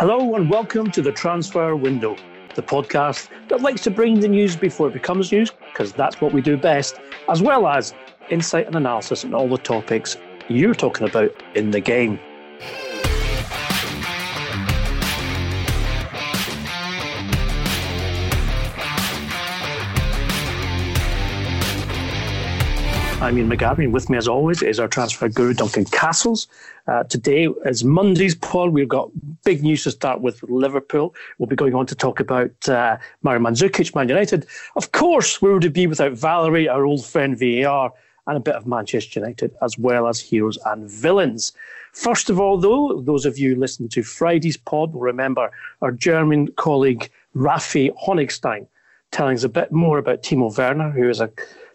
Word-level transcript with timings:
Hello 0.00 0.34
and 0.34 0.48
welcome 0.48 0.90
to 0.92 1.02
the 1.02 1.12
Transfer 1.12 1.76
Window, 1.76 2.16
the 2.54 2.62
podcast 2.62 3.28
that 3.48 3.60
likes 3.60 3.82
to 3.82 3.90
bring 3.90 4.18
the 4.18 4.28
news 4.28 4.56
before 4.56 4.88
it 4.88 4.94
becomes 4.94 5.30
news, 5.30 5.50
because 5.50 5.92
that's 5.92 6.22
what 6.22 6.32
we 6.32 6.40
do 6.40 6.56
best, 6.56 6.98
as 7.28 7.42
well 7.42 7.66
as 7.66 7.92
insight 8.30 8.66
and 8.66 8.76
analysis 8.76 9.26
on 9.26 9.34
all 9.34 9.46
the 9.46 9.58
topics 9.58 10.16
you're 10.48 10.72
talking 10.72 11.06
about 11.06 11.30
in 11.54 11.70
the 11.70 11.80
game. 11.80 12.18
I'm 23.22 23.36
Ian 23.36 23.50
McGarry. 23.50 23.90
With 23.90 24.08
me, 24.08 24.16
as 24.16 24.26
always, 24.26 24.62
is 24.62 24.80
our 24.80 24.88
transfer 24.88 25.28
guru, 25.28 25.52
Duncan 25.52 25.84
Castles. 25.84 26.48
Uh, 26.88 27.02
today 27.04 27.48
is 27.66 27.84
Monday's 27.84 28.34
pod. 28.34 28.70
We've 28.70 28.88
got 28.88 29.10
big 29.44 29.62
news 29.62 29.84
to 29.84 29.90
start 29.90 30.22
with 30.22 30.42
Liverpool. 30.44 31.14
We'll 31.36 31.46
be 31.46 31.54
going 31.54 31.74
on 31.74 31.84
to 31.86 31.94
talk 31.94 32.18
about 32.18 32.66
uh, 32.66 32.96
Mario 33.22 33.42
Mandzukic, 33.42 33.94
Man 33.94 34.08
United. 34.08 34.46
Of 34.74 34.92
course, 34.92 35.42
where 35.42 35.52
would 35.52 35.66
it 35.66 35.74
be 35.74 35.86
without 35.86 36.12
Valerie, 36.12 36.66
our 36.66 36.86
old 36.86 37.04
friend 37.04 37.38
VAR, 37.38 37.92
and 38.26 38.38
a 38.38 38.40
bit 38.40 38.54
of 38.54 38.66
Manchester 38.66 39.20
United, 39.20 39.54
as 39.60 39.76
well 39.76 40.08
as 40.08 40.18
heroes 40.18 40.56
and 40.64 40.88
villains. 40.88 41.52
First 41.92 42.30
of 42.30 42.40
all, 42.40 42.56
though, 42.56 43.02
those 43.02 43.26
of 43.26 43.36
you 43.36 43.54
listening 43.54 43.90
to 43.90 44.02
Friday's 44.02 44.56
pod 44.56 44.94
will 44.94 45.02
remember 45.02 45.50
our 45.82 45.92
German 45.92 46.48
colleague 46.52 47.10
Rafi 47.36 47.94
Honigstein 48.02 48.66
telling 49.10 49.34
us 49.34 49.44
a 49.44 49.48
bit 49.48 49.72
more 49.72 49.98
about 49.98 50.22
Timo 50.22 50.56
Werner, 50.56 50.90
who 50.90 51.08
is 51.08 51.20
a 51.20 51.30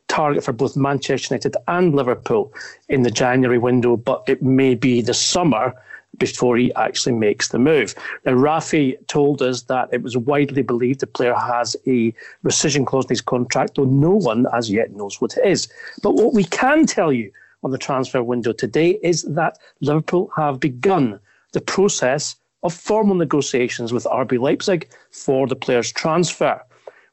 target 0.07 0.43
for 0.43 0.53
both 0.53 0.77
Manchester 0.77 1.33
United 1.33 1.55
and 1.67 1.95
Liverpool 1.95 2.53
in 2.89 3.01
the 3.03 3.11
January 3.11 3.57
window, 3.57 3.97
but 3.97 4.23
it 4.27 4.41
may 4.41 4.75
be 4.75 5.01
the 5.01 5.13
summer 5.13 5.73
before 6.17 6.57
he 6.57 6.73
actually 6.75 7.13
makes 7.13 7.49
the 7.49 7.59
move. 7.59 7.93
Now, 8.25 8.33
Rafi 8.33 8.95
told 9.07 9.41
us 9.41 9.63
that 9.63 9.89
it 9.91 10.01
was 10.01 10.17
widely 10.17 10.61
believed 10.61 11.01
the 11.01 11.07
player 11.07 11.33
has 11.33 11.75
a 11.87 12.13
rescission 12.43 12.85
clause 12.85 13.05
in 13.05 13.09
his 13.09 13.21
contract, 13.21 13.75
though 13.75 13.85
no 13.85 14.11
one 14.11 14.45
as 14.53 14.71
yet 14.71 14.95
knows 14.95 15.19
what 15.19 15.35
it 15.37 15.45
is. 15.45 15.67
But 16.01 16.15
what 16.15 16.33
we 16.33 16.45
can 16.45 16.85
tell 16.85 17.11
you 17.11 17.31
on 17.63 17.71
the 17.71 17.77
transfer 17.77 18.23
window 18.23 18.53
today 18.53 18.99
is 19.03 19.23
that 19.23 19.57
Liverpool 19.81 20.31
have 20.35 20.59
begun 20.59 21.19
the 21.51 21.61
process 21.61 22.35
of 22.63 22.73
formal 22.73 23.15
negotiations 23.15 23.91
with 23.91 24.05
RB 24.05 24.39
Leipzig 24.39 24.89
for 25.11 25.47
the 25.47 25.55
player's 25.55 25.91
transfer 25.91 26.61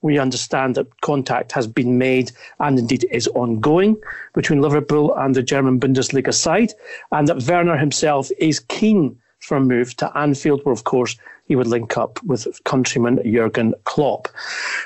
we 0.02 0.18
understand 0.18 0.74
that 0.74 1.00
contact 1.00 1.52
has 1.52 1.66
been 1.66 1.96
made 1.98 2.32
and 2.60 2.78
indeed 2.78 3.06
is 3.10 3.28
ongoing 3.28 3.96
between 4.34 4.60
Liverpool 4.60 5.14
and 5.16 5.34
the 5.34 5.42
German 5.42 5.80
Bundesliga 5.80 6.34
side, 6.34 6.72
and 7.12 7.28
that 7.28 7.42
Werner 7.48 7.76
himself 7.76 8.30
is 8.38 8.60
keen 8.60 9.16
for 9.40 9.56
a 9.56 9.60
move 9.60 9.96
to 9.96 10.16
Anfield, 10.16 10.64
where, 10.64 10.72
of 10.72 10.84
course, 10.84 11.16
he 11.46 11.56
would 11.56 11.66
link 11.66 11.96
up 11.96 12.22
with 12.22 12.46
countryman 12.64 13.20
Jurgen 13.24 13.74
Klopp. 13.84 14.28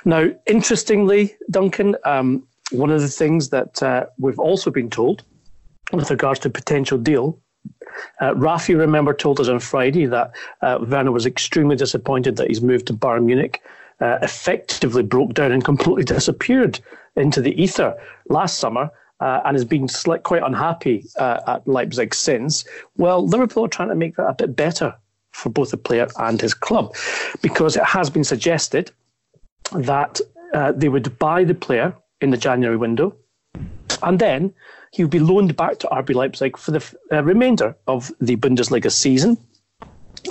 Now, 0.05 0.31
interestingly, 0.47 1.37
Duncan, 1.51 1.97
um, 2.05 2.47
one 2.71 2.91
of 2.91 3.01
the 3.01 3.09
things 3.09 3.51
that 3.51 3.83
uh, 3.83 4.07
we've 4.19 4.39
also 4.39 4.71
been 4.71 4.91
told 4.91 5.23
with 5.93 6.11
regards 6.11 6.41
to 6.41 6.51
potential 6.51 6.99
deal 6.99 7.39
uh, 8.21 8.35
Rafi, 8.35 8.79
remember, 8.79 9.15
told 9.15 9.41
us 9.41 9.49
on 9.49 9.61
Friday 9.61 10.07
that 10.07 10.33
uh, 10.63 10.79
Werner 10.87 11.13
was 11.13 11.27
extremely 11.27 11.77
disappointed 11.77 12.37
that 12.37 12.49
he's 12.49 12.63
moved 12.63 12.87
to 12.87 12.95
Bayern 12.95 13.25
Munich 13.25 13.63
uh, 14.01 14.19
effectively 14.23 15.03
broke 15.03 15.35
down 15.35 15.53
and 15.53 15.65
completely 15.65 16.05
disappeared 16.05 16.81
into 17.17 17.41
the 17.41 17.61
ether 17.61 17.97
last 18.29 18.59
summer. 18.59 18.91
Uh, 19.19 19.41
and 19.47 19.55
has 19.55 19.65
been 19.65 19.89
quite 20.25 20.43
unhappy 20.43 21.03
uh, 21.19 21.41
at 21.47 21.67
Leipzig 21.67 22.15
since. 22.15 22.67
Well, 22.99 23.27
Liverpool 23.27 23.65
are 23.65 23.69
trying 23.69 23.89
to 23.89 23.95
make 23.95 24.17
that 24.17 24.27
a 24.27 24.35
bit 24.35 24.55
better 24.55 24.95
for 25.33 25.49
both 25.49 25.71
the 25.71 25.79
player 25.79 26.07
and 26.19 26.39
his 26.39 26.53
club 26.53 26.95
because 27.41 27.79
it 27.79 27.85
has 27.85 28.11
been 28.11 28.25
suggested 28.25 28.91
that 29.73 30.21
uh, 30.53 30.73
they 30.73 30.91
would 30.91 31.19
buy 31.19 31.45
the 31.45 31.55
player 31.55 31.95
in 32.21 32.29
the 32.29 32.37
January 32.37 32.77
window 32.77 33.17
and 34.03 34.19
then 34.19 34.53
he 34.93 35.05
would 35.05 35.11
be 35.11 35.19
loaned 35.19 35.57
back 35.57 35.79
to 35.79 35.89
RB 35.89 36.15
Leipzig 36.15 36.57
for 36.57 36.71
the 36.71 36.97
uh, 37.13 37.23
remainder 37.23 37.77
of 37.87 38.13
the 38.21 38.37
Bundesliga 38.37 38.91
season, 38.91 39.37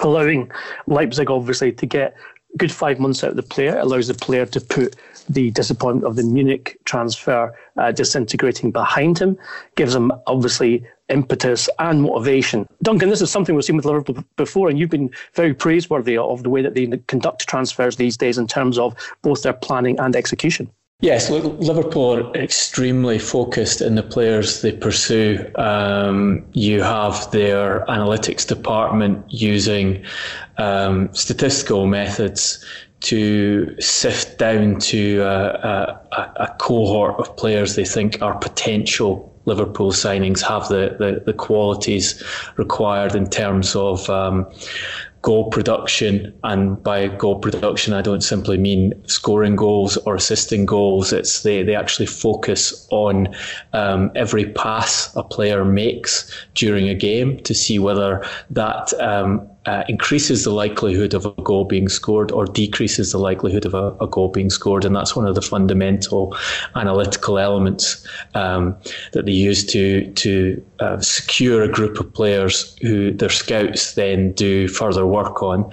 allowing 0.01 0.51
Leipzig 0.87 1.29
obviously 1.29 1.71
to 1.73 1.85
get 1.85 2.15
good 2.57 2.71
five 2.71 2.99
months 2.99 3.23
out 3.23 3.31
of 3.31 3.35
the 3.35 3.43
player. 3.43 3.77
Allows 3.77 4.07
the 4.07 4.13
player 4.13 4.45
to 4.45 4.61
put 4.61 4.95
the 5.29 5.51
disappointment 5.51 6.05
of 6.05 6.15
the 6.15 6.23
Munich 6.23 6.77
transfer 6.85 7.53
uh, 7.77 7.91
disintegrating 7.91 8.71
behind 8.71 9.17
him, 9.17 9.37
gives 9.75 9.95
him 9.95 10.11
obviously 10.27 10.85
impetus 11.09 11.69
and 11.79 12.03
motivation. 12.03 12.67
Duncan, 12.81 13.09
this 13.09 13.21
is 13.21 13.31
something 13.31 13.55
we've 13.55 13.65
seen 13.65 13.75
with 13.75 13.85
Liverpool 13.85 14.23
before, 14.37 14.69
and 14.69 14.79
you've 14.79 14.89
been 14.89 15.11
very 15.33 15.53
praiseworthy 15.53 16.17
of 16.17 16.43
the 16.43 16.49
way 16.49 16.61
that 16.61 16.73
they 16.73 16.87
conduct 17.07 17.47
transfers 17.47 17.95
these 17.95 18.17
days 18.17 18.37
in 18.37 18.47
terms 18.47 18.77
of 18.77 18.95
both 19.21 19.43
their 19.43 19.53
planning 19.53 19.99
and 19.99 20.15
execution. 20.15 20.69
Yes, 21.01 21.29
Liverpool 21.29 22.13
are 22.13 22.35
extremely 22.35 23.19
focused 23.19 23.81
in 23.81 23.95
the 23.95 24.01
players 24.01 24.61
they 24.61 24.71
pursue. 24.71 25.51
Um, 25.55 26.45
you 26.53 26.81
have 26.83 27.29
their 27.31 27.85
analytics 27.87 28.47
department 28.47 29.25
using 29.29 30.05
um, 30.57 31.13
statistical 31.13 31.85
methods 31.85 32.63
to 33.01 33.75
sift 33.79 34.39
down 34.39 34.79
to 34.79 35.19
a, 35.19 36.01
a, 36.13 36.33
a, 36.37 36.55
cohort 36.59 37.19
of 37.19 37.35
players 37.35 37.75
they 37.75 37.85
think 37.85 38.21
are 38.21 38.37
potential 38.39 39.31
Liverpool 39.45 39.91
signings, 39.91 40.41
have 40.41 40.67
the, 40.69 40.95
the, 40.97 41.21
the 41.25 41.33
qualities 41.33 42.23
required 42.57 43.15
in 43.15 43.29
terms 43.29 43.75
of 43.75 44.09
um, 44.09 44.49
goal 45.25 45.49
production. 45.49 46.31
And 46.43 46.81
by 46.83 47.07
goal 47.07 47.39
production, 47.39 47.93
I 47.93 48.03
don't 48.03 48.21
simply 48.21 48.59
mean 48.59 48.93
scoring 49.07 49.55
goals 49.55 49.97
or 50.05 50.13
assisting 50.13 50.67
goals. 50.67 51.11
It's 51.11 51.41
they, 51.41 51.63
they 51.63 51.73
actually 51.73 52.05
focus 52.05 52.87
on 52.91 53.35
um, 53.73 54.11
every 54.13 54.45
pass 54.51 55.13
a 55.15 55.23
player 55.23 55.65
makes 55.65 56.31
during 56.53 56.89
a 56.89 56.93
game 56.93 57.39
to 57.39 57.55
see 57.55 57.79
whether 57.79 58.23
that 58.51 58.93
um, 59.01 59.49
uh, 59.65 59.83
increases 59.87 60.43
the 60.43 60.51
likelihood 60.51 61.13
of 61.13 61.25
a 61.25 61.31
goal 61.41 61.65
being 61.65 61.89
scored 61.89 62.31
or 62.31 62.45
decreases 62.45 63.11
the 63.11 63.17
likelihood 63.17 63.65
of 63.65 63.73
a, 63.73 63.95
a 63.99 64.07
goal 64.07 64.29
being 64.29 64.49
scored. 64.49 64.85
And 64.85 64.95
that's 64.95 65.15
one 65.15 65.25
of 65.25 65.35
the 65.35 65.41
fundamental 65.41 66.35
analytical 66.75 67.39
elements 67.39 68.07
um, 68.33 68.75
that 69.13 69.25
they 69.25 69.31
use 69.31 69.65
to, 69.67 70.11
to 70.13 70.65
uh, 70.79 70.99
secure 70.99 71.63
a 71.63 71.69
group 71.69 71.99
of 71.99 72.13
players 72.13 72.77
who 72.81 73.11
their 73.11 73.29
scouts 73.29 73.95
then 73.95 74.33
do 74.33 74.67
further 74.67 75.05
work 75.05 75.41
on. 75.41 75.71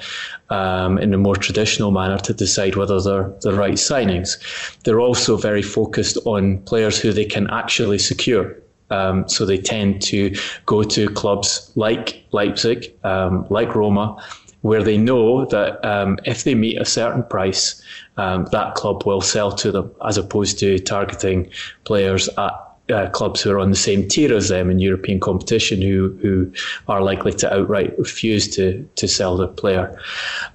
Um, 0.51 0.99
in 0.99 1.15
a 1.15 1.17
more 1.17 1.37
traditional 1.37 1.93
manner 1.93 2.19
to 2.19 2.35
decide 2.35 2.77
whether 2.77 3.01
they're 3.01 3.33
the 3.41 3.55
right 3.55 3.73
signings. 3.73 4.37
They're 4.83 5.01
also 5.01 5.39
very 5.39 5.63
focused 5.63 6.19
on 6.27 6.59
players 6.65 7.01
who 7.01 7.11
they 7.11 7.25
can 7.25 7.49
actually 7.49 7.97
secure. 7.97 8.55
Um, 8.93 9.29
so 9.29 9.47
they 9.47 9.59
tend 9.59 10.03
to 10.03 10.35
go 10.67 10.83
to 10.83 11.09
clubs 11.09 11.73
like 11.75 12.25
Leipzig, 12.33 12.93
um, 13.05 13.47
like 13.51 13.75
Roma, 13.75 14.23
where 14.61 14.83
they 14.83 14.97
know 14.97 15.45
that 15.47 15.85
um, 15.85 16.19
if 16.25 16.45
they 16.45 16.55
meet 16.55 16.81
a 16.81 16.85
certain 16.85 17.23
price, 17.25 17.83
um, 18.17 18.47
that 18.53 18.75
club 18.75 19.05
will 19.05 19.21
sell 19.21 19.51
to 19.53 19.73
them, 19.73 19.91
as 20.07 20.17
opposed 20.19 20.59
to 20.61 20.79
targeting 20.79 21.51
players 21.85 22.29
at 22.39 22.53
uh, 22.91 23.09
clubs 23.11 23.41
who 23.41 23.51
are 23.51 23.59
on 23.59 23.71
the 23.71 23.77
same 23.77 24.07
tier 24.09 24.35
as 24.35 24.49
them 24.49 24.71
in 24.71 24.79
European 24.79 25.21
competition 25.21 25.81
who 25.81 26.17
who 26.21 26.53
are 26.89 27.03
likely 27.03 27.33
to 27.33 27.53
outright 27.55 27.97
refuse 27.99 28.49
to 28.57 28.89
to 28.97 29.09
sell 29.09 29.37
the 29.37 29.49
player. 29.49 29.99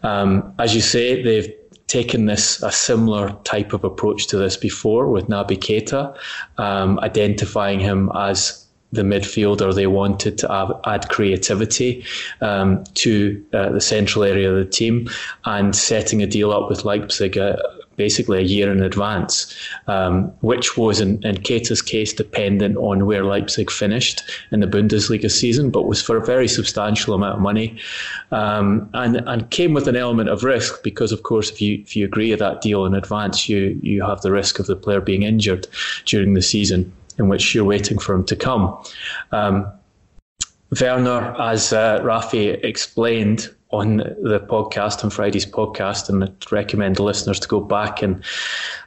Um, 0.03 0.53
as 0.59 0.75
you 0.75 0.81
say, 0.81 1.21
they've 1.23 1.51
taken 1.87 2.25
this 2.25 2.61
a 2.61 2.71
similar 2.71 3.31
type 3.43 3.73
of 3.73 3.83
approach 3.83 4.27
to 4.27 4.37
this 4.37 4.57
before 4.57 5.09
with 5.09 5.27
Naby 5.27 5.57
Keita, 5.57 6.15
um, 6.57 6.99
identifying 6.99 7.79
him 7.79 8.11
as 8.15 8.65
the 8.91 9.01
midfielder 9.01 9.73
they 9.73 9.87
wanted 9.87 10.37
to 10.37 10.51
add, 10.51 10.71
add 10.85 11.09
creativity 11.09 12.05
um, 12.41 12.83
to 12.93 13.43
uh, 13.53 13.69
the 13.69 13.81
central 13.81 14.23
area 14.23 14.49
of 14.49 14.57
the 14.57 14.69
team 14.69 15.09
and 15.45 15.75
setting 15.75 16.21
a 16.21 16.27
deal 16.27 16.51
up 16.51 16.69
with 16.69 16.85
Leipzig. 16.85 17.37
Uh, 17.37 17.57
basically 17.97 18.37
a 18.37 18.43
year 18.43 18.71
in 18.71 18.81
advance, 18.81 19.53
um, 19.87 20.31
which 20.41 20.77
was 20.77 21.01
in, 21.01 21.21
in 21.23 21.35
Keita's 21.37 21.81
case 21.81 22.13
dependent 22.13 22.77
on 22.77 23.05
where 23.05 23.25
Leipzig 23.25 23.69
finished 23.69 24.23
in 24.51 24.61
the 24.61 24.67
Bundesliga 24.67 25.29
season, 25.29 25.69
but 25.69 25.87
was 25.87 26.01
for 26.01 26.15
a 26.15 26.25
very 26.25 26.47
substantial 26.47 27.13
amount 27.13 27.35
of 27.35 27.41
money, 27.41 27.77
um, 28.31 28.89
and 28.93 29.17
and 29.27 29.49
came 29.49 29.73
with 29.73 29.87
an 29.87 29.95
element 29.95 30.29
of 30.29 30.43
risk 30.43 30.81
because, 30.83 31.11
of 31.11 31.23
course, 31.23 31.49
if 31.49 31.61
you 31.61 31.79
if 31.79 31.95
you 31.95 32.05
agree 32.05 32.29
to 32.29 32.37
that 32.37 32.61
deal 32.61 32.85
in 32.85 32.93
advance, 32.93 33.49
you 33.49 33.77
you 33.81 34.03
have 34.03 34.21
the 34.21 34.31
risk 34.31 34.59
of 34.59 34.67
the 34.67 34.75
player 34.75 35.01
being 35.01 35.23
injured 35.23 35.67
during 36.05 36.33
the 36.33 36.41
season 36.41 36.91
in 37.17 37.27
which 37.27 37.53
you're 37.53 37.65
waiting 37.65 37.97
for 37.97 38.13
him 38.13 38.23
to 38.23 38.35
come. 38.35 38.77
Um, 39.31 39.67
Werner, 40.81 41.35
as 41.39 41.73
uh, 41.73 41.99
Rafi 42.01 42.63
explained, 42.63 43.49
on 43.71 43.97
the 43.97 44.39
podcast 44.49 45.03
on 45.03 45.09
Friday's 45.09 45.45
podcast, 45.45 46.09
and 46.09 46.23
I'd 46.23 46.51
recommend 46.51 46.99
listeners 46.99 47.39
to 47.41 47.47
go 47.47 47.59
back 47.59 48.01
and 48.01 48.23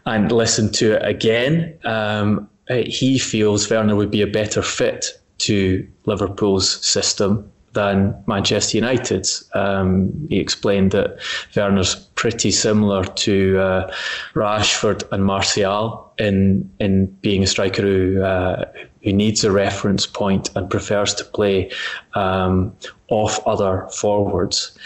and 0.07 0.33
listen 0.33 0.73
to 0.73 0.95
it 0.95 1.07
again. 1.07 1.79
Um, 1.85 2.49
he 2.69 3.19
feels 3.19 3.69
Werner 3.69 3.97
would 3.97 4.11
be 4.11 4.23
a 4.23 4.27
better 4.27 4.63
fit 4.63 5.21
to 5.39 5.87
Liverpool's 6.07 6.85
system 6.87 7.51
than 7.73 8.15
Manchester 8.27 8.79
United's. 8.79 9.49
Um, 9.55 10.27
he 10.29 10.39
explained 10.39 10.91
that 10.93 11.19
Werner's 11.55 11.95
pretty 11.95 12.51
similar 12.51 13.05
to 13.05 13.59
uh, 13.59 13.95
Rashford 14.35 15.05
and 15.13 15.25
Martial 15.25 16.13
in 16.19 16.71
in 16.81 17.07
being 17.23 17.43
a 17.43 17.47
striker 17.47 17.83
who 17.83 18.23
uh, 18.23 18.65
who 19.03 19.13
needs 19.13 19.45
a 19.45 19.51
reference 19.51 20.07
point 20.07 20.51
and 20.57 20.69
prefers 20.69 21.15
to 21.15 21.25
play 21.25 21.71
um, 22.15 22.75
off 23.09 23.41
other 23.47 23.89
forwards. 23.95 24.77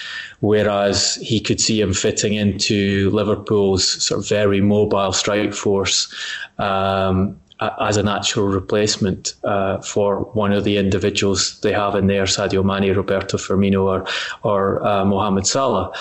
Whereas 0.41 1.17
he 1.17 1.41
could 1.41 1.61
see 1.61 1.81
him 1.81 1.95
fitting 1.95 2.35
into 2.35 3.11
Liverpool's 3.11 4.05
sort 4.05 4.21
of 4.21 4.29
very 4.29 4.61
mobile 4.61 5.13
strike 5.13 5.55
force 5.55 6.15
um, 6.59 7.41
as 7.81 7.97
a 7.97 8.03
natural 8.03 8.47
replacement 8.47 9.35
uh, 9.45 9.81
for 9.81 10.21
one 10.35 10.53
of 10.53 10.65
the 10.65 10.77
individuals 10.77 11.61
they 11.61 11.73
have 11.73 11.95
in 11.95 12.07
there, 12.07 12.25
Sadio 12.25 12.65
Mane, 12.65 12.95
Roberto 12.95 13.37
Firmino, 13.37 13.85
or 13.85 14.07
or 14.43 14.85
uh, 14.87 15.05
Mohamed 15.05 15.47
Salah 15.47 15.93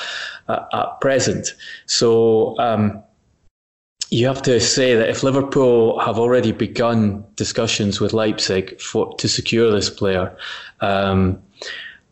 uh, 0.48 0.64
at 0.74 1.02
present. 1.02 1.54
So. 1.86 2.58
Um, 2.60 3.04
you 4.10 4.28
have 4.28 4.44
to 4.44 4.60
say 4.60 4.94
that 4.94 5.10
if 5.10 5.24
Liverpool 5.24 5.98
have 5.98 6.20
already 6.20 6.52
begun 6.52 7.26
discussions 7.36 8.00
with 8.00 8.14
Leipzig 8.14 8.80
for, 8.80 9.12
to 9.16 9.28
secure 9.28 9.72
this 9.72 9.90
player, 9.90 10.38
um, 10.82 11.42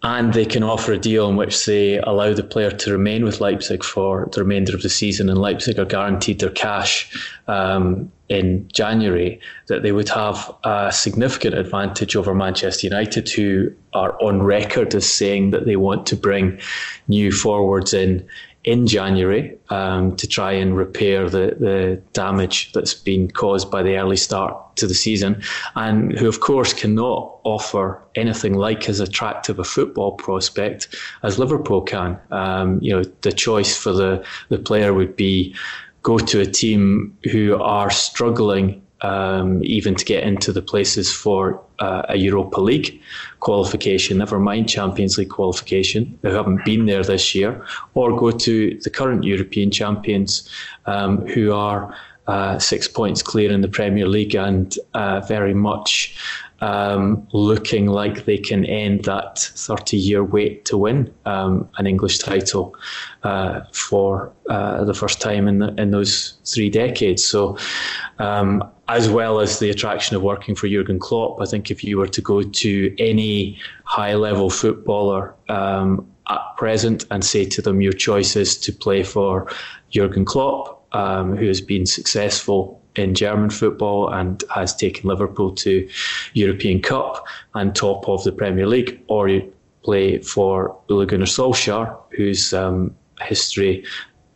and 0.04 0.34
they 0.34 0.46
can 0.46 0.64
offer 0.64 0.94
a 0.94 0.98
deal 0.98 1.30
in 1.30 1.36
which 1.36 1.66
they 1.66 2.00
allow 2.00 2.34
the 2.34 2.44
player 2.44 2.72
to 2.72 2.92
remain 2.92 3.24
with 3.24 3.40
Leipzig 3.40 3.84
for 3.84 4.28
the 4.34 4.42
remainder 4.42 4.76
of 4.76 4.82
the 4.82 4.90
season, 4.90 5.30
and 5.30 5.40
Leipzig 5.40 5.78
are 5.78 5.86
guaranteed 5.86 6.40
their 6.40 6.50
cash 6.50 7.16
um, 7.48 8.12
in 8.28 8.68
January, 8.74 9.40
that 9.68 9.84
they 9.84 9.92
would 9.92 10.10
have 10.10 10.52
a 10.64 10.92
significant 10.92 11.54
advantage 11.54 12.16
over 12.16 12.34
Manchester 12.34 12.88
United, 12.88 13.30
who 13.30 13.72
are 13.94 14.20
on 14.22 14.42
record 14.42 14.96
as 14.96 15.08
saying 15.08 15.52
that 15.52 15.66
they 15.66 15.76
want 15.76 16.08
to 16.08 16.16
bring 16.16 16.60
new 17.08 17.32
forwards 17.32 17.94
in 17.94 18.26
in 18.64 18.86
January 18.86 19.58
um, 19.70 20.16
to 20.16 20.28
try 20.28 20.52
and 20.52 20.78
repair 20.78 21.30
the, 21.30 21.56
the 21.60 22.02
damage 22.14 22.72
that's 22.74 22.94
been 22.94 23.30
caused 23.32 23.72
by 23.72 23.82
the 23.82 23.98
early 23.98 24.18
start 24.18 24.76
to 24.76 24.86
the 24.86 24.94
season, 24.94 25.42
and 25.76 26.18
who, 26.18 26.28
of 26.28 26.40
course, 26.42 26.74
cannot 26.74 27.40
offer 27.44 28.02
anything 28.16 28.54
like 28.54 28.88
as 28.88 29.00
attractive 29.00 29.58
a 29.58 29.64
football 29.64 30.12
prospect 30.14 30.96
as 31.24 31.40
Liverpool 31.40 31.82
can. 31.82 32.20
Um, 32.30 32.80
you 32.82 32.92
know, 32.96 33.04
the 33.22 33.32
choice 33.32 33.76
for 33.76 33.94
the, 33.94 34.24
the 34.50 34.60
player 34.60 34.94
would 34.94 35.16
be 35.16 35.56
go 36.04 36.18
to 36.18 36.40
a 36.40 36.46
team 36.46 37.18
who 37.32 37.56
are 37.62 37.90
struggling 37.90 38.82
um, 39.02 39.64
even 39.64 39.96
to 39.96 40.06
get 40.06 40.24
into 40.24 40.52
the 40.52 40.62
places 40.62 41.12
for 41.12 41.60
uh, 41.80 42.04
a 42.10 42.18
Europa 42.18 42.62
League 42.62 43.02
qualification, 43.42 44.18
never 44.18 44.40
mind 44.40 44.70
Champions 44.70 45.18
League 45.18 45.30
qualification, 45.30 46.18
who 46.22 46.30
haven't 46.30 46.64
been 46.64 46.86
there 46.86 47.04
this 47.04 47.36
year, 47.36 47.64
or 47.94 48.18
go 48.18 48.32
to 48.32 48.80
the 48.84 48.90
current 48.90 49.24
European 49.24 49.70
champions 49.70 50.50
um, 50.86 51.28
who 51.28 51.52
are 51.52 51.94
uh, 52.28 52.58
six 52.60 52.88
points 52.88 53.22
clear 53.22 53.52
in 53.52 53.62
the 53.62 53.68
Premier 53.68 54.08
League 54.08 54.36
and 54.36 54.78
uh, 54.94 55.20
very 55.22 55.54
much 55.54 56.16
um, 56.62 57.28
looking 57.34 57.88
like 57.88 58.26
they 58.26 58.38
can 58.38 58.64
end 58.66 59.06
that 59.06 59.40
30 59.40 59.98
year 59.98 60.24
wait 60.24 60.64
to 60.66 60.78
win 60.78 61.12
um, 61.26 61.68
an 61.78 61.88
English 61.88 62.20
title 62.20 62.76
uh, 63.24 63.62
for 63.74 64.32
uh, 64.50 64.84
the 64.84 64.94
first 64.94 65.20
time 65.20 65.48
in, 65.48 65.60
the, 65.60 65.74
in 65.82 65.90
those 65.92 66.36
three 66.46 66.70
decades. 66.70 67.24
So, 67.24 67.58
um, 68.20 68.64
as 68.92 69.10
well 69.10 69.40
as 69.40 69.60
the 69.60 69.70
attraction 69.70 70.18
of 70.18 70.22
working 70.22 70.54
for 70.54 70.68
Jurgen 70.68 71.00
Klopp, 71.00 71.40
I 71.40 71.46
think 71.46 71.72
if 71.72 71.82
you 71.82 71.98
were 71.98 72.10
to 72.10 72.22
go 72.22 72.42
to 72.42 72.96
any 73.00 73.58
high 73.86 74.16
level 74.16 74.50
footballer 74.50 75.34
um, 75.48 76.06
at 76.30 76.42
present 76.58 77.06
and 77.10 77.24
say 77.24 77.46
to 77.46 77.62
them, 77.62 77.80
your 77.80 77.94
choice 77.94 78.36
is 78.36 78.58
to 78.58 78.74
play 78.74 79.04
for 79.04 79.50
Jurgen 79.92 80.26
Klopp, 80.26 80.86
um, 80.94 81.38
who 81.38 81.48
has 81.48 81.62
been 81.62 81.86
successful 81.86 82.82
in 82.98 83.16
German 83.16 83.50
football 83.50 84.10
and 84.12 84.44
has 84.54 84.76
taken 84.76 85.08
Liverpool 85.08 85.56
to 85.56 85.88
European 86.34 86.82
Cup 86.82 87.26
and 87.56 87.74
top 87.74 88.10
of 88.10 88.26
the 88.26 88.34
Premier 88.34 88.68
League, 88.68 89.02
or 89.08 89.30
you 89.30 89.54
play 89.84 90.18
for 90.18 90.78
Ole 90.90 91.06
Gunnar 91.06 91.26
Solskjaer, 91.26 91.96
whose 92.10 92.54
um, 92.54 92.94
history 93.22 93.86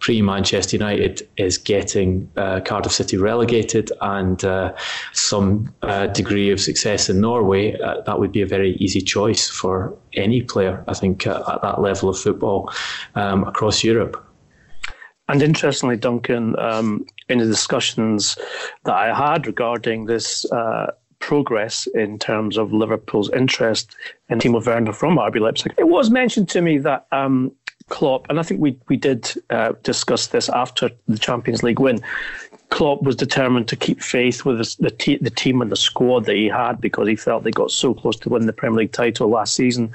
pre 0.05 0.21
Manchester 0.21 0.77
United 0.77 1.27
is 1.37 1.57
getting 1.57 2.29
uh, 2.37 2.59
Cardiff 2.59 2.91
City 2.91 3.17
relegated 3.17 3.91
and 4.01 4.45
uh, 4.45 4.71
some 5.13 5.73
uh, 5.81 6.05
degree 6.05 6.51
of 6.51 6.61
success 6.61 7.09
in 7.09 7.19
Norway, 7.19 7.75
uh, 7.79 8.01
that 8.01 8.19
would 8.19 8.31
be 8.31 8.43
a 8.43 8.45
very 8.45 8.73
easy 8.73 9.01
choice 9.01 9.49
for 9.49 9.97
any 10.13 10.43
player, 10.43 10.83
I 10.87 10.93
think, 10.93 11.25
uh, 11.25 11.43
at 11.51 11.63
that 11.63 11.81
level 11.81 12.09
of 12.09 12.19
football 12.19 12.71
um, 13.15 13.45
across 13.45 13.83
Europe. 13.83 14.23
And 15.27 15.41
interestingly, 15.41 15.97
Duncan, 15.97 16.55
um, 16.59 17.07
in 17.27 17.39
the 17.39 17.45
discussions 17.45 18.37
that 18.83 18.93
I 18.93 19.11
had 19.11 19.47
regarding 19.47 20.05
this 20.05 20.45
uh, 20.51 20.91
progress 21.17 21.87
in 21.95 22.19
terms 22.19 22.57
of 22.57 22.71
Liverpool's 22.71 23.31
interest 23.31 23.95
in 24.29 24.37
Timo 24.37 24.63
Werner 24.63 24.93
from 24.93 25.17
RB 25.17 25.39
Leipzig, 25.39 25.73
it 25.79 25.87
was 25.87 26.11
mentioned 26.11 26.47
to 26.49 26.61
me 26.61 26.77
that 26.77 27.07
um, 27.11 27.51
Klopp, 27.89 28.25
and 28.29 28.39
I 28.39 28.43
think 28.43 28.61
we 28.61 28.77
we 28.87 28.97
did 28.97 29.31
uh, 29.49 29.73
discuss 29.83 30.27
this 30.27 30.49
after 30.49 30.89
the 31.07 31.19
Champions 31.19 31.63
League 31.63 31.79
win. 31.79 32.01
Klopp 32.69 33.03
was 33.03 33.15
determined 33.15 33.67
to 33.67 33.75
keep 33.75 34.01
faith 34.01 34.43
with 34.43 34.57
the, 34.57 35.17
the, 35.21 35.29
team 35.29 35.61
and 35.61 35.71
the 35.71 35.75
squad 35.75 36.25
that 36.25 36.35
he 36.35 36.47
had 36.47 36.81
because 36.81 37.07
he 37.07 37.15
felt 37.15 37.43
they 37.43 37.51
got 37.51 37.69
so 37.69 37.93
close 37.93 38.17
to 38.17 38.29
winning 38.29 38.47
the 38.47 38.53
Premier 38.53 38.79
League 38.79 38.91
title 38.91 39.29
last 39.29 39.53
season 39.53 39.93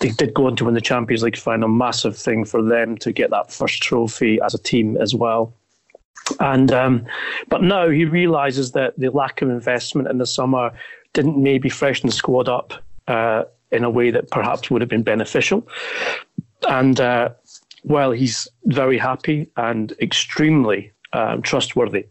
they 0.00 0.10
did 0.10 0.34
go 0.34 0.46
on 0.46 0.56
to 0.56 0.64
win 0.64 0.74
the 0.74 0.80
Champions 0.80 1.22
League 1.22 1.36
final. 1.36 1.68
Massive 1.68 2.16
thing 2.16 2.44
for 2.44 2.62
them 2.62 2.96
to 2.98 3.12
get 3.12 3.30
that 3.30 3.52
first 3.52 3.82
trophy 3.82 4.40
as 4.40 4.54
a 4.54 4.58
team 4.58 4.96
as 4.96 5.14
well. 5.14 5.54
And 6.40 6.70
um, 6.72 7.06
but 7.48 7.62
now 7.62 7.88
he 7.88 8.04
realizes 8.04 8.72
that 8.72 8.98
the 8.98 9.10
lack 9.10 9.42
of 9.42 9.48
investment 9.48 10.08
in 10.08 10.18
the 10.18 10.26
summer 10.26 10.72
didn't 11.14 11.42
maybe 11.42 11.68
freshen 11.68 12.08
the 12.08 12.12
squad 12.12 12.48
up 12.48 12.74
uh, 13.08 13.44
in 13.72 13.82
a 13.82 13.90
way 13.90 14.10
that 14.10 14.30
perhaps 14.30 14.70
would 14.70 14.82
have 14.82 14.90
been 14.90 15.02
beneficial. 15.02 15.66
And 16.66 17.00
uh, 17.00 17.30
while 17.82 18.10
he's 18.10 18.48
very 18.64 18.98
happy 18.98 19.50
and 19.56 19.92
extremely 20.00 20.92
um, 21.12 21.42
trustworthy 21.42 22.06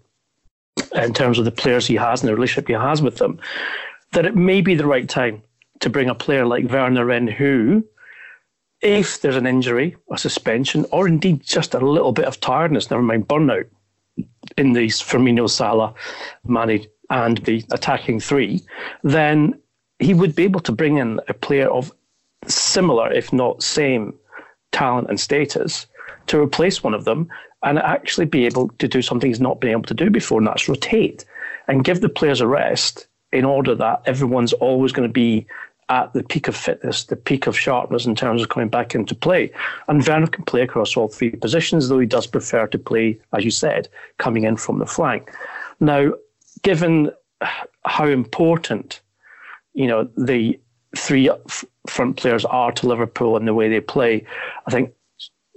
in 0.96 1.14
terms 1.14 1.40
of 1.40 1.46
the 1.46 1.52
players 1.52 1.88
he 1.88 1.96
has 1.96 2.22
and 2.22 2.30
the 2.30 2.36
relationship 2.36 2.68
he 2.68 2.74
has 2.74 3.02
with 3.02 3.18
them, 3.18 3.40
that 4.14 4.26
it 4.26 4.36
may 4.36 4.62
be 4.62 4.76
the 4.76 4.88
right 4.88 5.08
time 5.10 5.42
to 5.80 5.90
bring 5.90 6.10
a 6.10 6.16
player 6.16 6.46
like 6.46 6.72
Werner 6.72 7.12
in 7.12 7.28
who, 7.28 7.86
if 8.82 9.22
there's 9.22 9.36
an 9.36 9.48
injury, 9.48 9.96
a 10.12 10.18
suspension, 10.18 10.86
or 10.92 11.08
indeed 11.08 11.44
just 11.44 11.74
a 11.74 11.80
little 11.80 12.12
bit 12.12 12.26
of 12.26 12.40
tiredness, 12.40 12.90
never 12.90 13.04
mind 13.04 13.28
burnout, 13.28 13.68
in 14.58 14.74
these 14.74 15.02
Firmino, 15.02 15.50
Salah, 15.50 15.94
Mane, 16.46 16.88
and 17.10 17.38
the 17.40 17.64
attacking 17.72 18.20
three, 18.20 18.62
then 19.04 19.60
he 20.00 20.14
would 20.14 20.36
be 20.36 20.44
able 20.44 20.60
to 20.62 20.72
bring 20.72 20.98
in 20.98 21.20
a 21.28 21.34
player 21.34 21.70
of 21.70 21.92
similar, 22.48 23.12
if 23.12 23.32
not 23.32 23.64
same, 23.64 24.14
talent 24.78 25.10
and 25.10 25.20
status 25.20 25.88
to 26.28 26.40
replace 26.40 26.84
one 26.84 26.94
of 26.94 27.06
them 27.06 27.28
and 27.64 27.80
actually 27.80 28.26
be 28.26 28.46
able 28.46 28.70
to 28.78 28.88
do 28.88 29.02
something 29.02 29.30
he's 29.30 29.40
not 29.40 29.60
been 29.60 29.72
able 29.72 29.82
to 29.84 29.94
do 29.94 30.10
before, 30.10 30.38
and 30.38 30.48
that's 30.48 30.70
rotate 30.70 31.26
and 31.68 31.84
give 31.84 32.02
the 32.02 32.10
players 32.10 32.42
a 32.42 32.48
rest 32.48 33.08
in 33.32 33.44
order 33.44 33.74
that 33.76 34.02
everyone's 34.06 34.54
always 34.54 34.92
going 34.92 35.10
to 35.10 35.14
be 35.14 35.46
at 35.90 36.14
the 36.14 36.24
peak 36.24 36.48
of 36.48 36.56
fitness, 36.56 37.06
the 37.06 37.16
peak 37.16 37.48
of 37.48 37.58
sharpness 37.58 38.06
in 38.06 38.14
terms 38.14 38.42
of 38.42 38.50
coming 38.50 38.70
back 38.70 38.94
into 38.94 39.16
play. 39.16 39.50
And 39.88 40.06
Werner 40.06 40.28
can 40.28 40.44
play 40.44 40.62
across 40.62 40.96
all 40.96 41.08
three 41.08 41.32
positions, 41.32 41.88
though 41.88 42.00
he 42.00 42.06
does 42.06 42.28
prefer 42.28 42.68
to 42.68 42.78
play, 42.78 43.18
as 43.34 43.46
you 43.46 43.52
said, 43.52 43.88
coming 44.18 44.44
in 44.44 44.58
from 44.58 44.80
the 44.80 44.86
flank. 44.86 45.32
Now, 45.80 46.12
given 46.62 47.12
how 47.86 48.08
important, 48.08 49.02
you 49.74 49.88
know, 49.88 50.10
the 50.18 50.60
three 50.96 51.30
front 51.88 52.18
players 52.18 52.46
are 52.46 52.72
to 52.74 52.88
Liverpool 52.88 53.38
and 53.38 53.48
the 53.48 53.54
way 53.54 53.70
they 53.70 53.80
play, 53.80 54.26
I 54.66 54.72
think 54.72 54.94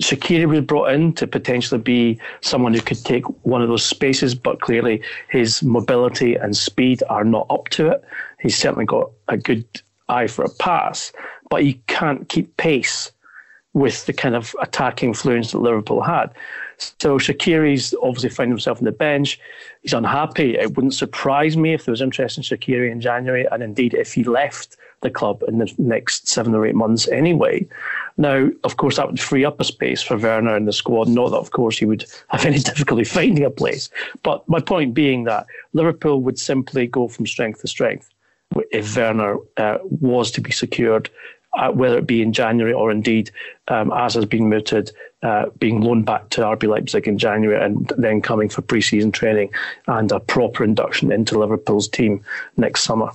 Shaqiri 0.02 0.46
was 0.46 0.62
brought 0.62 0.92
in 0.92 1.12
to 1.14 1.26
potentially 1.26 1.80
be 1.80 2.18
someone 2.40 2.72
who 2.72 2.80
could 2.80 3.04
take 3.04 3.24
one 3.44 3.60
of 3.60 3.68
those 3.68 3.84
spaces, 3.84 4.34
but 4.34 4.60
clearly 4.60 5.02
his 5.28 5.62
mobility 5.62 6.36
and 6.36 6.56
speed 6.56 7.02
are 7.10 7.24
not 7.24 7.46
up 7.50 7.68
to 7.70 7.88
it. 7.88 8.02
He's 8.40 8.56
certainly 8.56 8.86
got 8.86 9.10
a 9.28 9.36
good 9.36 9.64
eye 10.08 10.26
for 10.26 10.44
a 10.44 10.50
pass, 10.58 11.12
but 11.50 11.62
he 11.62 11.74
can't 11.86 12.28
keep 12.28 12.56
pace 12.56 13.12
with 13.74 14.06
the 14.06 14.12
kind 14.12 14.34
of 14.34 14.56
attacking 14.60 15.12
fluence 15.12 15.52
that 15.52 15.58
Liverpool 15.58 16.02
had. 16.02 16.30
So 16.98 17.18
Shaqiri's 17.18 17.94
obviously 18.02 18.30
found 18.30 18.50
himself 18.50 18.78
on 18.78 18.84
the 18.84 18.92
bench. 18.92 19.38
He's 19.82 19.92
unhappy. 19.92 20.56
It 20.56 20.76
wouldn't 20.76 20.94
surprise 20.94 21.56
me 21.56 21.74
if 21.74 21.84
there 21.84 21.92
was 21.92 22.00
interest 22.00 22.38
in 22.38 22.42
Shaqiri 22.42 22.90
in 22.90 23.02
January, 23.02 23.46
and 23.52 23.62
indeed 23.62 23.92
if 23.92 24.14
he 24.14 24.24
left 24.24 24.76
the 25.02 25.10
club 25.10 25.42
in 25.48 25.58
the 25.58 25.72
next 25.78 26.28
seven 26.28 26.54
or 26.54 26.66
eight 26.66 26.74
months 26.74 27.08
anyway. 27.08 27.66
Now, 28.16 28.50
of 28.64 28.76
course, 28.76 28.96
that 28.96 29.06
would 29.06 29.20
free 29.20 29.44
up 29.44 29.60
a 29.60 29.64
space 29.64 30.02
for 30.02 30.16
Werner 30.16 30.56
in 30.56 30.66
the 30.66 30.72
squad. 30.72 31.08
Not 31.08 31.30
that, 31.30 31.38
of 31.38 31.52
course, 31.52 31.78
he 31.78 31.86
would 31.86 32.04
have 32.28 32.44
any 32.44 32.58
difficulty 32.58 33.04
finding 33.04 33.44
a 33.44 33.50
place. 33.50 33.88
But 34.22 34.46
my 34.48 34.60
point 34.60 34.94
being 34.94 35.24
that 35.24 35.46
Liverpool 35.72 36.20
would 36.22 36.38
simply 36.38 36.86
go 36.86 37.08
from 37.08 37.26
strength 37.26 37.62
to 37.62 37.68
strength 37.68 38.10
if 38.70 38.96
Werner 38.96 39.36
uh, 39.56 39.78
was 39.82 40.30
to 40.32 40.40
be 40.40 40.50
secured, 40.50 41.08
uh, 41.56 41.70
whether 41.70 41.98
it 41.98 42.06
be 42.06 42.22
in 42.22 42.32
January 42.32 42.72
or 42.72 42.90
indeed, 42.90 43.30
um, 43.68 43.92
as 43.92 44.14
has 44.14 44.24
been 44.24 44.48
mooted, 44.48 44.90
uh, 45.22 45.46
being 45.58 45.80
loaned 45.80 46.06
back 46.06 46.28
to 46.30 46.40
RB 46.40 46.68
Leipzig 46.68 47.06
in 47.06 47.18
January 47.18 47.62
and 47.62 47.92
then 47.96 48.20
coming 48.20 48.48
for 48.48 48.62
pre-season 48.62 49.12
training 49.12 49.50
and 49.86 50.10
a 50.12 50.20
proper 50.20 50.64
induction 50.64 51.12
into 51.12 51.38
Liverpool's 51.38 51.88
team 51.88 52.22
next 52.56 52.82
summer. 52.82 53.10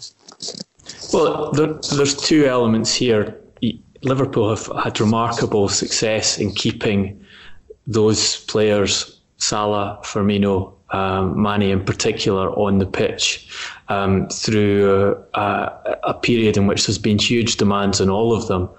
Well, 1.13 1.51
there, 1.51 1.73
there's 1.95 2.15
two 2.15 2.45
elements 2.45 2.93
here. 2.93 3.39
Liverpool 4.03 4.49
have 4.49 4.83
had 4.83 4.99
remarkable 4.99 5.67
success 5.67 6.37
in 6.37 6.53
keeping 6.53 7.25
those 7.87 8.43
players, 8.45 9.19
Salah, 9.37 9.99
Firmino, 10.03 10.73
um, 10.91 11.41
Mane 11.41 11.63
in 11.63 11.83
particular, 11.83 12.49
on 12.51 12.77
the 12.77 12.85
pitch 12.85 13.47
um, 13.89 14.27
through 14.29 15.15
uh, 15.33 15.97
a 16.03 16.13
period 16.13 16.57
in 16.57 16.67
which 16.67 16.85
there's 16.85 16.97
been 16.97 17.17
huge 17.17 17.57
demands 17.57 17.99
on 17.99 18.09
all 18.09 18.33
of 18.33 18.47
them, 18.47 18.69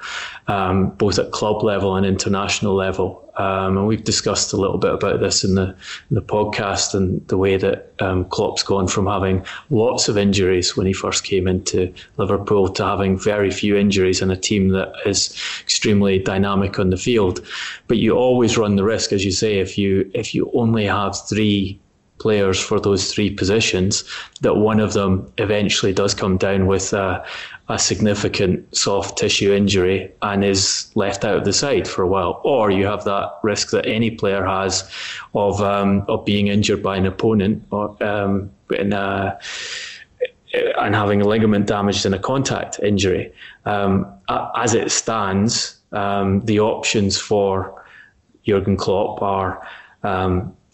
um, 0.47 0.91
both 0.91 1.19
at 1.19 1.33
club 1.33 1.63
level 1.63 1.97
and 1.97 2.07
international 2.07 2.75
level. 2.75 3.26
Um, 3.37 3.77
and 3.77 3.87
we've 3.87 4.05
discussed 4.05 4.53
a 4.53 4.57
little 4.57 4.79
bit 4.79 4.95
about 4.95 5.21
this 5.21 5.45
in 5.45 5.55
the 5.55 5.77
the 6.11 6.23
podcast 6.23 6.95
and 6.95 7.27
the 7.29 7.37
way 7.37 7.57
that 7.57 7.93
um, 8.01 8.25
Klopp's 8.27 8.63
gone 8.63 8.89
from 8.89 9.07
having 9.07 9.45
lots 9.71 10.09
of 10.09 10.17
injuries 10.17 10.77
when 10.77 10.87
he 10.87 10.93
first 10.93 11.25
came 11.25 11.47
into 11.47 11.93
Liverpool 12.17 12.69
to 12.71 12.85
having 12.85 13.19
very 13.19 13.51
few 13.51 13.77
injuries 13.77 14.23
in 14.23 14.31
a 14.31 14.37
team 14.37 14.69
that 14.69 14.93
is 15.05 15.35
extremely 15.63 16.19
dynamic 16.19 16.79
on 16.79 16.91
the 16.91 16.97
field. 16.97 17.45
But 17.89 17.99
you 17.99 18.13
always 18.13 18.57
run 18.57 18.77
the 18.77 18.85
risk, 18.85 19.13
as 19.13 19.25
you 19.25 19.33
say, 19.33 19.59
if 19.59 19.77
you 19.77 20.11
if 20.15 20.35
you 20.35 20.51
only 20.55 20.87
have 20.87 21.17
three 21.29 21.79
players 22.19 22.59
for 22.59 22.81
those 22.81 23.13
three 23.13 23.31
positions, 23.31 24.05
that 24.41 24.57
one 24.57 24.81
of 24.81 24.95
them 24.95 25.31
eventually 25.39 25.93
does 25.93 26.15
come 26.15 26.39
down 26.39 26.67
with 26.67 26.93
a, 26.93 27.25
a, 27.69 27.79
significant 27.79 28.77
soft 28.77 29.19
tissue 29.19 29.53
injury 29.53 30.13
and 30.23 30.45
is 30.45 30.91
left 30.95 31.25
out 31.25 31.37
of 31.37 31.45
the 31.45 31.53
side 31.53 31.89
for 31.89 32.03
a 32.03 32.07
while. 32.07 32.41
Or 32.45 32.71
you 32.71 32.87
have 32.87 33.05
that 33.05 33.39
risk 33.43 33.71
that 33.71 33.87
any 33.87 34.11
player 34.11 34.45
has 34.45 34.91
of 35.35 35.61
um, 35.61 36.05
of 36.09 36.25
being 36.25 36.49
injured 36.49 36.83
by 36.83 36.97
an 36.97 37.07
opponent 37.07 37.65
or 37.71 37.97
um, 38.03 38.51
in 38.71 38.93
a, 38.93 39.39
and 40.79 40.95
having 40.95 41.21
a 41.21 41.25
ligament 41.25 41.67
damaged 41.67 42.07
in 42.07 42.15
a 42.15 42.19
contact 42.19 42.79
injury. 42.81 43.33
Um, 43.65 44.07
as 44.57 44.75
it 44.75 44.91
stands, 44.91 45.77
um, 45.93 46.45
the 46.45 46.61
options 46.61 47.19
for 47.19 47.85
Jurgen 48.45 48.77
Klopp 48.77 49.23
are 49.23 49.67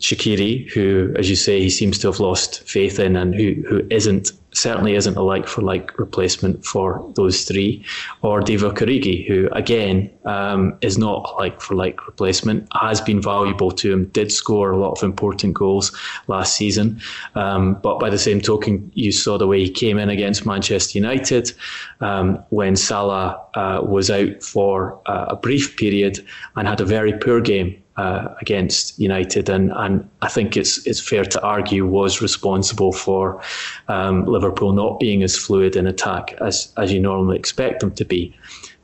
Shaqiri, 0.03 0.69
who, 0.73 1.15
as 1.17 1.31
you 1.31 1.37
say, 1.37 1.61
he 1.61 1.71
seems 1.71 1.97
to 2.01 2.09
have 2.09 2.19
lost 2.19 2.69
faith 2.69 2.99
in, 2.99 3.15
and 3.15 3.35
who 3.35 3.55
who 3.69 3.87
isn't 3.89 4.33
certainly 4.55 4.95
isn't 4.97 5.17
a 5.17 5.23
like 5.23 5.47
for 5.47 5.63
like 5.63 5.97
replacement 5.99 6.65
for 6.67 7.11
those 7.15 7.45
three, 7.45 7.85
or 8.23 8.41
Divock 8.41 8.79
Origi, 8.79 9.27
who 9.27 9.49
again 9.53 10.11
um, 10.25 10.77
is 10.81 10.99
not 10.99 11.37
like 11.39 11.61
for 11.61 11.77
like 11.77 12.05
replacement, 12.07 12.69
has 12.81 13.01
been 13.01 13.23
valuable 13.23 13.71
to 13.71 13.93
him, 13.93 14.07
did 14.07 14.33
score 14.33 14.73
a 14.73 14.77
lot 14.77 14.93
of 14.93 15.05
important 15.05 15.55
goals 15.55 15.97
last 16.27 16.57
season, 16.57 17.01
um, 17.37 17.75
but 17.75 18.01
by 18.01 18.11
the 18.11 18.19
same 18.19 18.41
token, 18.41 18.91
you 18.95 19.13
saw 19.13 19.39
the 19.39 19.47
way 19.47 19.61
he 19.61 19.71
came 19.71 19.99
in 19.99 20.11
against 20.11 20.45
Manchester 20.45 20.99
United 20.99 21.53
um, 22.01 22.43
when 22.51 22.75
Salah 22.75 23.41
uh, 23.55 23.81
was 23.83 24.11
out 24.11 24.43
for 24.43 25.01
uh, 25.07 25.27
a 25.29 25.37
brief 25.37 25.77
period 25.77 26.19
and 26.57 26.67
had 26.67 26.81
a 26.81 26.85
very 26.85 27.13
poor 27.13 27.41
game 27.41 27.82
uh, 27.97 28.29
against 28.41 28.99
United, 28.99 29.49
and, 29.49 29.71
and 29.77 30.09
I 30.23 30.29
think 30.29 30.57
it's 30.57 30.87
it's 30.87 31.01
fair 31.01 31.25
to 31.25 31.43
argue 31.43 31.87
was 31.87 32.23
responsible 32.23 32.93
for 32.93 33.43
um, 33.89 34.25
Liverpool 34.25 34.73
not 34.73 34.99
being 34.99 35.23
as 35.23 35.37
fluid 35.37 35.77
in 35.77 35.87
attack 35.87 36.33
as 36.41 36.73
as 36.77 36.93
you 36.93 37.01
normally 37.01 37.37
expect 37.39 37.81
them 37.81 37.93
to 37.93 38.05
be. 38.05 38.35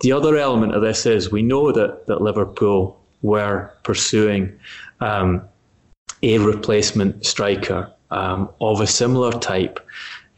The 0.01 0.13
other 0.13 0.37
element 0.37 0.75
of 0.75 0.83
this 0.83 1.07
is 1.07 1.33
we 1.33 1.43
know 1.43 1.73
that 1.73 2.07
that 2.07 2.21
Liverpool 2.21 3.01
were 3.23 3.73
pursuing 3.83 4.53
um, 5.01 5.43
a 6.23 6.39
replacement 6.39 7.25
striker 7.25 7.91
um, 8.11 8.49
of 8.61 8.81
a 8.81 8.87
similar 8.87 9.33
type 9.33 9.81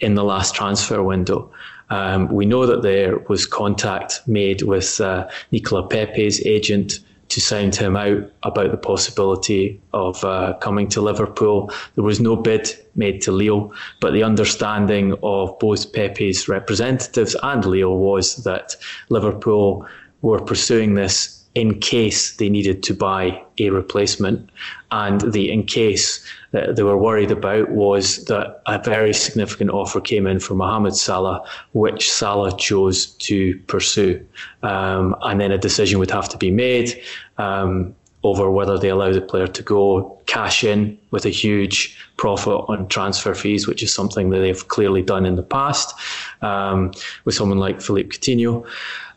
in 0.01 0.15
the 0.15 0.25
last 0.25 0.55
transfer 0.55 1.03
window. 1.03 1.51
Um, 1.91 2.29
we 2.29 2.47
know 2.47 2.67
that 2.67 2.83
there 2.83 3.19
was 3.29 3.47
contact 3.47 4.21
made 4.27 4.63
with 4.63 5.01
uh, 5.01 5.29
Nicola 5.51 5.87
Pepe's 5.89 6.41
agent 6.47 7.01
to 7.31 7.41
sound 7.41 7.75
him 7.75 7.97
out 7.97 8.31
about 8.43 8.71
the 8.71 8.77
possibility 8.77 9.81
of 9.93 10.23
uh, 10.25 10.55
coming 10.61 10.89
to 10.89 11.01
Liverpool. 11.01 11.73
There 11.95 12.05
was 12.05 12.21
no 12.21 12.37
bid 12.37 12.69
made 12.95 13.23
to 13.23 13.33
Lille, 13.33 13.73
but 14.01 14.13
the 14.13 14.23
understanding 14.23 15.15
of 15.23 15.59
both 15.59 15.93
Pepe's 15.93 16.49
representatives 16.49 17.37
and 17.43 17.65
Lille 17.65 17.97
was 17.97 18.45
that 18.45 18.77
Liverpool 19.09 19.87
were 20.23 20.41
pursuing 20.41 20.95
this 20.95 21.40
in 21.55 21.81
case 21.81 22.37
they 22.37 22.49
needed 22.49 22.83
to 22.85 22.95
buy 22.95 23.43
a 23.59 23.71
replacement. 23.71 24.51
And 24.93 25.21
the 25.33 25.51
in 25.51 25.65
case 25.65 26.25
that 26.53 26.77
they 26.77 26.83
were 26.83 26.97
worried 26.97 27.31
about 27.31 27.71
was 27.71 28.25
that 28.27 28.63
a 28.67 28.79
very 28.79 29.13
significant 29.13 29.71
offer 29.71 30.01
came 30.01 30.27
in 30.27 30.39
for 30.39 30.55
Mohamed 30.55 30.95
Salah, 30.95 31.45
which 31.73 32.11
Salah 32.11 32.57
chose 32.57 33.07
to 33.07 33.59
pursue. 33.67 34.25
Um, 34.63 35.17
and 35.23 35.41
then 35.41 35.53
a 35.53 35.59
decision 35.59 35.99
would 35.99 36.11
have 36.11 36.29
to 36.29 36.39
be 36.39 36.51
made. 36.51 37.01
Um, 37.39 37.95
over 38.23 38.51
whether 38.51 38.79
they 38.79 38.91
allow 38.91 39.13
the 39.13 39.21
player 39.21 39.47
to 39.47 39.63
go 39.63 40.19
cash 40.27 40.63
in 40.63 40.99
with 41.11 41.25
a 41.25 41.31
huge 41.31 41.97
profit 42.19 42.65
on 42.69 42.87
transfer 42.89 43.35
fees, 43.35 43.67
which 43.67 43.83
is 43.83 43.93
something 43.93 44.31
that 44.31 44.41
they've 44.41 44.69
clearly 44.69 45.03
done 45.03 45.25
in 45.25 45.37
the 45.37 45.43
past 45.43 45.95
um, 46.43 46.93
with 47.25 47.35
someone 47.35 47.59
like 47.59 47.81
Philippe 47.81 48.11
Coutinho 48.11 48.67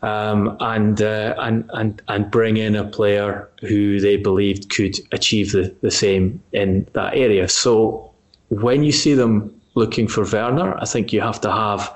um, 0.02 0.56
and, 0.60 1.02
uh, 1.02 1.34
and 1.38 1.70
and 1.74 2.02
and 2.08 2.30
bring 2.30 2.56
in 2.56 2.74
a 2.74 2.84
player 2.84 3.48
who 3.60 4.00
they 4.00 4.16
believed 4.16 4.70
could 4.70 4.98
achieve 5.12 5.52
the, 5.52 5.74
the 5.82 5.90
same 5.90 6.42
in 6.52 6.86
that 6.94 7.14
area. 7.14 7.48
So 7.48 8.10
when 8.48 8.84
you 8.84 8.92
see 8.92 9.14
them 9.14 9.54
looking 9.74 10.08
for 10.08 10.24
Werner, 10.24 10.76
I 10.78 10.86
think 10.86 11.12
you 11.12 11.20
have 11.20 11.40
to 11.42 11.50
have 11.50 11.94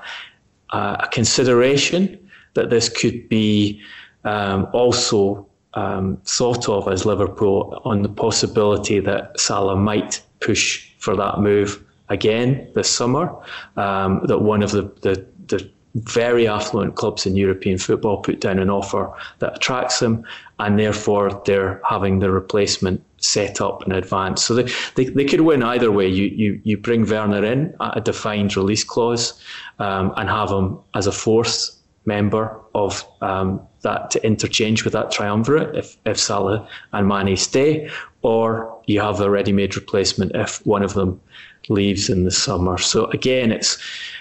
a 0.71 1.07
consideration 1.11 2.19
that 2.53 2.69
this 2.69 2.89
could 2.89 3.29
be 3.29 3.81
um, 4.23 4.67
also 4.73 5.48
um, 5.73 6.17
thought 6.25 6.67
of 6.67 6.87
as 6.87 7.05
Liverpool 7.05 7.81
on 7.85 8.01
the 8.01 8.09
possibility 8.09 8.99
that 8.99 9.39
Salah 9.39 9.75
might 9.75 10.21
push 10.39 10.89
for 10.97 11.15
that 11.15 11.39
move 11.39 11.83
again 12.09 12.67
this 12.75 12.89
summer. 12.89 13.33
Um, 13.77 14.21
that 14.25 14.39
one 14.39 14.63
of 14.63 14.71
the, 14.71 14.83
the, 15.01 15.25
the 15.47 15.69
very 15.95 16.47
affluent 16.47 16.95
clubs 16.95 17.25
in 17.25 17.35
European 17.35 17.77
football 17.77 18.17
put 18.17 18.41
down 18.41 18.59
an 18.59 18.69
offer 18.69 19.11
that 19.39 19.57
attracts 19.57 19.99
them, 19.99 20.23
and 20.59 20.79
therefore 20.79 21.41
they're 21.45 21.81
having 21.87 22.19
the 22.19 22.31
replacement 22.31 23.03
set 23.17 23.59
up 23.59 23.85
in 23.85 23.91
advance. 23.91 24.43
So 24.43 24.55
they, 24.55 24.71
they, 24.95 25.05
they 25.05 25.25
could 25.25 25.41
win 25.41 25.63
either 25.63 25.91
way. 25.91 26.07
You, 26.07 26.25
you, 26.25 26.61
you 26.63 26.77
bring 26.77 27.05
Werner 27.07 27.43
in 27.43 27.75
at 27.81 27.97
a 27.97 28.01
defined 28.01 28.55
release 28.55 28.83
clause 28.83 29.41
um, 29.79 30.13
and 30.15 30.29
have 30.29 30.51
him 30.51 30.79
as 30.93 31.07
a 31.07 31.11
fourth 31.11 31.78
member 32.15 32.59
of 32.73 33.05
um, 33.21 33.61
that 33.81 34.11
to 34.11 34.25
interchange 34.25 34.83
with 34.83 34.93
that 34.93 35.11
triumvirate 35.11 35.75
if, 35.75 35.97
if 36.05 36.17
Salah 36.19 36.67
and 36.91 37.07
Mane 37.07 37.37
stay, 37.37 37.89
or 38.21 38.81
you 38.87 38.99
have 39.01 39.21
a 39.21 39.29
ready-made 39.29 39.75
replacement 39.75 40.31
if 40.35 40.65
one 40.65 40.83
of 40.83 40.93
them 40.93 41.21
leaves 41.69 42.09
in 42.09 42.23
the 42.23 42.31
summer. 42.31 42.77
So 42.77 43.05
again, 43.11 43.51
it's 43.51 43.77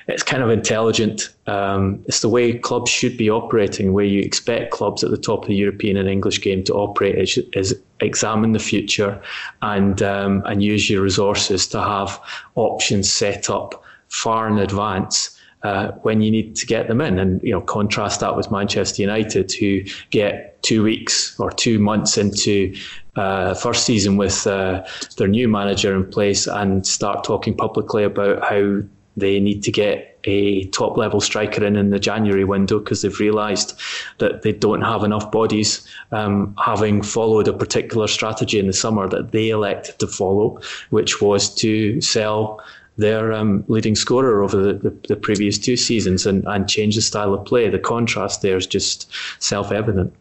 it's 0.07 0.23
kind 0.23 0.43
of 0.43 0.51
intelligent. 0.51 1.35
Um, 1.47 2.03
it's 2.09 2.21
the 2.21 2.29
way 2.29 2.59
clubs 2.59 2.91
should 2.91 3.17
be 3.17 3.31
operating, 3.31 3.93
where 3.93 4.05
you 4.05 4.21
expect 4.21 4.71
clubs 4.71 5.05
at 5.05 5.11
the 5.11 5.23
top 5.29 5.43
of 5.43 5.49
the 5.49 5.55
European 5.55 5.97
and 5.97 6.09
English 6.09 6.41
game 6.41 6.63
to 6.65 6.75
operate 6.75 7.17
is, 7.19 7.39
is 7.53 7.79
examine 8.01 8.53
the 8.53 8.59
future 8.73 9.21
and 9.61 10.03
um, 10.03 10.43
and 10.47 10.63
use 10.63 10.91
your 10.91 11.03
resources 11.03 11.67
to 11.69 11.81
have 11.81 12.21
options 12.55 13.13
set 13.13 13.51
up 13.51 13.83
far 14.09 14.49
in 14.49 14.59
advance 14.59 15.38
uh, 15.63 15.93
when 16.03 16.21
you 16.21 16.31
need 16.31 16.57
to 16.57 16.67
get 16.67 16.89
them 16.89 17.01
in. 17.01 17.19
And 17.19 17.43
you 17.43 17.53
know, 17.53 17.61
contrast 17.61 18.21
that 18.21 18.37
with 18.37 18.51
Manchester 18.51 19.03
United, 19.03 19.53
who 19.53 19.83
get 20.11 20.63
two 20.63 20.83
weeks 20.83 21.39
or 21.39 21.51
two 21.51 21.79
months 21.79 22.19
into 22.19 22.75
uh, 23.17 23.55
first 23.55 23.85
season 23.85 24.17
with 24.17 24.47
uh, 24.47 24.87
their 25.17 25.29
new 25.29 25.49
manager 25.49 25.95
in 25.95 26.09
place 26.09 26.47
and 26.47 26.87
start 26.87 27.25
talking 27.25 27.57
publicly 27.57 28.05
about 28.05 28.43
how 28.45 28.83
they 29.17 29.41
need 29.41 29.63
to 29.65 29.73
get 29.73 30.19
a 30.25 30.65
top 30.67 30.97
level 30.97 31.21
striker 31.21 31.65
in 31.65 31.77
in 31.77 31.91
the 31.91 31.99
January 31.99 32.45
window 32.45 32.79
because 32.79 33.03
they've 33.03 33.21
realised 33.21 33.79
that 34.19 34.43
they 34.43 34.53
don't 34.53 34.83
have 34.83 35.05
enough 35.05 35.31
bodies, 35.31 35.87
um, 36.13 36.55
having 36.63 37.03
followed 37.03 37.49
a 37.49 37.53
particular 37.53 38.07
strategy 38.07 38.59
in 38.59 38.67
the 38.67 38.73
summer 38.73 39.09
that 39.09 39.33
they 39.33 39.51
elected 39.51 39.99
to 39.99 40.07
follow, 40.07 40.61
which 40.91 41.21
was 41.21 41.55
to 41.55 42.01
sell 42.01 42.61
their 42.99 43.33
um, 43.33 43.65
leading 43.69 43.95
scorer 43.95 44.43
over 44.43 44.57
the, 44.57 44.75
the, 44.75 44.91
the, 45.09 45.17
previous 45.17 45.57
two 45.57 45.77
seasons 45.77 46.27
and, 46.27 46.45
and 46.47 46.69
change 46.69 46.97
the 46.97 47.01
style 47.01 47.33
of 47.33 47.45
play. 47.47 47.71
The 47.71 47.79
contrast 47.79 48.43
there 48.43 48.57
is 48.57 48.67
just 48.67 49.11
self 49.39 49.71
evident. 49.73 50.13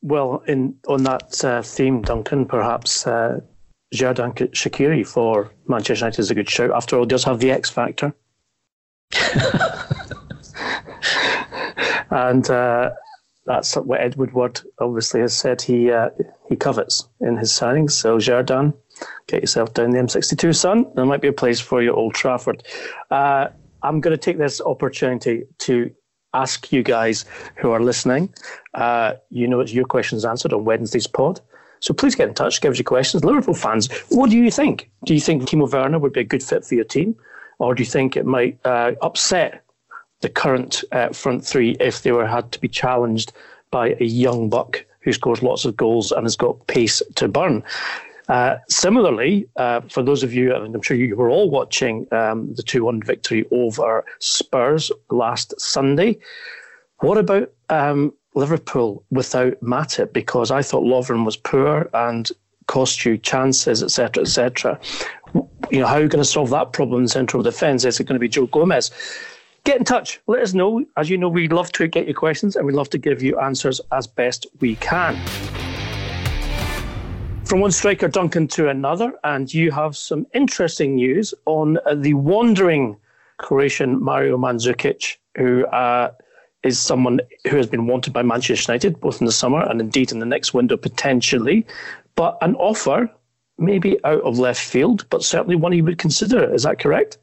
Well, 0.00 0.42
in 0.46 0.76
on 0.88 1.02
that 1.02 1.44
uh, 1.44 1.62
theme, 1.62 2.02
Duncan, 2.02 2.46
perhaps 2.46 3.06
uh, 3.06 3.40
Xherdan 3.92 4.34
Shaqiri 4.52 5.06
for 5.06 5.52
Manchester 5.66 6.04
United 6.04 6.20
is 6.20 6.30
a 6.30 6.34
good 6.34 6.48
shout. 6.48 6.70
After 6.70 6.96
all, 6.96 7.04
does 7.04 7.24
have 7.24 7.40
the 7.40 7.50
X 7.50 7.68
factor. 7.68 8.14
and 12.10 12.48
uh, 12.48 12.90
that's 13.44 13.74
what 13.76 14.00
Edward 14.00 14.32
Woodward 14.32 14.60
obviously 14.78 15.20
has 15.20 15.36
said 15.36 15.60
he 15.60 15.90
uh, 15.90 16.10
he 16.48 16.56
covets 16.56 17.08
in 17.20 17.36
his 17.36 17.52
signings. 17.52 17.92
So 17.92 18.18
Xherdan, 18.18 18.74
get 19.26 19.42
yourself 19.42 19.74
down 19.74 19.90
the 19.90 19.98
M62, 19.98 20.54
son. 20.54 20.86
There 20.94 21.04
might 21.04 21.20
be 21.20 21.28
a 21.28 21.32
place 21.32 21.60
for 21.60 21.82
you, 21.82 21.92
Old 21.92 22.14
Trafford. 22.14 22.62
Uh, 23.10 23.48
I'm 23.82 24.00
going 24.00 24.16
to 24.16 24.22
take 24.22 24.38
this 24.38 24.60
opportunity 24.60 25.44
to 25.60 25.90
ask 26.34 26.72
you 26.72 26.82
guys 26.82 27.24
who 27.56 27.70
are 27.70 27.80
listening. 27.80 28.32
Uh, 28.74 29.14
you 29.30 29.46
know, 29.46 29.60
it's 29.60 29.72
your 29.72 29.84
questions 29.84 30.24
answered 30.24 30.52
on 30.52 30.64
Wednesday's 30.64 31.06
pod. 31.06 31.40
So 31.80 31.92
please 31.92 32.14
get 32.14 32.28
in 32.28 32.34
touch, 32.34 32.60
give 32.60 32.70
us 32.70 32.78
your 32.78 32.84
questions. 32.84 33.24
Liverpool 33.24 33.54
fans, 33.54 33.90
what 34.10 34.30
do 34.30 34.38
you 34.38 34.50
think? 34.50 34.88
Do 35.04 35.14
you 35.14 35.20
think 35.20 35.42
Timo 35.42 35.70
Werner 35.70 35.98
would 35.98 36.12
be 36.12 36.20
a 36.20 36.24
good 36.24 36.42
fit 36.42 36.64
for 36.64 36.76
your 36.76 36.84
team? 36.84 37.16
Or 37.58 37.74
do 37.74 37.82
you 37.82 37.88
think 37.88 38.16
it 38.16 38.24
might 38.24 38.58
uh, 38.64 38.92
upset 39.02 39.64
the 40.20 40.28
current 40.28 40.84
uh, 40.92 41.08
front 41.08 41.44
three 41.44 41.76
if 41.80 42.02
they 42.02 42.12
were 42.12 42.26
had 42.26 42.52
to 42.52 42.60
be 42.60 42.68
challenged 42.68 43.32
by 43.72 43.96
a 43.98 44.04
young 44.04 44.48
buck 44.48 44.84
who 45.00 45.12
scores 45.12 45.42
lots 45.42 45.64
of 45.64 45.76
goals 45.76 46.12
and 46.12 46.24
has 46.24 46.36
got 46.36 46.66
pace 46.68 47.02
to 47.16 47.26
burn? 47.26 47.64
Uh, 48.28 48.56
similarly, 48.68 49.48
uh, 49.56 49.80
for 49.90 50.02
those 50.02 50.22
of 50.22 50.32
you, 50.32 50.54
and 50.54 50.74
I'm 50.74 50.82
sure 50.82 50.96
you 50.96 51.16
were 51.16 51.30
all 51.30 51.50
watching 51.50 52.06
um, 52.12 52.54
the 52.54 52.62
2 52.62 52.84
1 52.84 53.02
victory 53.02 53.44
over 53.50 54.04
Spurs 54.20 54.90
last 55.10 55.54
Sunday, 55.60 56.18
what 56.98 57.18
about 57.18 57.50
um, 57.68 58.12
Liverpool 58.34 59.04
without 59.10 59.60
Matip 59.60 60.12
because 60.12 60.50
I 60.50 60.62
thought 60.62 60.84
Lovren 60.84 61.24
was 61.24 61.36
poor 61.36 61.90
and 61.92 62.30
cost 62.66 63.04
you 63.04 63.18
chances, 63.18 63.82
etc., 63.82 64.22
etc. 64.22 64.80
You 65.70 65.80
know, 65.80 65.86
how 65.86 65.94
are 65.94 66.02
you 66.02 66.08
going 66.08 66.22
to 66.22 66.28
solve 66.28 66.50
that 66.50 66.72
problem 66.72 67.02
in 67.02 67.08
central 67.08 67.42
defence? 67.42 67.84
Is 67.84 67.98
it 67.98 68.04
going 68.04 68.14
to 68.14 68.20
be 68.20 68.28
Joe 68.28 68.46
Gomez? 68.46 68.90
Get 69.64 69.78
in 69.78 69.84
touch. 69.84 70.20
Let 70.26 70.42
us 70.42 70.54
know. 70.54 70.84
As 70.96 71.08
you 71.08 71.16
know, 71.16 71.28
we'd 71.28 71.52
love 71.52 71.70
to 71.72 71.86
get 71.86 72.06
your 72.06 72.14
questions 72.14 72.56
and 72.56 72.66
we'd 72.66 72.74
love 72.74 72.90
to 72.90 72.98
give 72.98 73.22
you 73.22 73.38
answers 73.38 73.80
as 73.92 74.06
best 74.06 74.46
we 74.60 74.76
can. 74.76 75.71
From 77.52 77.60
one 77.60 77.70
striker, 77.70 78.08
Duncan, 78.08 78.48
to 78.48 78.70
another, 78.70 79.12
and 79.24 79.52
you 79.52 79.72
have 79.72 79.94
some 79.94 80.26
interesting 80.32 80.94
news 80.94 81.34
on 81.44 81.78
the 81.94 82.14
wandering 82.14 82.96
Croatian 83.36 84.02
Mario 84.02 84.38
Mandzukic, 84.38 85.18
who 85.36 85.66
uh, 85.66 86.12
is 86.62 86.78
someone 86.78 87.20
who 87.46 87.58
has 87.58 87.66
been 87.66 87.86
wanted 87.86 88.14
by 88.14 88.22
Manchester 88.22 88.72
United, 88.72 88.98
both 89.00 89.20
in 89.20 89.26
the 89.26 89.32
summer 89.32 89.68
and 89.68 89.82
indeed 89.82 90.12
in 90.12 90.18
the 90.18 90.24
next 90.24 90.54
window 90.54 90.78
potentially. 90.78 91.66
But 92.14 92.38
an 92.40 92.54
offer, 92.54 93.10
maybe 93.58 94.02
out 94.02 94.22
of 94.22 94.38
left 94.38 94.64
field, 94.64 95.04
but 95.10 95.22
certainly 95.22 95.54
one 95.54 95.72
he 95.72 95.82
would 95.82 95.98
consider. 95.98 96.54
Is 96.54 96.62
that 96.62 96.78
correct? 96.78 97.18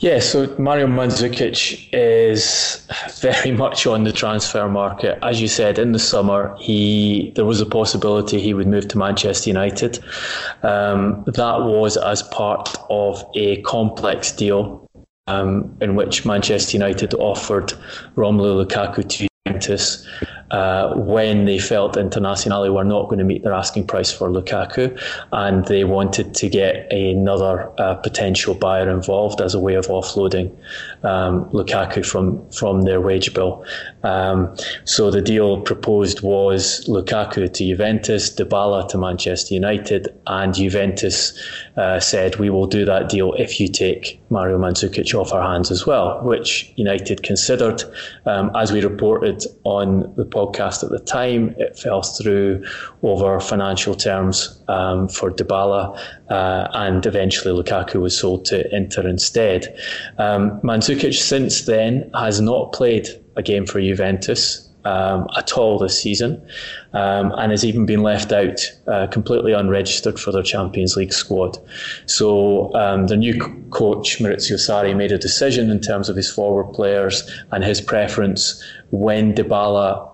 Yeah, 0.00 0.20
so 0.20 0.46
Mario 0.58 0.86
Mandzukic 0.86 1.86
is 1.92 2.86
very 3.20 3.52
much 3.64 3.86
on 3.86 4.04
the 4.04 4.12
transfer 4.12 4.66
market. 4.66 5.18
As 5.22 5.42
you 5.42 5.48
said, 5.48 5.78
in 5.78 5.92
the 5.92 5.98
summer, 5.98 6.56
he 6.58 7.32
there 7.36 7.44
was 7.44 7.60
a 7.60 7.66
possibility 7.66 8.40
he 8.40 8.54
would 8.54 8.66
move 8.66 8.88
to 8.88 8.98
Manchester 8.98 9.50
United. 9.50 9.98
Um, 10.62 11.22
that 11.26 11.60
was 11.60 11.98
as 11.98 12.22
part 12.22 12.74
of 12.88 13.22
a 13.36 13.60
complex 13.60 14.32
deal 14.32 14.88
um, 15.26 15.76
in 15.82 15.96
which 15.96 16.24
Manchester 16.24 16.78
United 16.78 17.12
offered 17.14 17.74
Romelu 18.16 18.64
Lukaku 18.64 19.06
to 19.06 19.28
Juventus 19.46 20.08
uh, 20.50 20.94
when 20.94 21.44
they 21.44 21.58
felt 21.58 21.94
Internazionale 21.94 22.72
were 22.72 22.84
not 22.84 23.08
going 23.08 23.18
to 23.18 23.24
meet 23.24 23.42
their 23.42 23.52
asking 23.52 23.86
price 23.86 24.12
for 24.12 24.28
Lukaku, 24.28 24.98
and 25.32 25.64
they 25.66 25.84
wanted 25.84 26.34
to 26.34 26.48
get 26.48 26.92
another 26.92 27.70
uh, 27.80 27.94
potential 27.94 28.54
buyer 28.54 28.90
involved 28.90 29.40
as 29.40 29.54
a 29.54 29.60
way 29.60 29.74
of 29.74 29.86
offloading 29.86 30.54
um, 31.02 31.44
Lukaku 31.50 32.04
from 32.04 32.48
from 32.50 32.82
their 32.82 33.00
wage 33.00 33.32
bill. 33.34 33.64
Um, 34.02 34.54
so 34.84 35.10
the 35.10 35.22
deal 35.22 35.60
proposed 35.60 36.22
was 36.22 36.86
Lukaku 36.86 37.52
to 37.52 37.64
Juventus, 37.66 38.34
Dybala 38.34 38.88
to 38.88 38.98
Manchester 38.98 39.54
United, 39.54 40.08
and 40.26 40.54
Juventus 40.54 41.38
uh, 41.76 42.00
said 42.00 42.36
we 42.36 42.50
will 42.50 42.66
do 42.66 42.84
that 42.84 43.08
deal 43.08 43.34
if 43.34 43.60
you 43.60 43.68
take 43.68 44.19
Mario 44.30 44.58
Mandzukic 44.58 45.12
off 45.14 45.32
our 45.32 45.42
hands 45.42 45.70
as 45.70 45.86
well, 45.86 46.20
which 46.22 46.72
United 46.76 47.22
considered. 47.22 47.82
Um, 48.26 48.50
as 48.54 48.72
we 48.72 48.80
reported 48.80 49.44
on 49.64 50.12
the 50.16 50.24
podcast 50.24 50.84
at 50.84 50.90
the 50.90 51.00
time, 51.00 51.54
it 51.58 51.78
fell 51.78 52.02
through 52.02 52.64
over 53.02 53.40
financial 53.40 53.94
terms 53.94 54.62
um, 54.68 55.08
for 55.08 55.30
Dybala, 55.30 55.98
uh, 56.30 56.68
and 56.72 57.04
eventually 57.04 57.60
Lukaku 57.60 58.00
was 58.00 58.18
sold 58.18 58.44
to 58.46 58.74
Inter 58.74 59.06
instead. 59.06 59.76
Um, 60.18 60.60
Mandzukic 60.60 61.14
since 61.14 61.62
then 61.62 62.10
has 62.14 62.40
not 62.40 62.72
played 62.72 63.08
a 63.36 63.42
game 63.42 63.66
for 63.66 63.80
Juventus 63.80 64.69
um, 64.84 65.26
at 65.36 65.52
all 65.52 65.78
this 65.78 66.00
season, 66.00 66.40
um, 66.92 67.32
and 67.38 67.50
has 67.50 67.64
even 67.64 67.86
been 67.86 68.02
left 68.02 68.32
out 68.32 68.60
uh, 68.86 69.06
completely 69.08 69.52
unregistered 69.52 70.18
for 70.18 70.32
their 70.32 70.42
Champions 70.42 70.96
League 70.96 71.12
squad. 71.12 71.58
So 72.06 72.74
um, 72.74 73.06
the 73.06 73.16
new 73.16 73.38
coach 73.70 74.18
Maurizio 74.18 74.56
Sarri 74.56 74.96
made 74.96 75.12
a 75.12 75.18
decision 75.18 75.70
in 75.70 75.80
terms 75.80 76.08
of 76.08 76.16
his 76.16 76.30
forward 76.30 76.72
players 76.72 77.30
and 77.52 77.64
his 77.64 77.80
preference 77.80 78.62
when 78.90 79.34
Dybala 79.34 80.09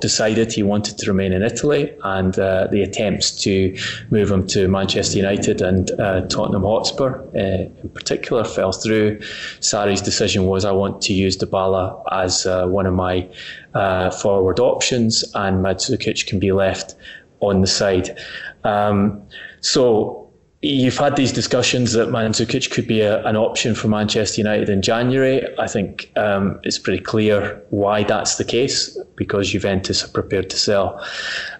decided 0.00 0.52
he 0.52 0.62
wanted 0.62 0.98
to 0.98 1.06
remain 1.08 1.32
in 1.32 1.42
Italy, 1.42 1.94
and 2.02 2.38
uh, 2.38 2.66
the 2.70 2.82
attempts 2.82 3.30
to 3.44 3.76
move 4.10 4.30
him 4.30 4.46
to 4.48 4.66
Manchester 4.68 5.18
United 5.18 5.60
and 5.62 5.90
uh, 6.00 6.22
Tottenham 6.22 6.62
Hotspur 6.62 7.20
uh, 7.34 7.38
in 7.38 7.88
particular 7.94 8.44
fell 8.44 8.72
through. 8.72 9.20
Sarri's 9.60 10.02
decision 10.02 10.46
was 10.46 10.64
I 10.64 10.72
want 10.72 11.00
to 11.02 11.12
use 11.12 11.36
Dybala 11.36 12.02
as 12.10 12.46
uh, 12.46 12.66
one 12.66 12.86
of 12.86 12.94
my 12.94 13.28
uh, 13.74 14.10
forward 14.10 14.58
options, 14.58 15.24
and 15.34 15.64
Mandzukic 15.64 16.26
can 16.26 16.38
be 16.38 16.52
left 16.52 16.96
on 17.40 17.60
the 17.60 17.66
side. 17.66 18.18
Um, 18.64 19.22
so 19.60 20.25
You've 20.66 20.98
had 20.98 21.14
these 21.14 21.32
discussions 21.32 21.92
that 21.92 22.08
Mandzukic 22.08 22.72
could 22.72 22.88
be 22.88 23.00
a, 23.00 23.24
an 23.24 23.36
option 23.36 23.74
for 23.76 23.86
Manchester 23.86 24.40
United 24.40 24.68
in 24.68 24.82
January. 24.82 25.46
I 25.60 25.68
think 25.68 26.10
um, 26.16 26.58
it's 26.64 26.78
pretty 26.78 27.02
clear 27.02 27.62
why 27.70 28.02
that's 28.02 28.36
the 28.36 28.44
case 28.44 28.98
because 29.14 29.50
Juventus 29.50 30.04
are 30.04 30.08
prepared 30.08 30.50
to 30.50 30.56
sell. 30.56 31.04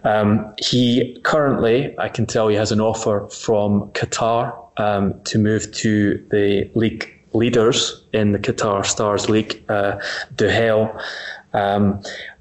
Um, 0.03 0.53
he 0.59 1.21
currently, 1.23 1.97
I 1.99 2.09
can 2.09 2.27
tell 2.27 2.51
you, 2.51 2.59
has 2.59 2.73
an 2.73 2.81
offer 2.81 3.29
from 3.31 3.91
Qatar 3.93 4.53
um, 4.79 5.15
to 5.25 5.39
move 5.39 5.71
to 5.73 6.27
the 6.33 6.69
league 6.75 7.09
leaders 7.33 8.03
in 8.13 8.33
the 8.33 8.41
Qatar 8.41 8.85
Stars 8.85 9.29
League, 9.29 9.63
uh. 9.69 10.01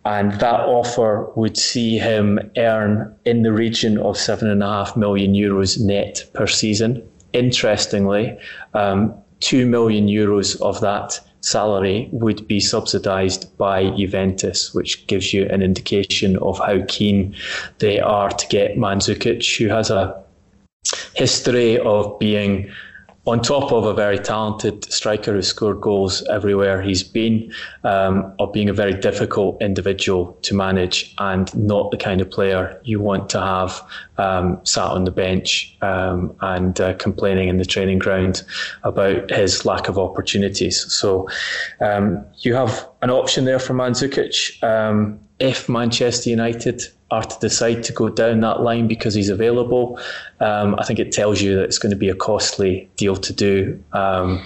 And 0.05 0.33
that 0.33 0.59
offer 0.59 1.27
would 1.35 1.57
see 1.57 1.97
him 1.97 2.39
earn 2.57 3.15
in 3.25 3.41
the 3.41 3.51
region 3.51 3.97
of 3.97 4.17
seven 4.17 4.49
and 4.49 4.61
a 4.61 4.67
half 4.67 4.95
million 4.95 5.33
euros 5.33 5.79
net 5.79 6.23
per 6.33 6.45
season. 6.45 7.01
Interestingly, 7.33 8.37
um, 8.75 9.13
two 9.39 9.65
million 9.65 10.07
euros 10.07 10.61
of 10.61 10.79
that 10.81 11.19
salary 11.41 12.07
would 12.11 12.47
be 12.47 12.59
subsidised 12.59 13.55
by 13.57 13.89
Juventus, 13.91 14.73
which 14.73 15.05
gives 15.07 15.33
you 15.33 15.47
an 15.49 15.61
indication 15.61 16.37
of 16.37 16.59
how 16.59 16.83
keen 16.87 17.35
they 17.79 17.99
are 17.99 18.29
to 18.29 18.47
get 18.47 18.77
Mandzukic, 18.77 19.57
who 19.57 19.67
has 19.69 19.89
a 19.89 20.23
history 21.15 21.79
of 21.79 22.17
being 22.19 22.71
on 23.27 23.41
top 23.41 23.71
of 23.71 23.85
a 23.85 23.93
very 23.93 24.19
talented 24.19 24.85
striker 24.85 25.33
who 25.33 25.41
scored 25.41 25.81
goals 25.81 26.21
everywhere 26.27 26.81
he's 26.81 27.01
been, 27.01 27.51
um, 27.83 28.31
of 28.37 28.53
being 28.53 28.69
a 28.69 28.73
very 28.73 28.93
difficult 28.93 29.59
individual 29.61 30.37
to 30.43 30.53
manage 30.53 31.13
and 31.17 31.53
not 31.55 31.89
the 31.89 31.97
kind 31.97 32.21
of 32.21 32.29
player 32.29 32.79
you 32.83 32.99
want 32.99 33.29
to 33.29 33.39
have 33.39 33.81
um, 34.17 34.59
sat 34.63 34.87
on 34.87 35.05
the 35.05 35.11
bench 35.11 35.75
um, 35.81 36.35
and 36.41 36.79
uh, 36.79 36.93
complaining 36.95 37.49
in 37.49 37.57
the 37.57 37.65
training 37.65 37.97
ground 37.97 38.43
about 38.83 39.29
his 39.31 39.65
lack 39.65 39.87
of 39.87 39.97
opportunities. 39.97 40.91
So 40.93 41.27
um, 41.81 42.23
you 42.39 42.53
have 42.53 42.87
an 43.01 43.09
option 43.09 43.45
there 43.45 43.59
for 43.59 43.73
Mandzukic. 43.73 44.63
Um, 44.63 45.19
if 45.39 45.67
Manchester 45.67 46.29
United 46.29 46.83
are 47.15 47.23
to 47.23 47.39
decide 47.39 47.83
to 47.85 47.93
go 47.93 48.09
down 48.09 48.41
that 48.41 48.61
line 48.61 48.87
because 48.87 49.13
he's 49.13 49.29
available, 49.29 49.99
um, 50.39 50.75
I 50.77 50.83
think 50.83 50.99
it 50.99 51.11
tells 51.11 51.41
you 51.41 51.55
that 51.55 51.63
it's 51.63 51.77
going 51.77 51.91
to 51.91 52.01
be 52.05 52.09
a 52.09 52.15
costly 52.15 52.89
deal 52.97 53.15
to 53.15 53.33
do. 53.33 53.83
Um, 53.93 54.45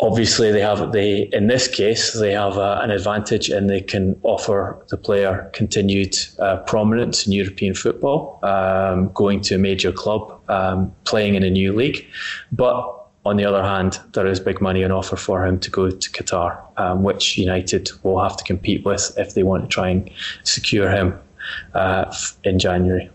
obviously, 0.00 0.52
they 0.52 0.60
have 0.60 0.92
they 0.92 1.28
in 1.32 1.46
this 1.46 1.68
case 1.68 2.12
they 2.12 2.32
have 2.32 2.58
uh, 2.58 2.80
an 2.82 2.90
advantage 2.90 3.48
and 3.48 3.70
they 3.70 3.80
can 3.80 4.18
offer 4.22 4.76
the 4.90 4.96
player 4.96 5.50
continued 5.52 6.16
uh, 6.38 6.56
prominence 6.58 7.26
in 7.26 7.32
European 7.32 7.74
football, 7.74 8.38
um, 8.42 9.10
going 9.14 9.40
to 9.42 9.54
a 9.54 9.58
major 9.58 9.92
club, 9.92 10.22
um, 10.48 10.92
playing 11.04 11.34
in 11.34 11.42
a 11.42 11.50
new 11.50 11.72
league, 11.74 12.06
but 12.50 12.98
on 13.24 13.36
the 13.36 13.44
other 13.44 13.62
hand, 13.62 14.00
there 14.14 14.26
is 14.26 14.40
big 14.40 14.60
money 14.60 14.82
on 14.82 14.90
offer 14.90 15.14
for 15.14 15.46
him 15.46 15.60
to 15.60 15.70
go 15.70 15.90
to 15.90 16.10
Qatar, 16.10 16.58
um, 16.76 17.04
which 17.04 17.38
United 17.38 17.88
will 18.02 18.20
have 18.20 18.36
to 18.36 18.42
compete 18.42 18.84
with 18.84 19.14
if 19.16 19.34
they 19.34 19.44
want 19.44 19.62
to 19.62 19.68
try 19.68 19.88
and 19.90 20.10
secure 20.42 20.90
him 20.90 21.16
uh, 21.74 22.14
in 22.44 22.58
January. 22.58 23.10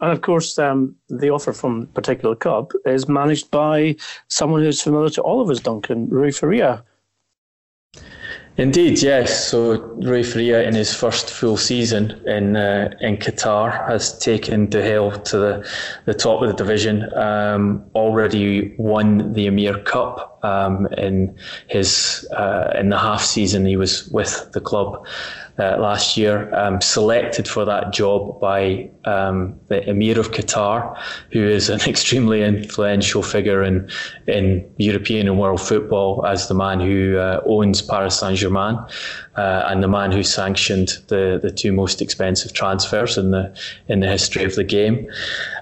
And 0.00 0.12
of 0.12 0.20
course, 0.20 0.58
um, 0.58 0.94
the 1.08 1.30
offer 1.30 1.52
from 1.52 1.86
particular 1.88 2.36
club 2.36 2.70
is 2.86 3.08
managed 3.08 3.50
by 3.50 3.96
someone 4.28 4.62
who's 4.62 4.80
familiar 4.80 5.10
to 5.10 5.22
all 5.22 5.40
of 5.40 5.50
us, 5.50 5.58
Duncan, 5.58 6.08
Rui 6.08 6.30
Faria, 6.30 6.84
Indeed, 8.58 9.00
yes. 9.02 9.46
So 9.46 9.80
Rui 10.02 10.24
Faria, 10.24 10.64
in 10.64 10.74
his 10.74 10.92
first 10.92 11.30
full 11.30 11.56
season 11.56 12.20
in 12.26 12.56
uh, 12.56 12.90
in 13.00 13.16
Qatar, 13.16 13.86
has 13.88 14.18
taken 14.18 14.66
Duhail 14.66 15.22
to 15.26 15.38
the, 15.38 15.70
the 16.06 16.14
top 16.14 16.42
of 16.42 16.48
the 16.48 16.56
division. 16.56 17.06
Um, 17.14 17.84
already 17.94 18.74
won 18.76 19.32
the 19.32 19.46
Emir 19.46 19.78
Cup 19.84 20.40
um, 20.42 20.88
in 20.98 21.36
his 21.68 22.28
uh, 22.36 22.72
in 22.76 22.88
the 22.88 22.98
half 22.98 23.22
season 23.22 23.64
he 23.64 23.76
was 23.76 24.08
with 24.08 24.50
the 24.52 24.60
club 24.60 25.06
uh, 25.58 25.76
last 25.78 26.16
year, 26.16 26.54
um, 26.54 26.80
selected 26.80 27.48
for 27.48 27.64
that 27.64 27.92
job 27.92 28.40
by 28.40 28.88
um, 29.04 29.58
the 29.68 29.88
Emir 29.88 30.18
of 30.18 30.30
Qatar, 30.30 30.96
who 31.32 31.42
is 31.42 31.68
an 31.68 31.80
extremely 31.86 32.42
influential 32.42 33.22
figure 33.22 33.62
in 33.62 33.88
in 34.26 34.68
European 34.76 35.28
and 35.28 35.38
world 35.38 35.60
football 35.60 36.24
as 36.26 36.48
the 36.48 36.54
man 36.54 36.80
who 36.80 37.16
uh, 37.18 37.40
owns 37.46 37.82
Paris 37.82 38.18
Saint 38.20 38.38
Germain 38.38 38.78
uh, 39.36 39.64
and 39.66 39.82
the 39.82 39.88
man 39.88 40.12
who 40.12 40.22
sanctioned 40.22 40.98
the, 41.08 41.38
the 41.42 41.50
two 41.50 41.72
most 41.72 42.00
expensive 42.00 42.52
transfers 42.52 43.18
in 43.18 43.30
the 43.30 43.52
in 43.88 44.00
the 44.00 44.08
history 44.08 44.44
of 44.44 44.54
the 44.54 44.64
game. 44.64 45.08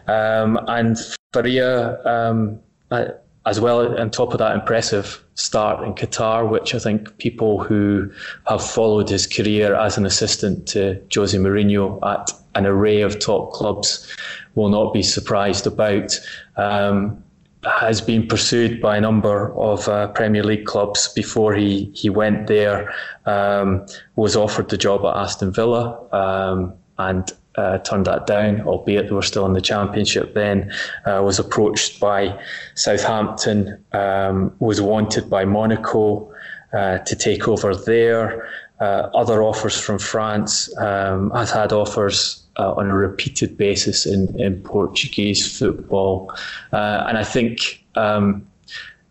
Um, 0.06 0.58
and 0.68 0.98
Faria, 1.32 2.00
um, 2.04 2.60
uh, 2.90 3.08
as 3.46 3.60
well, 3.60 3.98
on 3.98 4.10
top 4.10 4.32
of 4.32 4.38
that, 4.38 4.54
impressive 4.54 5.22
start 5.34 5.84
in 5.86 5.94
Qatar, 5.94 6.50
which 6.50 6.74
I 6.74 6.80
think 6.80 7.16
people 7.18 7.62
who 7.62 8.10
have 8.48 8.64
followed 8.64 9.08
his 9.08 9.26
career 9.26 9.74
as 9.74 9.96
an 9.96 10.04
assistant 10.04 10.66
to 10.68 11.00
Jose 11.14 11.38
Mourinho 11.38 11.98
at 12.04 12.32
an 12.56 12.66
array 12.66 13.02
of 13.02 13.20
top 13.20 13.52
clubs 13.52 14.12
will 14.56 14.68
not 14.68 14.92
be 14.92 15.02
surprised 15.02 15.66
about. 15.66 16.18
Um, 16.56 17.22
has 17.64 18.00
been 18.00 18.26
pursued 18.28 18.80
by 18.80 18.96
a 18.96 19.00
number 19.00 19.52
of 19.58 19.88
uh, 19.88 20.06
Premier 20.08 20.44
League 20.44 20.66
clubs 20.66 21.08
before 21.08 21.52
he, 21.52 21.90
he 21.94 22.08
went 22.08 22.46
there. 22.46 22.94
Um, 23.24 23.84
was 24.14 24.36
offered 24.36 24.68
the 24.68 24.76
job 24.76 25.04
at 25.04 25.16
Aston 25.16 25.52
Villa 25.52 25.98
um, 26.12 26.74
and 26.98 27.32
uh, 27.56 27.78
turned 27.78 28.06
that 28.06 28.26
down, 28.26 28.60
albeit 28.62 29.08
they 29.08 29.14
were 29.14 29.22
still 29.22 29.46
in 29.46 29.52
the 29.52 29.60
Championship 29.60 30.34
then. 30.34 30.72
Uh, 31.06 31.22
was 31.24 31.38
approached 31.38 32.00
by 32.00 32.38
Southampton, 32.74 33.82
um, 33.92 34.54
was 34.58 34.80
wanted 34.80 35.30
by 35.30 35.44
Monaco 35.44 36.32
uh, 36.72 36.98
to 36.98 37.16
take 37.16 37.48
over 37.48 37.74
there. 37.74 38.48
Uh, 38.80 39.08
other 39.14 39.42
offers 39.42 39.80
from 39.80 39.98
France, 39.98 40.76
um, 40.78 41.30
has 41.30 41.50
had 41.50 41.72
offers 41.72 42.46
uh, 42.58 42.74
on 42.74 42.90
a 42.90 42.94
repeated 42.94 43.56
basis 43.56 44.04
in, 44.04 44.38
in 44.38 44.60
Portuguese 44.62 45.58
football. 45.58 46.30
Uh, 46.72 47.04
and 47.08 47.16
I 47.16 47.24
think 47.24 47.82
um, 47.94 48.46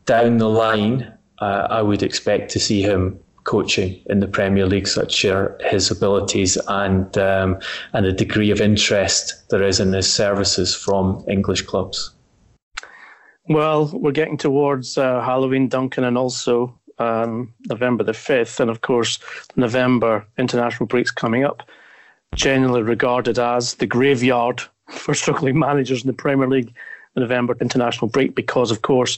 down 0.05 0.37
the 0.37 0.49
line, 0.49 1.11
I 1.39 1.81
would 1.81 2.01
expect 2.01 2.49
to 2.51 2.59
see 2.59 2.81
him 2.81 3.19
coaching 3.45 4.01
in 4.07 4.19
the 4.19 4.27
Premier 4.27 4.65
League, 4.65 4.87
such 4.87 5.23
are 5.25 5.57
his 5.61 5.89
abilities 5.89 6.57
and 6.67 7.17
um, 7.17 7.57
and 7.93 8.05
the 8.05 8.11
degree 8.11 8.51
of 8.51 8.59
interest 8.59 9.49
there 9.49 9.63
is 9.63 9.79
in 9.79 9.93
his 9.93 10.11
services 10.11 10.75
from 10.75 11.23
English 11.27 11.61
clubs. 11.61 12.11
Well, 13.47 13.91
we're 13.93 14.11
getting 14.11 14.37
towards 14.37 14.97
uh, 14.97 15.21
Halloween, 15.21 15.69
Duncan, 15.69 16.03
and 16.03 16.17
also 16.17 16.77
um, 16.97 17.53
November 17.69 18.03
the 18.03 18.11
5th. 18.11 18.59
And 18.59 18.71
of 18.71 18.81
course, 18.81 19.19
November 19.55 20.25
international 20.37 20.87
breaks 20.87 21.11
coming 21.11 21.43
up, 21.43 21.61
generally 22.33 22.81
regarded 22.81 23.37
as 23.37 23.75
the 23.75 23.85
graveyard 23.85 24.63
for 24.89 25.13
struggling 25.13 25.59
managers 25.59 26.01
in 26.01 26.07
the 26.07 26.13
Premier 26.13 26.47
League 26.47 26.73
the 27.15 27.21
November 27.21 27.55
international 27.59 28.07
break 28.09 28.35
because, 28.35 28.71
of 28.71 28.81
course, 28.83 29.17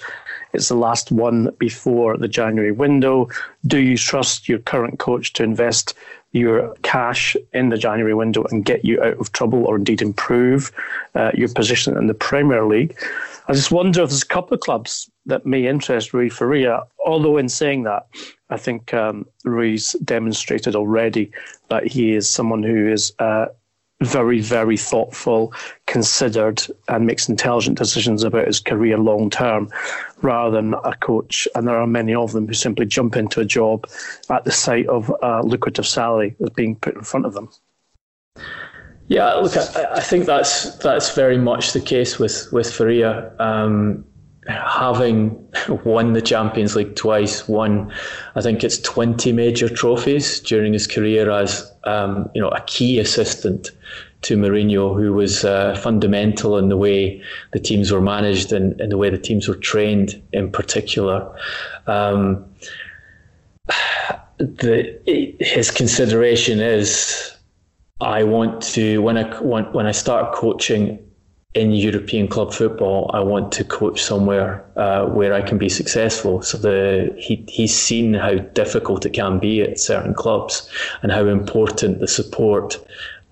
it's 0.53 0.69
the 0.69 0.75
last 0.75 1.11
one 1.11 1.49
before 1.59 2.17
the 2.17 2.27
January 2.27 2.71
window. 2.71 3.27
Do 3.65 3.79
you 3.79 3.97
trust 3.97 4.47
your 4.47 4.59
current 4.59 4.99
coach 4.99 5.33
to 5.33 5.43
invest 5.43 5.93
your 6.31 6.75
cash 6.83 7.35
in 7.53 7.69
the 7.69 7.77
January 7.77 8.13
window 8.13 8.45
and 8.51 8.63
get 8.63 8.85
you 8.85 9.01
out 9.01 9.17
of 9.19 9.31
trouble 9.31 9.65
or 9.65 9.75
indeed 9.75 10.01
improve 10.01 10.71
uh, 11.15 11.31
your 11.33 11.49
position 11.49 11.97
in 11.97 12.07
the 12.07 12.13
Premier 12.13 12.65
League? 12.65 12.97
I 13.49 13.53
just 13.53 13.71
wonder 13.71 14.03
if 14.03 14.09
there's 14.09 14.23
a 14.23 14.27
couple 14.27 14.55
of 14.55 14.61
clubs 14.61 15.09
that 15.25 15.45
may 15.45 15.67
interest 15.67 16.13
Rui 16.13 16.29
Faria. 16.29 16.83
Although, 17.05 17.37
in 17.37 17.49
saying 17.49 17.83
that, 17.83 18.07
I 18.49 18.57
think 18.57 18.93
um, 18.93 19.25
Rui's 19.43 19.93
demonstrated 20.03 20.75
already 20.75 21.31
that 21.69 21.87
he 21.87 22.13
is 22.13 22.29
someone 22.29 22.61
who 22.61 22.91
is 22.91 23.13
uh, 23.19 23.47
very, 24.01 24.39
very 24.41 24.77
thoughtful, 24.77 25.53
considered, 25.87 26.61
and 26.87 27.07
makes 27.07 27.27
intelligent 27.27 27.77
decisions 27.77 28.23
about 28.23 28.47
his 28.47 28.59
career 28.59 28.97
long 28.97 29.29
term, 29.29 29.69
rather 30.21 30.55
than 30.55 30.73
a 30.73 30.95
coach. 30.97 31.47
And 31.55 31.67
there 31.67 31.77
are 31.77 31.87
many 31.87 32.13
of 32.13 32.31
them 32.31 32.47
who 32.47 32.53
simply 32.53 32.85
jump 32.85 33.15
into 33.15 33.39
a 33.39 33.45
job 33.45 33.87
at 34.29 34.45
the 34.45 34.51
sight 34.51 34.87
of 34.87 35.11
a 35.21 35.41
lucrative 35.41 35.87
salary 35.87 36.35
that's 36.39 36.53
being 36.53 36.75
put 36.75 36.95
in 36.95 37.01
front 37.01 37.25
of 37.25 37.33
them. 37.33 37.49
Yeah, 39.07 39.33
look, 39.35 39.55
I, 39.55 39.93
I 39.93 40.01
think 40.01 40.25
that's 40.25 40.75
that's 40.77 41.15
very 41.15 41.37
much 41.37 41.73
the 41.73 41.79
case 41.79 42.19
with 42.19 42.49
with 42.51 42.71
Faria. 42.71 43.31
Um, 43.39 44.05
having 44.47 45.47
won 45.83 46.13
the 46.13 46.21
Champions 46.21 46.75
League 46.75 46.95
twice, 46.95 47.47
won 47.47 47.91
I 48.35 48.41
think 48.41 48.63
it's 48.63 48.77
twenty 48.79 49.31
major 49.31 49.69
trophies 49.69 50.39
during 50.39 50.73
his 50.73 50.87
career 50.87 51.29
as 51.29 51.71
um, 51.83 52.29
you 52.33 52.41
know 52.41 52.49
a 52.49 52.61
key 52.61 52.99
assistant 52.99 53.71
to 54.23 54.35
Mourinho, 54.35 54.95
who 54.99 55.13
was 55.13 55.45
uh, 55.45 55.75
fundamental 55.75 56.57
in 56.57 56.69
the 56.69 56.77
way 56.77 57.21
the 57.53 57.59
teams 57.59 57.91
were 57.91 58.01
managed 58.01 58.51
and 58.51 58.79
in 58.81 58.89
the 58.89 58.97
way 58.97 59.09
the 59.09 59.17
teams 59.17 59.47
were 59.47 59.55
trained, 59.55 60.21
in 60.33 60.51
particular. 60.51 61.29
Um, 61.85 62.43
the 64.37 64.99
his 65.39 65.71
consideration 65.71 66.59
is, 66.59 67.35
I 68.01 68.23
want 68.23 68.61
to 68.73 69.01
when 69.01 69.17
I 69.17 69.23
when 69.41 69.85
I 69.85 69.91
start 69.91 70.33
coaching 70.33 70.99
in 71.57 71.71
European 71.71 72.27
club 72.27 72.53
football, 72.53 73.09
I 73.13 73.19
want 73.21 73.51
to 73.53 73.63
coach 73.63 74.01
somewhere 74.01 74.63
uh, 74.75 75.07
where 75.07 75.33
I 75.33 75.41
can 75.41 75.57
be 75.57 75.69
successful. 75.69 76.41
So 76.43 76.57
the 76.57 77.15
he 77.17 77.43
he's 77.47 77.75
seen 77.75 78.13
how 78.13 78.35
difficult 78.35 79.05
it 79.05 79.13
can 79.13 79.39
be 79.39 79.61
at 79.61 79.79
certain 79.79 80.13
clubs 80.13 80.69
and 81.01 81.11
how 81.11 81.25
important 81.25 81.99
the 81.99 82.07
support 82.07 82.77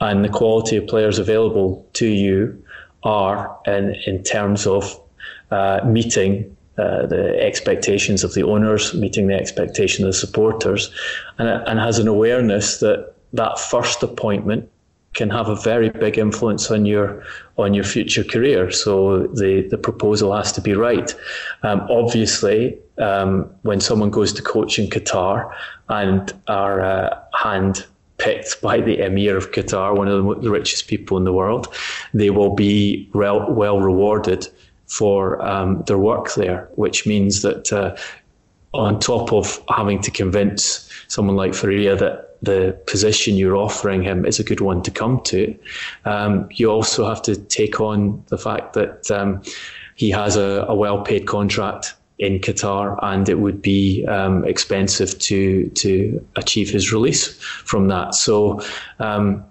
and 0.01 0.25
the 0.25 0.29
quality 0.29 0.75
of 0.75 0.87
players 0.87 1.19
available 1.19 1.87
to 1.93 2.07
you 2.07 2.63
are 3.03 3.55
in, 3.67 3.95
in 4.07 4.23
terms 4.23 4.65
of 4.65 4.99
uh, 5.51 5.81
meeting 5.85 6.55
uh, 6.77 7.05
the 7.05 7.39
expectations 7.39 8.23
of 8.23 8.33
the 8.33 8.43
owners, 8.43 8.93
meeting 8.95 9.27
the 9.27 9.35
expectation 9.35 10.03
of 10.03 10.09
the 10.09 10.17
supporters, 10.17 10.91
and, 11.37 11.47
and 11.47 11.79
has 11.79 11.99
an 11.99 12.07
awareness 12.07 12.79
that 12.79 13.13
that 13.33 13.59
first 13.59 14.01
appointment 14.01 14.69
can 15.15 15.29
have 15.29 15.47
a 15.47 15.55
very 15.55 15.89
big 15.89 16.17
influence 16.17 16.69
on 16.69 16.85
your 16.85 17.23
on 17.57 17.73
your 17.73 17.83
future 17.83 18.23
career. 18.23 18.69
So 18.71 19.27
the 19.27 19.67
the 19.71 19.77
proposal 19.77 20.35
has 20.35 20.51
to 20.53 20.61
be 20.61 20.73
right. 20.73 21.15
Um, 21.63 21.87
obviously, 21.89 22.77
um, 22.97 23.49
when 23.63 23.79
someone 23.81 24.11
goes 24.11 24.33
to 24.33 24.41
coach 24.41 24.77
in 24.77 24.87
Qatar 24.87 25.51
and 25.89 26.31
are 26.47 26.81
uh, 26.81 27.19
hand 27.33 27.85
picked 28.17 28.61
by 28.61 28.79
the 28.79 28.99
Emir 28.99 29.37
of 29.37 29.51
Qatar, 29.51 29.95
one 29.95 30.07
of 30.07 30.41
the 30.41 30.49
richest 30.49 30.87
people 30.87 31.17
in 31.17 31.23
the 31.23 31.33
world, 31.33 31.73
they 32.13 32.29
will 32.29 32.53
be 32.53 33.09
well, 33.13 33.51
well 33.51 33.79
rewarded 33.79 34.47
for 34.87 35.41
um, 35.45 35.83
their 35.87 35.97
work 35.97 36.33
there, 36.35 36.69
which 36.75 37.05
means 37.05 37.41
that 37.41 37.73
uh, 37.73 37.95
on 38.73 38.99
top 38.99 39.33
of 39.33 39.61
having 39.69 40.01
to 40.01 40.11
convince 40.11 40.89
someone 41.07 41.35
like 41.35 41.53
Faria 41.53 41.95
that 41.95 42.24
the 42.41 42.77
position 42.87 43.35
you're 43.35 43.55
offering 43.55 44.03
him 44.03 44.25
is 44.25 44.39
a 44.39 44.43
good 44.43 44.61
one 44.61 44.81
to 44.83 44.91
come 44.91 45.21
to, 45.21 45.57
um, 46.05 46.47
you 46.51 46.69
also 46.69 47.07
have 47.07 47.21
to 47.23 47.35
take 47.35 47.79
on 47.79 48.23
the 48.27 48.37
fact 48.37 48.73
that 48.73 49.09
um, 49.11 49.41
he 49.95 50.09
has 50.09 50.35
a, 50.35 50.65
a 50.67 50.75
well 50.75 51.01
paid 51.01 51.25
contract 51.25 51.95
in 52.17 52.39
Qatar, 52.39 52.97
and 53.01 53.27
it 53.27 53.39
would 53.39 53.61
be 53.61 54.05
um, 54.05 54.45
expensive 54.45 55.17
to 55.19 55.69
to 55.69 56.25
achieve 56.35 56.69
his 56.69 56.91
release 56.91 57.39
from 57.41 57.87
that. 57.89 58.15
So. 58.15 58.61
Um, 58.99 59.43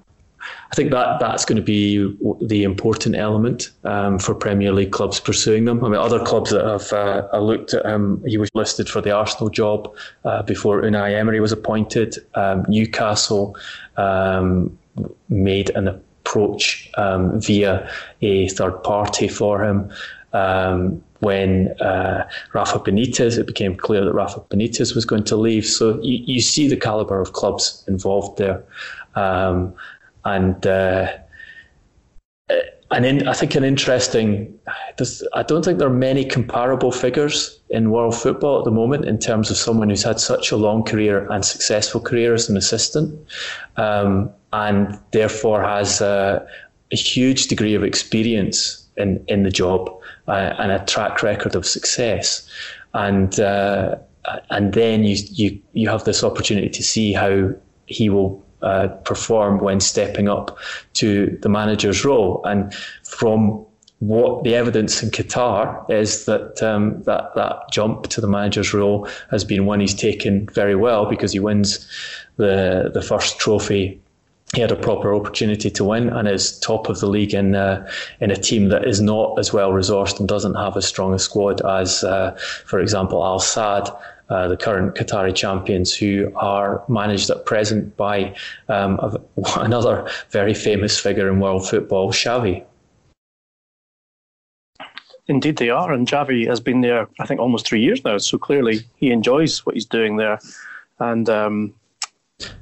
I 0.74 0.76
think 0.76 0.90
that 0.90 1.20
that's 1.20 1.44
going 1.44 1.54
to 1.54 1.62
be 1.62 1.98
the 2.42 2.64
important 2.64 3.14
element 3.14 3.70
um, 3.84 4.18
for 4.18 4.34
Premier 4.34 4.72
League 4.72 4.90
clubs 4.90 5.20
pursuing 5.20 5.66
them. 5.66 5.84
I 5.84 5.88
mean, 5.88 6.00
other 6.00 6.18
clubs 6.24 6.50
that 6.50 6.64
have 6.64 6.92
uh, 6.92 7.38
looked 7.38 7.74
at 7.74 7.86
him, 7.86 8.20
he 8.26 8.38
was 8.38 8.50
listed 8.54 8.88
for 8.88 9.00
the 9.00 9.12
Arsenal 9.12 9.50
job 9.50 9.94
uh, 10.24 10.42
before 10.42 10.82
Unai 10.82 11.16
Emery 11.16 11.38
was 11.38 11.52
appointed. 11.52 12.16
Um, 12.34 12.64
Newcastle 12.66 13.56
um, 13.98 14.76
made 15.28 15.70
an 15.76 15.86
approach 15.86 16.90
um, 16.96 17.40
via 17.40 17.88
a 18.22 18.48
third 18.48 18.82
party 18.82 19.28
for 19.28 19.62
him. 19.62 19.92
Um, 20.32 21.00
when 21.20 21.68
uh, 21.80 22.28
Rafa 22.52 22.80
Benitez, 22.80 23.38
it 23.38 23.46
became 23.46 23.76
clear 23.76 24.04
that 24.04 24.12
Rafa 24.12 24.40
Benitez 24.40 24.92
was 24.96 25.04
going 25.04 25.22
to 25.22 25.36
leave. 25.36 25.66
So 25.66 26.02
you, 26.02 26.24
you 26.26 26.40
see 26.40 26.66
the 26.66 26.76
caliber 26.76 27.20
of 27.20 27.32
clubs 27.32 27.84
involved 27.86 28.38
there. 28.38 28.64
Um, 29.14 29.72
and 30.24 30.66
uh, 30.66 31.08
and 32.90 33.06
in, 33.06 33.26
I 33.26 33.32
think 33.32 33.54
an 33.54 33.64
interesting. 33.64 34.58
I 35.34 35.42
don't 35.42 35.64
think 35.64 35.78
there 35.78 35.88
are 35.88 35.92
many 35.92 36.24
comparable 36.24 36.92
figures 36.92 37.58
in 37.70 37.90
world 37.90 38.14
football 38.14 38.58
at 38.58 38.64
the 38.64 38.70
moment 38.70 39.06
in 39.06 39.18
terms 39.18 39.50
of 39.50 39.56
someone 39.56 39.88
who's 39.88 40.04
had 40.04 40.20
such 40.20 40.52
a 40.52 40.56
long 40.56 40.84
career 40.84 41.26
and 41.30 41.44
successful 41.44 42.00
career 42.00 42.34
as 42.34 42.48
an 42.48 42.56
assistant, 42.56 43.18
um, 43.76 44.30
and 44.52 44.98
therefore 45.12 45.62
has 45.62 46.00
a, 46.00 46.46
a 46.92 46.96
huge 46.96 47.48
degree 47.48 47.74
of 47.74 47.82
experience 47.82 48.86
in 48.96 49.24
in 49.26 49.42
the 49.42 49.50
job 49.50 49.90
uh, 50.28 50.54
and 50.58 50.70
a 50.70 50.84
track 50.84 51.22
record 51.22 51.56
of 51.56 51.66
success, 51.66 52.48
and 52.92 53.40
uh, 53.40 53.96
and 54.50 54.72
then 54.74 55.04
you 55.04 55.16
you 55.30 55.60
you 55.72 55.88
have 55.88 56.04
this 56.04 56.22
opportunity 56.22 56.68
to 56.68 56.82
see 56.82 57.12
how 57.12 57.50
he 57.86 58.08
will 58.08 58.44
uh, 58.64 58.88
perform 59.04 59.58
when 59.58 59.80
stepping 59.80 60.28
up 60.28 60.58
to 60.94 61.38
the 61.42 61.48
manager's 61.48 62.04
role, 62.04 62.42
and 62.44 62.74
from 63.04 63.64
what 64.00 64.44
the 64.44 64.54
evidence 64.54 65.02
in 65.02 65.10
Qatar 65.10 65.88
is 65.90 66.24
that 66.26 66.62
um, 66.62 67.02
that 67.04 67.34
that 67.34 67.70
jump 67.70 68.08
to 68.08 68.20
the 68.20 68.28
manager's 68.28 68.74
role 68.74 69.08
has 69.30 69.44
been 69.44 69.66
one 69.66 69.80
he's 69.80 69.94
taken 69.94 70.46
very 70.48 70.76
well 70.76 71.06
because 71.06 71.32
he 71.32 71.40
wins 71.40 71.88
the 72.36 72.90
the 72.92 73.02
first 73.02 73.38
trophy 73.38 74.00
he 74.54 74.60
had 74.60 74.70
a 74.70 74.76
proper 74.76 75.14
opportunity 75.14 75.70
to 75.70 75.84
win 75.84 76.08
and 76.08 76.28
is 76.28 76.58
top 76.60 76.88
of 76.88 77.00
the 77.00 77.06
league 77.06 77.34
in 77.34 77.54
uh, 77.54 77.88
in 78.20 78.30
a 78.30 78.36
team 78.36 78.68
that 78.68 78.86
is 78.86 79.00
not 79.00 79.38
as 79.38 79.52
well 79.52 79.72
resourced 79.72 80.18
and 80.18 80.28
doesn't 80.28 80.54
have 80.54 80.76
as 80.76 80.86
strong 80.86 81.12
a 81.14 81.18
squad 81.18 81.60
as, 81.62 82.04
uh, 82.04 82.30
for 82.66 82.78
example, 82.78 83.24
Al 83.24 83.40
Sadd. 83.40 83.94
Uh, 84.30 84.48
the 84.48 84.56
current 84.56 84.94
Qatari 84.94 85.34
champions, 85.34 85.94
who 85.94 86.32
are 86.34 86.82
managed 86.88 87.28
at 87.28 87.44
present 87.44 87.94
by 87.94 88.34
um, 88.68 88.98
another 89.56 90.08
very 90.30 90.54
famous 90.54 90.98
figure 90.98 91.28
in 91.28 91.40
world 91.40 91.68
football, 91.68 92.10
Xavi. 92.10 92.64
Indeed, 95.26 95.56
they 95.56 95.70
are. 95.70 95.92
And 95.92 96.06
Xavi 96.06 96.46
has 96.46 96.60
been 96.60 96.80
there, 96.80 97.08
I 97.20 97.26
think, 97.26 97.40
almost 97.40 97.66
three 97.66 97.82
years 97.82 98.04
now. 98.04 98.18
So 98.18 98.38
clearly, 98.38 98.80
he 98.96 99.10
enjoys 99.10 99.64
what 99.64 99.74
he's 99.74 99.86
doing 99.86 100.16
there. 100.16 100.38
And 101.00 101.28
um, 101.28 101.74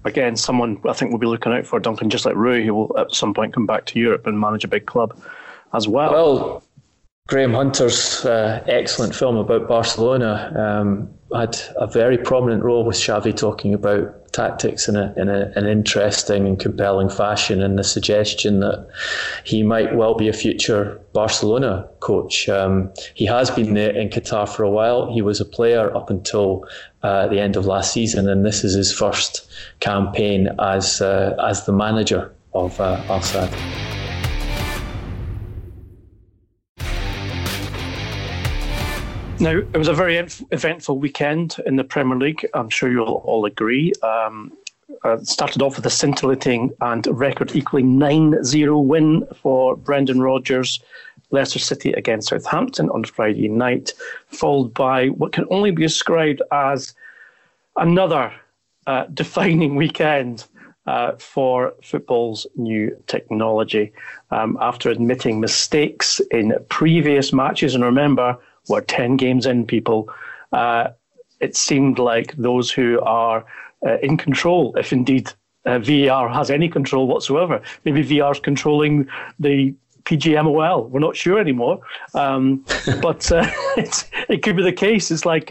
again, 0.04 0.36
someone 0.36 0.80
I 0.88 0.92
think 0.92 1.10
we'll 1.10 1.18
be 1.18 1.26
looking 1.26 1.52
out 1.52 1.66
for 1.66 1.80
Duncan, 1.80 2.10
just 2.10 2.24
like 2.24 2.36
Rui, 2.36 2.64
who 2.64 2.74
will 2.74 2.98
at 2.98 3.14
some 3.14 3.34
point 3.34 3.54
come 3.54 3.66
back 3.66 3.86
to 3.86 3.98
Europe 3.98 4.26
and 4.26 4.38
manage 4.38 4.64
a 4.64 4.68
big 4.68 4.86
club 4.86 5.16
as 5.74 5.88
well. 5.88 6.12
Well, 6.12 6.62
Graham 7.28 7.54
Hunter's 7.54 8.24
uh, 8.24 8.62
excellent 8.66 9.14
film 9.14 9.36
about 9.36 9.68
Barcelona 9.68 10.52
um, 10.56 11.10
had 11.34 11.58
a 11.76 11.86
very 11.86 12.18
prominent 12.18 12.62
role 12.62 12.84
with 12.84 12.96
Xavi 12.96 13.36
talking 13.36 13.74
about 13.74 14.32
tactics 14.32 14.88
in, 14.88 14.96
a, 14.96 15.12
in 15.16 15.28
a, 15.28 15.52
an 15.56 15.66
interesting 15.66 16.46
and 16.46 16.58
compelling 16.58 17.08
fashion, 17.08 17.62
and 17.62 17.78
the 17.78 17.84
suggestion 17.84 18.60
that 18.60 18.88
he 19.44 19.62
might 19.62 19.94
well 19.94 20.14
be 20.14 20.28
a 20.28 20.32
future 20.32 21.00
Barcelona 21.12 21.88
coach. 22.00 22.48
Um, 22.48 22.92
he 23.14 23.26
has 23.26 23.50
been 23.50 23.74
there 23.74 23.94
in 23.94 24.08
Qatar 24.08 24.48
for 24.48 24.62
a 24.62 24.70
while. 24.70 25.12
He 25.12 25.22
was 25.22 25.40
a 25.40 25.44
player 25.44 25.94
up 25.96 26.10
until 26.10 26.66
uh, 27.02 27.28
the 27.28 27.40
end 27.40 27.56
of 27.56 27.66
last 27.66 27.92
season, 27.92 28.28
and 28.28 28.44
this 28.44 28.64
is 28.64 28.74
his 28.74 28.92
first 28.92 29.50
campaign 29.80 30.48
as 30.58 31.00
uh, 31.00 31.36
as 31.46 31.66
the 31.66 31.72
manager 31.72 32.32
of 32.54 32.80
uh, 32.80 33.02
Al 33.08 33.20
Sadd. 33.20 34.01
Now, 39.40 39.58
it 39.58 39.76
was 39.76 39.88
a 39.88 39.94
very 39.94 40.16
eventful 40.18 40.98
weekend 40.98 41.56
in 41.66 41.76
the 41.76 41.84
Premier 41.84 42.16
League. 42.16 42.46
I'm 42.54 42.68
sure 42.68 42.90
you'll 42.90 43.22
all 43.24 43.44
agree. 43.44 43.92
Um, 44.02 44.52
uh, 45.04 45.18
started 45.22 45.62
off 45.62 45.76
with 45.76 45.86
a 45.86 45.90
scintillating 45.90 46.70
and 46.80 47.06
record 47.06 47.56
equaling 47.56 47.98
9 47.98 48.44
0 48.44 48.78
win 48.78 49.26
for 49.34 49.76
Brendan 49.76 50.20
Rodgers, 50.20 50.80
Leicester 51.30 51.58
City 51.58 51.92
against 51.92 52.28
Southampton 52.28 52.90
on 52.90 53.04
Friday 53.04 53.48
night, 53.48 53.94
followed 54.28 54.72
by 54.74 55.08
what 55.08 55.32
can 55.32 55.46
only 55.50 55.70
be 55.70 55.82
described 55.82 56.42
as 56.52 56.94
another 57.76 58.32
uh, 58.86 59.06
defining 59.14 59.74
weekend 59.74 60.44
uh, 60.86 61.12
for 61.16 61.74
football's 61.82 62.46
new 62.56 62.96
technology. 63.06 63.92
Um, 64.30 64.58
after 64.60 64.90
admitting 64.90 65.40
mistakes 65.40 66.20
in 66.30 66.54
previous 66.68 67.32
matches, 67.32 67.74
and 67.74 67.84
remember, 67.84 68.38
we're 68.68 68.80
10 68.80 69.16
games 69.16 69.46
in, 69.46 69.66
people. 69.66 70.08
Uh, 70.52 70.88
it 71.40 71.56
seemed 71.56 71.98
like 71.98 72.34
those 72.36 72.70
who 72.70 73.00
are 73.00 73.44
uh, 73.86 73.98
in 73.98 74.16
control, 74.16 74.74
if 74.76 74.92
indeed 74.92 75.32
uh, 75.66 75.78
VAR 75.78 76.28
has 76.28 76.50
any 76.50 76.68
control 76.68 77.06
whatsoever, 77.06 77.60
maybe 77.84 78.02
VAR 78.02 78.32
is 78.32 78.40
controlling 78.40 79.08
the 79.38 79.74
PGMOL. 80.04 80.88
We're 80.88 81.00
not 81.00 81.16
sure 81.16 81.38
anymore, 81.38 81.80
um, 82.14 82.64
but 83.02 83.30
uh, 83.32 83.48
it 83.76 84.42
could 84.42 84.56
be 84.56 84.62
the 84.62 84.72
case. 84.72 85.10
It's 85.10 85.26
like 85.26 85.50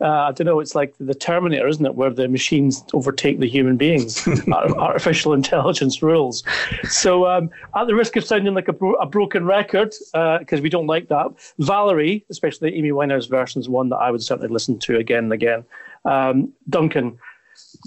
uh, 0.00 0.06
I 0.28 0.32
don't 0.32 0.46
know. 0.46 0.60
It's 0.60 0.74
like 0.74 0.94
the 0.98 1.14
Terminator, 1.14 1.66
isn't 1.66 1.84
it, 1.84 1.94
where 1.94 2.10
the 2.10 2.28
machines 2.28 2.84
overtake 2.92 3.40
the 3.40 3.48
human 3.48 3.76
beings? 3.76 4.26
Artificial 4.52 5.32
intelligence 5.32 6.02
rules. 6.02 6.44
So, 6.84 7.26
um, 7.26 7.50
at 7.74 7.86
the 7.86 7.94
risk 7.94 8.16
of 8.16 8.24
sounding 8.24 8.54
like 8.54 8.68
a, 8.68 8.72
bro- 8.72 8.94
a 8.94 9.06
broken 9.06 9.44
record, 9.44 9.94
because 10.12 10.60
uh, 10.60 10.62
we 10.62 10.68
don't 10.68 10.86
like 10.86 11.08
that, 11.08 11.28
Valerie, 11.58 12.24
especially 12.30 12.70
the 12.70 12.76
Amy 12.76 12.90
Winehouse 12.90 13.28
version, 13.28 13.60
is 13.60 13.68
one 13.68 13.88
that 13.88 13.96
I 13.96 14.10
would 14.10 14.22
certainly 14.22 14.52
listen 14.52 14.78
to 14.80 14.96
again 14.96 15.24
and 15.24 15.32
again. 15.32 15.64
Um, 16.04 16.52
Duncan, 16.68 17.18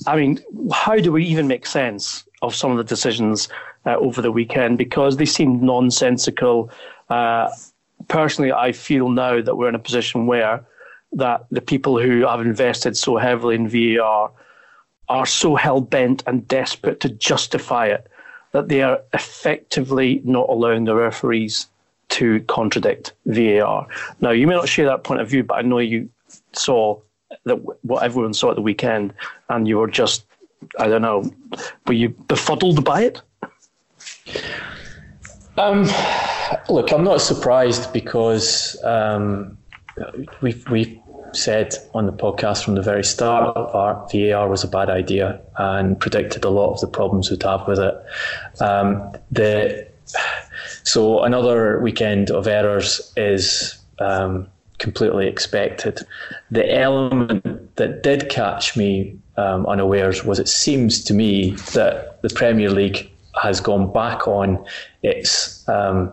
I 0.07 0.15
mean, 0.15 0.39
how 0.73 0.97
do 0.97 1.11
we 1.11 1.23
even 1.25 1.47
make 1.47 1.65
sense 1.65 2.25
of 2.41 2.55
some 2.55 2.71
of 2.71 2.77
the 2.77 2.83
decisions 2.83 3.49
uh, 3.85 3.95
over 3.97 4.21
the 4.21 4.31
weekend 4.31 4.77
because 4.77 5.17
they 5.17 5.25
seemed 5.25 5.61
nonsensical. 5.61 6.69
Uh, 7.09 7.49
personally, 8.07 8.51
I 8.51 8.71
feel 8.71 9.09
now 9.09 9.41
that 9.41 9.55
we're 9.55 9.69
in 9.69 9.75
a 9.75 9.79
position 9.79 10.25
where 10.25 10.65
that 11.13 11.45
the 11.49 11.61
people 11.61 11.99
who 11.99 12.25
have 12.25 12.41
invested 12.41 12.95
so 12.95 13.17
heavily 13.17 13.55
in 13.55 13.67
VAR 13.67 14.31
are 15.07 15.25
so 15.25 15.55
hell 15.55 15.81
bent 15.81 16.23
and 16.27 16.47
desperate 16.47 16.99
to 16.99 17.09
justify 17.09 17.87
it 17.87 18.07
that 18.51 18.67
they 18.67 18.81
are 18.81 19.01
effectively 19.13 20.21
not 20.23 20.49
allowing 20.49 20.85
the 20.85 20.95
referees 20.95 21.67
to 22.09 22.39
contradict 22.41 23.13
VAR. 23.25 23.87
Now, 24.21 24.31
you 24.31 24.47
may 24.47 24.55
not 24.55 24.67
share 24.67 24.85
that 24.85 25.03
point 25.03 25.21
of 25.21 25.29
view, 25.29 25.43
but 25.43 25.55
I 25.55 25.61
know 25.61 25.77
you 25.79 26.09
saw 26.53 26.99
that 27.45 27.57
what 27.83 28.03
everyone 28.03 28.33
saw 28.33 28.49
at 28.49 28.55
the 28.55 28.61
weekend, 28.61 29.13
and 29.49 29.67
you 29.67 29.77
were 29.77 29.87
just, 29.87 30.25
I 30.79 30.87
don't 30.87 31.03
know, 31.03 31.31
were 31.85 31.93
you 31.93 32.09
befuddled 32.09 32.83
by 32.83 33.03
it? 33.03 33.21
Um, 35.57 35.87
look, 36.69 36.91
I'm 36.91 37.03
not 37.03 37.21
surprised 37.21 37.93
because 37.93 38.81
um, 38.83 39.58
we've 40.41 40.67
we've 40.69 40.99
said 41.33 41.75
on 41.93 42.05
the 42.05 42.11
podcast 42.11 42.63
from 42.63 42.75
the 42.75 42.81
very 42.81 43.03
start 43.03 43.55
VAR 43.55 44.49
was 44.49 44.63
a 44.63 44.67
bad 44.67 44.89
idea 44.89 45.39
and 45.57 45.99
predicted 45.99 46.43
a 46.43 46.49
lot 46.49 46.73
of 46.73 46.81
the 46.81 46.87
problems 46.87 47.29
we'd 47.29 47.43
have 47.43 47.67
with 47.67 47.79
it. 47.79 47.95
Um, 48.61 49.11
the 49.31 49.87
so 50.83 51.21
another 51.23 51.79
weekend 51.81 52.31
of 52.31 52.47
errors 52.47 53.13
is 53.15 53.79
um, 53.99 54.47
completely 54.79 55.27
expected. 55.27 55.99
The 56.49 56.79
element 56.79 57.75
that 57.75 58.01
did 58.01 58.29
catch 58.29 58.75
me 58.75 59.17
um, 59.37 59.65
unawares 59.67 60.23
was 60.23 60.39
it 60.39 60.47
seems 60.47 61.03
to 61.05 61.13
me 61.13 61.51
that 61.73 62.21
the 62.21 62.29
Premier 62.29 62.71
League 62.71 63.09
has 63.41 63.61
gone 63.61 63.91
back 63.91 64.27
on 64.27 64.63
its 65.03 65.67
um, 65.69 66.11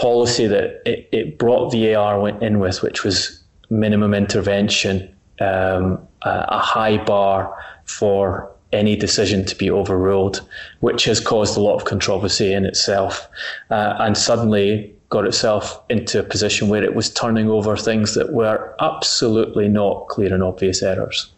policy 0.00 0.46
that 0.46 0.80
it, 0.86 1.08
it 1.12 1.38
brought 1.38 1.72
VAR 1.72 2.18
went 2.18 2.42
in 2.42 2.58
with, 2.58 2.82
which 2.82 3.04
was 3.04 3.42
minimum 3.68 4.14
intervention, 4.14 5.14
um, 5.40 5.98
a, 6.22 6.46
a 6.48 6.58
high 6.58 6.96
bar 7.04 7.54
for 7.84 8.50
any 8.72 8.96
decision 8.96 9.44
to 9.44 9.54
be 9.56 9.70
overruled, 9.70 10.40
which 10.80 11.04
has 11.04 11.20
caused 11.20 11.56
a 11.56 11.60
lot 11.60 11.74
of 11.74 11.84
controversy 11.84 12.52
in 12.52 12.64
itself. 12.64 13.28
Uh, 13.70 13.96
and 13.98 14.16
suddenly 14.16 14.94
got 15.10 15.26
itself 15.26 15.82
into 15.90 16.20
a 16.20 16.22
position 16.22 16.68
where 16.68 16.84
it 16.84 16.94
was 16.94 17.12
turning 17.12 17.50
over 17.50 17.76
things 17.76 18.14
that 18.14 18.32
were 18.32 18.74
absolutely 18.80 19.68
not 19.68 20.06
clear 20.08 20.32
and 20.32 20.42
obvious 20.42 20.82
errors. 20.82 21.30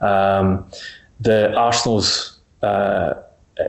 Um, 0.00 0.64
the 1.20 1.54
Arsenal's 1.54 2.38
uh, 2.62 3.14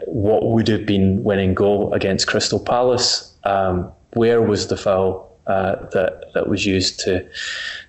what 0.05 0.45
would 0.45 0.67
have 0.67 0.85
been 0.85 1.23
winning 1.23 1.53
goal 1.53 1.93
against 1.93 2.27
Crystal 2.27 2.59
Palace. 2.59 3.33
Um, 3.43 3.91
where 4.17 4.41
was 4.41 4.67
the 4.67 4.77
foul 4.77 5.25
uh, 5.47 5.75
that 5.91 6.25
that 6.33 6.49
was 6.49 6.65
used 6.65 6.99
to 7.01 7.25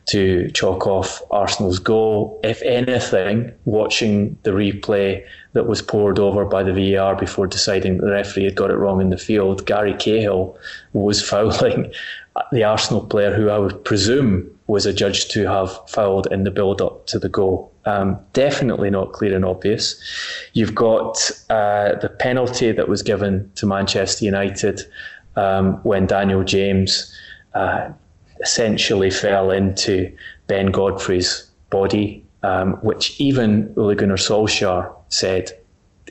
to 0.07 0.51
chalk 0.53 0.87
off 0.87 1.23
Arsenal's 1.31 1.79
goal? 1.79 2.41
If 2.45 2.63
anything, 2.63 3.53
watching 3.65 4.39
the 4.43 4.53
replay 4.53 5.25
that 5.55 5.67
was 5.67 5.83
pored 5.83 6.19
over 6.19 6.45
by 6.45 6.63
the 6.63 6.73
VAR 6.73 7.17
before 7.17 7.47
deciding 7.47 7.99
that 7.99 8.05
the 8.05 8.13
referee 8.13 8.45
had 8.45 8.55
got 8.55 8.71
it 8.71 8.77
wrong 8.77 9.01
in 9.01 9.11
the 9.11 9.19
field, 9.19 9.67
Gary 9.67 9.95
Cahill 9.95 10.57
was 10.93 11.23
fouling 11.31 11.93
the 12.53 12.65
Arsenal 12.65 13.05
player 13.05 13.35
who 13.35 13.49
I 13.51 13.59
would 13.59 13.85
presume 13.85 14.49
was 14.67 14.85
adjudged 14.85 15.31
to 15.33 15.47
have 15.47 15.71
fouled 15.89 16.29
in 16.31 16.45
the 16.45 16.51
build 16.51 16.83
up 16.83 17.07
to 17.07 17.19
the 17.19 17.29
goal. 17.29 17.73
Um, 17.87 18.19
definitely 18.35 18.91
not 18.91 19.13
clear 19.13 19.35
and 19.35 19.45
obvious. 19.45 20.01
You've 20.53 20.75
got 20.75 21.31
uh, 21.49 21.95
the 21.95 22.15
penalty 22.19 22.71
that 22.73 22.89
was 22.89 23.03
given 23.03 23.51
to 23.55 23.67
Manchester 23.67 24.27
United 24.27 24.83
um, 25.39 25.75
when 25.85 26.07
Daniel 26.07 26.43
James 26.43 27.15
uh, 27.55 27.91
essentially 28.41 29.11
fell 29.11 29.51
into 29.51 30.13
Ben 30.49 30.67
Godfrey's 30.67 31.49
body, 31.71 32.25
um, 32.43 32.75
which 32.83 33.21
even 33.21 33.73
Ole 33.77 33.95
Gunnar 33.95 34.17
Solskjaer 34.17 34.93
said 35.09 35.53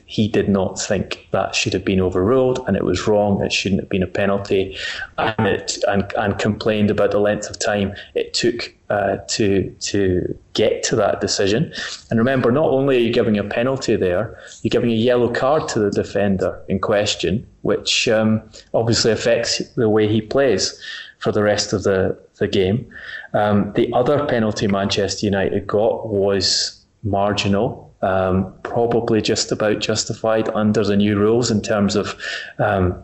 he 0.08 0.26
did 0.26 0.48
not 0.48 0.80
think 0.80 1.28
that 1.32 1.54
should 1.54 1.74
have 1.74 1.84
been 1.84 2.00
overruled 2.00 2.64
and 2.66 2.78
it 2.78 2.82
was 2.82 3.06
wrong. 3.06 3.42
It 3.44 3.52
shouldn't 3.52 3.82
have 3.82 3.90
been 3.90 4.02
a 4.02 4.06
penalty, 4.06 4.74
and 5.18 5.46
it 5.46 5.76
and, 5.86 6.10
and 6.16 6.38
complained 6.38 6.90
about 6.90 7.10
the 7.10 7.20
length 7.20 7.50
of 7.50 7.58
time 7.58 7.94
it 8.14 8.32
took 8.32 8.74
uh, 8.88 9.18
to 9.28 9.70
to 9.80 10.36
get 10.54 10.82
to 10.84 10.96
that 10.96 11.20
decision. 11.20 11.70
And 12.08 12.18
remember, 12.18 12.50
not 12.50 12.70
only 12.70 12.96
are 12.96 13.00
you 13.00 13.12
giving 13.12 13.36
a 13.36 13.44
penalty 13.44 13.96
there, 13.96 14.34
you're 14.62 14.70
giving 14.70 14.90
a 14.90 14.94
yellow 14.94 15.30
card 15.30 15.68
to 15.68 15.78
the 15.78 15.90
defender 15.90 16.58
in 16.68 16.78
question, 16.78 17.46
which 17.60 18.08
um, 18.08 18.42
obviously 18.72 19.12
affects 19.12 19.58
the 19.74 19.90
way 19.90 20.08
he 20.08 20.22
plays 20.22 20.82
for 21.18 21.32
the 21.32 21.42
rest 21.42 21.74
of 21.74 21.82
the 21.82 22.18
the 22.38 22.48
game. 22.48 22.90
Um, 23.34 23.74
the 23.74 23.92
other 23.92 24.24
penalty 24.24 24.68
Manchester 24.68 25.26
United 25.26 25.66
got 25.66 26.08
was 26.08 26.82
marginal 27.02 27.87
um, 28.02 28.52
probably 28.62 29.20
just 29.20 29.50
about 29.50 29.80
justified 29.80 30.48
under 30.50 30.84
the 30.84 30.96
new 30.96 31.18
rules 31.18 31.50
in 31.50 31.62
terms 31.62 31.96
of 31.96 32.16
um, 32.58 33.02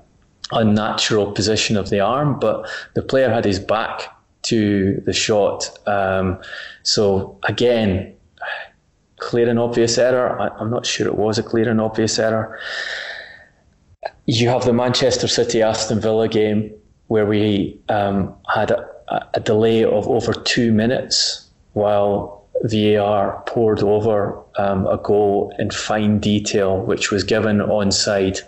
unnatural 0.53 1.33
position 1.33 1.77
of 1.77 1.91
the 1.91 2.01
arm, 2.01 2.39
but 2.39 2.69
the 2.95 3.03
player 3.03 3.31
had 3.31 3.45
his 3.45 3.59
back 3.59 4.03
to 4.43 5.01
the 5.07 5.13
shot. 5.13 5.71
Um, 5.89 6.39
so 6.83 7.39
again, 7.45 8.15
clear 9.19 9.49
and 9.49 9.59
obvious 9.59 9.99
error. 9.99 10.39
I, 10.41 10.61
am 10.61 10.71
not 10.71 10.87
sure 10.87 11.07
it 11.07 11.17
was 11.17 11.39
a 11.39 11.43
clear 11.43 11.69
and 11.69 11.81
obvious 11.81 12.19
error. 12.19 12.59
You 14.27 14.49
have 14.49 14.65
the 14.65 14.73
Manchester 14.73 15.29
City 15.29 15.63
Aston 15.63 16.01
Villa 16.01 16.29
game 16.29 16.73
where 17.09 17.27
we 17.27 17.79
um, 17.89 18.35
had 18.55 18.71
a, 18.71 18.89
a 19.35 19.41
delay 19.41 19.85
of 19.85 20.09
over 20.09 20.33
two 20.33 20.73
minutes 20.73 21.49
while 21.73 22.44
VAR 22.63 23.43
pored 23.47 23.83
over 23.83 24.39
um, 24.57 24.87
a 24.87 24.97
goal 24.97 25.53
in 25.59 25.71
fine 25.71 26.19
detail, 26.19 26.81
which 26.81 27.11
was 27.11 27.25
given 27.25 27.59
onside 27.59 28.41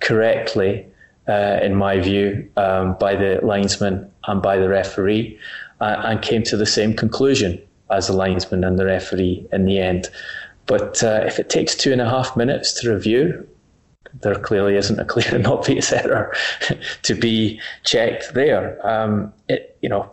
correctly, 0.00 0.86
uh, 1.28 1.58
in 1.62 1.74
my 1.74 1.98
view, 2.00 2.48
um, 2.56 2.96
by 2.98 3.16
the 3.16 3.40
linesman 3.42 4.10
and 4.26 4.42
by 4.42 4.58
the 4.58 4.68
referee, 4.68 5.38
uh, 5.80 6.02
and 6.04 6.22
came 6.22 6.42
to 6.44 6.56
the 6.56 6.66
same 6.66 6.94
conclusion 6.94 7.60
as 7.90 8.08
the 8.08 8.12
linesman 8.12 8.64
and 8.64 8.78
the 8.78 8.84
referee 8.84 9.46
in 9.52 9.64
the 9.64 9.78
end. 9.78 10.08
But 10.66 11.02
uh, 11.02 11.22
if 11.26 11.38
it 11.38 11.48
takes 11.48 11.74
two 11.74 11.92
and 11.92 12.00
a 12.00 12.08
half 12.08 12.36
minutes 12.36 12.72
to 12.80 12.92
review, 12.92 13.46
there 14.22 14.34
clearly 14.34 14.76
isn't 14.76 14.98
a 14.98 15.04
clear 15.12 15.34
and 15.34 15.46
obvious 15.46 15.92
error 15.92 16.34
to 17.02 17.14
be 17.14 17.60
checked 17.84 18.34
there. 18.34 18.84
Um, 18.86 19.32
it, 19.48 19.76
you 19.82 19.88
know, 19.88 20.12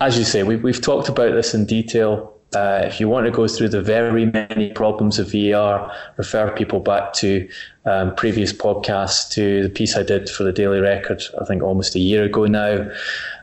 as 0.00 0.18
you 0.18 0.24
say, 0.24 0.42
we, 0.42 0.56
we've 0.56 0.80
talked 0.80 1.08
about 1.08 1.34
this 1.34 1.54
in 1.54 1.66
detail 1.66 2.34
uh, 2.54 2.82
if 2.84 2.98
you 2.98 3.08
want 3.08 3.26
to 3.26 3.30
go 3.30 3.46
through 3.46 3.68
the 3.68 3.82
very 3.82 4.26
many 4.26 4.72
problems 4.72 5.18
of 5.18 5.30
VAR, 5.30 5.92
refer 6.16 6.50
people 6.50 6.80
back 6.80 7.12
to 7.14 7.48
um, 7.84 8.14
previous 8.16 8.52
podcasts, 8.52 9.30
to 9.32 9.62
the 9.62 9.68
piece 9.68 9.96
I 9.96 10.02
did 10.02 10.28
for 10.28 10.42
the 10.42 10.52
Daily 10.52 10.80
Record, 10.80 11.22
I 11.40 11.44
think 11.44 11.62
almost 11.62 11.94
a 11.94 12.00
year 12.00 12.24
ago 12.24 12.46
now. 12.46 12.90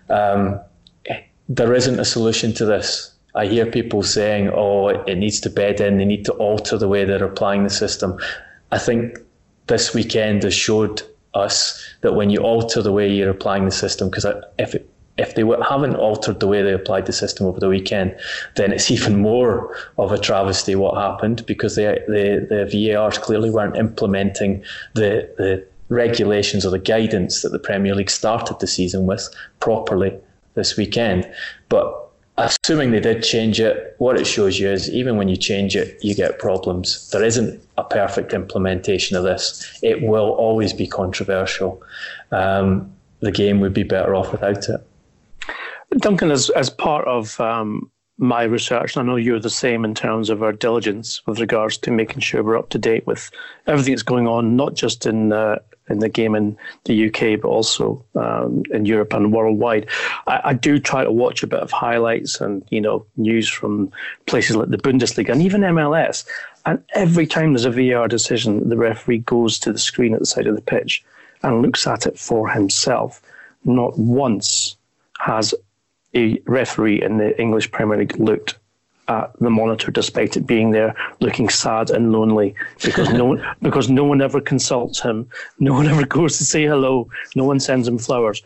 Um, 0.09 0.59
there 1.49 1.73
isn't 1.73 1.99
a 1.99 2.05
solution 2.05 2.53
to 2.55 2.65
this. 2.65 3.13
I 3.33 3.45
hear 3.45 3.65
people 3.65 4.03
saying, 4.03 4.49
oh, 4.53 4.89
it 4.89 5.15
needs 5.15 5.39
to 5.41 5.49
bed 5.49 5.79
in, 5.79 5.97
they 5.97 6.05
need 6.05 6.25
to 6.25 6.33
alter 6.33 6.77
the 6.77 6.87
way 6.87 7.05
they're 7.05 7.23
applying 7.23 7.63
the 7.63 7.69
system. 7.69 8.19
I 8.71 8.77
think 8.77 9.19
this 9.67 9.93
weekend 9.93 10.43
has 10.43 10.53
showed 10.53 11.01
us 11.33 11.81
that 12.01 12.15
when 12.15 12.29
you 12.29 12.39
alter 12.39 12.81
the 12.81 12.91
way 12.91 13.09
you're 13.09 13.29
applying 13.29 13.65
the 13.65 13.71
system, 13.71 14.09
because 14.09 14.25
if 14.57 14.75
it, 14.75 14.89
if 15.17 15.35
they 15.35 15.43
haven't 15.67 15.95
altered 15.95 16.39
the 16.39 16.47
way 16.47 16.61
they 16.61 16.73
applied 16.73 17.05
the 17.05 17.13
system 17.13 17.47
over 17.47 17.59
the 17.59 17.69
weekend, 17.69 18.15
then 18.55 18.71
it's 18.71 18.91
even 18.91 19.17
more 19.17 19.75
of 19.97 20.11
a 20.11 20.17
travesty 20.17 20.75
what 20.75 20.95
happened 20.95 21.45
because 21.45 21.75
the 21.75 22.67
VARs 22.71 23.17
clearly 23.17 23.49
weren't 23.49 23.75
implementing 23.77 24.63
the, 24.93 25.29
the 25.37 25.65
regulations 25.89 26.65
or 26.65 26.69
the 26.69 26.79
guidance 26.79 27.41
that 27.41 27.49
the 27.49 27.59
Premier 27.59 27.95
League 27.95 28.09
started 28.09 28.59
the 28.59 28.67
season 28.67 29.05
with 29.05 29.27
properly 29.59 30.15
this 30.53 30.77
weekend. 30.77 31.29
But 31.69 32.09
assuming 32.37 32.91
they 32.91 32.99
did 32.99 33.23
change 33.23 33.59
it, 33.59 33.95
what 33.97 34.19
it 34.19 34.27
shows 34.27 34.59
you 34.59 34.69
is 34.69 34.89
even 34.89 35.17
when 35.17 35.27
you 35.27 35.37
change 35.37 35.75
it, 35.75 35.97
you 36.03 36.13
get 36.13 36.39
problems. 36.39 37.09
There 37.11 37.23
isn't 37.23 37.61
a 37.77 37.83
perfect 37.83 38.33
implementation 38.33 39.17
of 39.17 39.23
this. 39.23 39.79
It 39.81 40.03
will 40.03 40.29
always 40.31 40.73
be 40.73 40.85
controversial. 40.87 41.81
Um, 42.31 42.93
the 43.19 43.31
game 43.31 43.59
would 43.61 43.73
be 43.73 43.83
better 43.83 44.13
off 44.13 44.31
without 44.31 44.69
it. 44.69 44.86
Duncan, 45.97 46.31
as, 46.31 46.49
as 46.51 46.69
part 46.69 47.07
of 47.07 47.39
um, 47.39 47.89
my 48.17 48.43
research, 48.43 48.95
and 48.95 49.03
I 49.03 49.11
know 49.11 49.15
you're 49.15 49.39
the 49.39 49.49
same 49.49 49.85
in 49.85 49.95
terms 49.95 50.29
of 50.29 50.43
our 50.43 50.51
diligence 50.51 51.21
with 51.25 51.39
regards 51.39 51.77
to 51.79 51.91
making 51.91 52.19
sure 52.19 52.43
we're 52.43 52.57
up 52.57 52.69
to 52.69 52.77
date 52.77 53.07
with 53.07 53.31
everything 53.67 53.93
that's 53.93 54.03
going 54.03 54.27
on, 54.27 54.55
not 54.55 54.75
just 54.75 55.05
in 55.05 55.31
in 55.89 55.99
the 55.99 56.09
game 56.09 56.35
in 56.35 56.57
the 56.85 57.07
UK, 57.07 57.39
but 57.41 57.47
also 57.47 58.03
um, 58.15 58.63
in 58.71 58.85
Europe 58.85 59.13
and 59.13 59.31
worldwide. 59.31 59.87
I, 60.27 60.41
I, 60.45 60.53
do 60.53 60.79
try 60.79 61.03
to 61.03 61.11
watch 61.11 61.43
a 61.43 61.47
bit 61.47 61.59
of 61.59 61.71
highlights 61.71 62.41
and 62.41 62.63
you 62.69 62.81
know 62.81 63.05
news 63.15 63.49
from 63.49 63.91
places 64.25 64.55
like 64.55 64.69
the 64.69 64.77
Bundesliga 64.77 65.29
and 65.29 65.41
even 65.41 65.61
MLS. 65.61 66.25
And 66.65 66.83
every 66.93 67.25
time 67.25 67.53
there's 67.53 67.65
a 67.65 67.71
VAR 67.71 68.07
decision, 68.07 68.67
the 68.67 68.77
referee 68.77 69.19
goes 69.19 69.57
to 69.59 69.71
the 69.71 69.79
screen 69.79 70.13
at 70.13 70.19
the 70.19 70.25
side 70.25 70.47
of 70.47 70.55
the 70.55 70.61
pitch 70.61 71.03
and 71.43 71.61
looks 71.61 71.87
at 71.87 72.05
it 72.05 72.19
for 72.19 72.49
himself. 72.49 73.21
Not 73.63 73.97
once 73.97 74.75
has 75.19 75.53
a 76.17 76.41
referee 76.45 77.01
in 77.01 77.17
the 77.17 77.39
English 77.39 77.71
Premier 77.71 77.97
League 77.97 78.19
looked 78.19 78.57
at 79.07 79.31
the 79.39 79.49
monitor 79.49 79.89
despite 79.91 80.35
it 80.35 80.45
being 80.45 80.71
there 80.71 80.93
looking 81.21 81.47
sad 81.47 81.89
and 81.89 82.11
lonely 82.11 82.53
because 82.83 83.09
no 83.13 83.25
one, 83.25 83.55
because 83.61 83.89
no 83.89 84.03
one 84.03 84.21
ever 84.21 84.41
consults 84.41 84.99
him. 84.99 85.29
No 85.59 85.73
one 85.73 85.87
ever 85.87 86.05
goes 86.05 86.37
to 86.37 86.43
say 86.43 86.65
hello. 86.65 87.07
No 87.35 87.45
one 87.45 87.59
sends 87.59 87.87
him 87.87 87.97
flowers. 87.97 88.43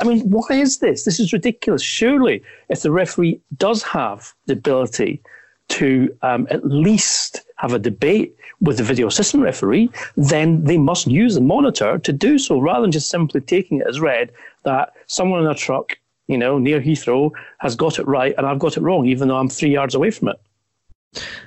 I 0.00 0.04
mean 0.04 0.20
why 0.30 0.46
is 0.50 0.78
this? 0.78 1.04
This 1.04 1.18
is 1.18 1.32
ridiculous. 1.32 1.82
Surely 1.82 2.42
if 2.68 2.82
the 2.82 2.92
referee 2.92 3.40
does 3.56 3.82
have 3.82 4.32
the 4.46 4.52
ability 4.52 5.22
to 5.68 6.14
um, 6.22 6.46
at 6.50 6.64
least 6.66 7.40
have 7.56 7.72
a 7.72 7.78
debate 7.78 8.36
with 8.60 8.76
the 8.76 8.82
video 8.82 9.06
assistant 9.06 9.42
referee 9.42 9.90
then 10.16 10.62
they 10.64 10.76
must 10.76 11.06
use 11.06 11.34
the 11.34 11.40
monitor 11.40 11.98
to 11.98 12.12
do 12.12 12.38
so 12.38 12.60
rather 12.60 12.82
than 12.82 12.92
just 12.92 13.08
simply 13.08 13.40
taking 13.40 13.80
it 13.80 13.86
as 13.88 13.98
read 14.00 14.30
that 14.64 14.92
someone 15.06 15.40
in 15.40 15.50
a 15.50 15.54
truck 15.54 15.96
you 16.28 16.38
know, 16.38 16.58
near 16.58 16.80
Heathrow 16.80 17.30
has 17.58 17.76
got 17.76 17.98
it 17.98 18.06
right 18.06 18.34
and 18.36 18.46
I've 18.46 18.58
got 18.58 18.76
it 18.76 18.82
wrong, 18.82 19.06
even 19.06 19.28
though 19.28 19.36
I'm 19.36 19.48
three 19.48 19.72
yards 19.72 19.94
away 19.94 20.10
from 20.10 20.28
it. 20.28 20.40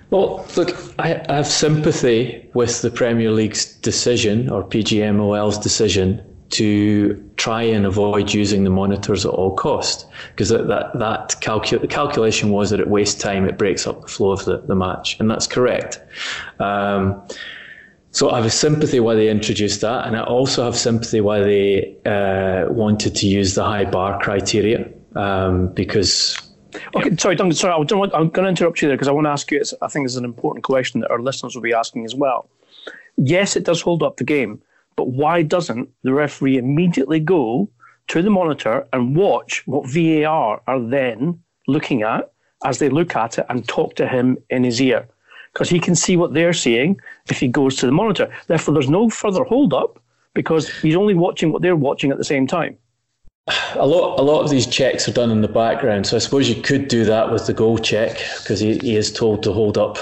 Well, 0.09 0.45
look, 0.55 0.77
I, 0.99 1.21
have 1.27 1.47
sympathy 1.47 2.49
with 2.53 2.81
the 2.81 2.89
Premier 2.89 3.31
League's 3.31 3.65
decision 3.65 4.49
or 4.49 4.63
PGMOL's 4.63 5.57
decision 5.57 6.23
to 6.49 7.31
try 7.35 7.61
and 7.61 7.85
avoid 7.85 8.33
using 8.33 8.63
the 8.63 8.69
monitors 8.69 9.25
at 9.25 9.31
all 9.31 9.53
cost 9.55 10.07
because 10.31 10.47
that 10.47 10.67
that, 10.67 10.97
that 10.97 11.35
calcu- 11.41 11.81
the 11.81 11.87
calculation 11.87 12.51
was 12.51 12.69
that 12.69 12.79
it 12.79 12.87
wastes 12.87 13.21
time, 13.21 13.45
it 13.49 13.57
breaks 13.57 13.85
up 13.85 14.01
the 14.01 14.07
flow 14.07 14.31
of 14.31 14.45
the, 14.45 14.59
the 14.61 14.75
match, 14.75 15.19
and 15.19 15.29
that's 15.29 15.45
correct. 15.45 15.99
Um, 16.59 17.21
So 18.17 18.31
I 18.31 18.37
have 18.37 18.47
a 18.47 18.49
sympathy 18.49 18.99
why 18.99 19.13
they 19.13 19.29
introduced 19.29 19.81
that, 19.81 20.07
and 20.07 20.17
I 20.17 20.23
also 20.23 20.65
have 20.65 20.75
sympathy 20.75 21.21
why 21.21 21.39
they 21.41 21.95
uh, 22.03 22.65
wanted 22.67 23.13
to 23.13 23.27
use 23.27 23.53
the 23.53 23.63
high 23.63 23.85
bar 23.85 24.19
criteria 24.19 24.89
um, 25.15 25.67
because. 25.67 26.35
Okay, 26.95 27.15
sorry, 27.17 27.35
Duncan. 27.35 27.53
Sorry, 27.53 27.79
I 27.79 27.83
don't 27.83 27.99
want, 27.99 28.15
I'm 28.15 28.29
going 28.29 28.45
to 28.45 28.49
interrupt 28.49 28.81
you 28.81 28.87
there 28.87 28.97
because 28.97 29.07
I 29.07 29.11
want 29.11 29.25
to 29.25 29.29
ask 29.29 29.51
you. 29.51 29.61
I 29.83 29.87
think 29.87 30.05
it's 30.05 30.15
an 30.15 30.25
important 30.25 30.63
question 30.63 31.01
that 31.01 31.11
our 31.11 31.21
listeners 31.21 31.53
will 31.53 31.61
be 31.61 31.73
asking 31.73 32.05
as 32.05 32.15
well. 32.15 32.49
Yes, 33.17 33.55
it 33.55 33.65
does 33.65 33.81
hold 33.81 34.01
up 34.01 34.17
the 34.17 34.23
game, 34.23 34.63
but 34.95 35.09
why 35.09 35.43
doesn't 35.43 35.87
the 36.01 36.11
referee 36.11 36.57
immediately 36.57 37.19
go 37.19 37.69
to 38.07 38.23
the 38.23 38.31
monitor 38.31 38.87
and 38.93 39.15
watch 39.15 39.61
what 39.67 39.87
VAR 39.87 40.59
are 40.65 40.79
then 40.79 41.39
looking 41.67 42.01
at 42.01 42.31
as 42.65 42.79
they 42.79 42.89
look 42.89 43.15
at 43.15 43.37
it 43.37 43.45
and 43.47 43.67
talk 43.67 43.95
to 43.97 44.07
him 44.07 44.39
in 44.49 44.63
his 44.63 44.81
ear? 44.81 45.07
Because 45.57 45.71
he 45.71 45.79
can 45.79 45.95
see 45.95 46.15
what 46.15 46.35
they're 46.35 46.53
seeing 46.53 47.01
if 47.31 47.39
he 47.39 47.47
goes 47.47 47.77
to 47.77 47.87
the 47.87 47.91
monitor. 47.91 48.31
Therefore, 48.45 48.75
there's 48.75 48.91
no 48.91 49.09
further 49.09 49.43
hold 49.43 49.73
up 49.73 49.99
because 50.35 50.69
he's 50.81 50.95
only 50.95 51.15
watching 51.15 51.51
what 51.51 51.63
they're 51.63 51.75
watching 51.75 52.11
at 52.11 52.19
the 52.19 52.23
same 52.23 52.45
time 52.45 52.77
a 53.75 53.87
lot, 53.87 54.19
a 54.19 54.21
lot 54.21 54.41
of 54.41 54.49
these 54.49 54.67
checks 54.67 55.07
are 55.07 55.13
done 55.13 55.31
in 55.31 55.41
the 55.41 55.47
background. 55.47 56.05
So 56.07 56.17
I 56.17 56.19
suppose 56.19 56.49
you 56.49 56.61
could 56.61 56.87
do 56.87 57.05
that 57.05 57.31
with 57.31 57.47
the 57.47 57.53
goal 57.53 57.77
check 57.77 58.17
because 58.39 58.59
he, 58.59 58.77
he 58.79 58.95
is 58.95 59.11
told 59.11 59.43
to 59.43 59.53
hold 59.53 59.77
up 59.77 59.97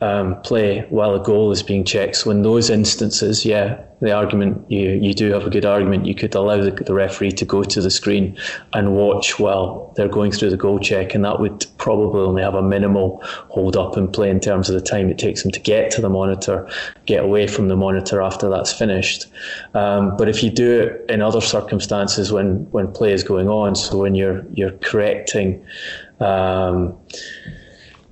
um, 0.00 0.40
play 0.42 0.86
while 0.90 1.14
a 1.14 1.22
goal 1.22 1.50
is 1.50 1.62
being 1.62 1.84
checked. 1.84 2.16
So 2.16 2.30
in 2.30 2.42
those 2.42 2.70
instances, 2.70 3.44
yeah, 3.44 3.82
the 4.00 4.12
argument 4.12 4.70
you 4.70 4.90
you 4.90 5.12
do 5.12 5.32
have 5.32 5.44
a 5.44 5.50
good 5.50 5.64
argument. 5.64 6.06
You 6.06 6.14
could 6.14 6.34
allow 6.34 6.62
the, 6.62 6.70
the 6.70 6.94
referee 6.94 7.32
to 7.32 7.44
go 7.44 7.64
to 7.64 7.80
the 7.80 7.90
screen 7.90 8.36
and 8.72 8.94
watch 8.94 9.40
while 9.40 9.92
they're 9.96 10.08
going 10.08 10.30
through 10.30 10.50
the 10.50 10.56
goal 10.56 10.78
check, 10.78 11.14
and 11.14 11.24
that 11.24 11.40
would 11.40 11.66
probably 11.78 12.20
only 12.20 12.42
have 12.42 12.54
a 12.54 12.62
minimal 12.62 13.20
hold 13.48 13.76
up 13.76 13.96
in 13.96 14.06
play 14.06 14.30
in 14.30 14.38
terms 14.38 14.68
of 14.68 14.74
the 14.74 14.80
time 14.80 15.10
it 15.10 15.18
takes 15.18 15.42
them 15.42 15.50
to 15.50 15.60
get 15.60 15.90
to 15.92 16.00
the 16.00 16.08
monitor, 16.08 16.68
get 17.06 17.24
away 17.24 17.48
from 17.48 17.66
the 17.66 17.76
monitor 17.76 18.22
after 18.22 18.48
that's 18.48 18.72
finished. 18.72 19.26
Um, 19.74 20.16
but 20.16 20.28
if 20.28 20.44
you 20.44 20.50
do 20.50 20.80
it 20.80 21.10
in 21.10 21.20
other 21.20 21.40
circumstances 21.40 22.30
when 22.30 22.70
when 22.70 22.92
play 22.92 23.12
is 23.12 23.24
going 23.24 23.48
on, 23.48 23.74
so 23.74 23.98
when 23.98 24.14
you're 24.14 24.44
you're 24.52 24.72
correcting. 24.78 25.64
Um, 26.20 26.96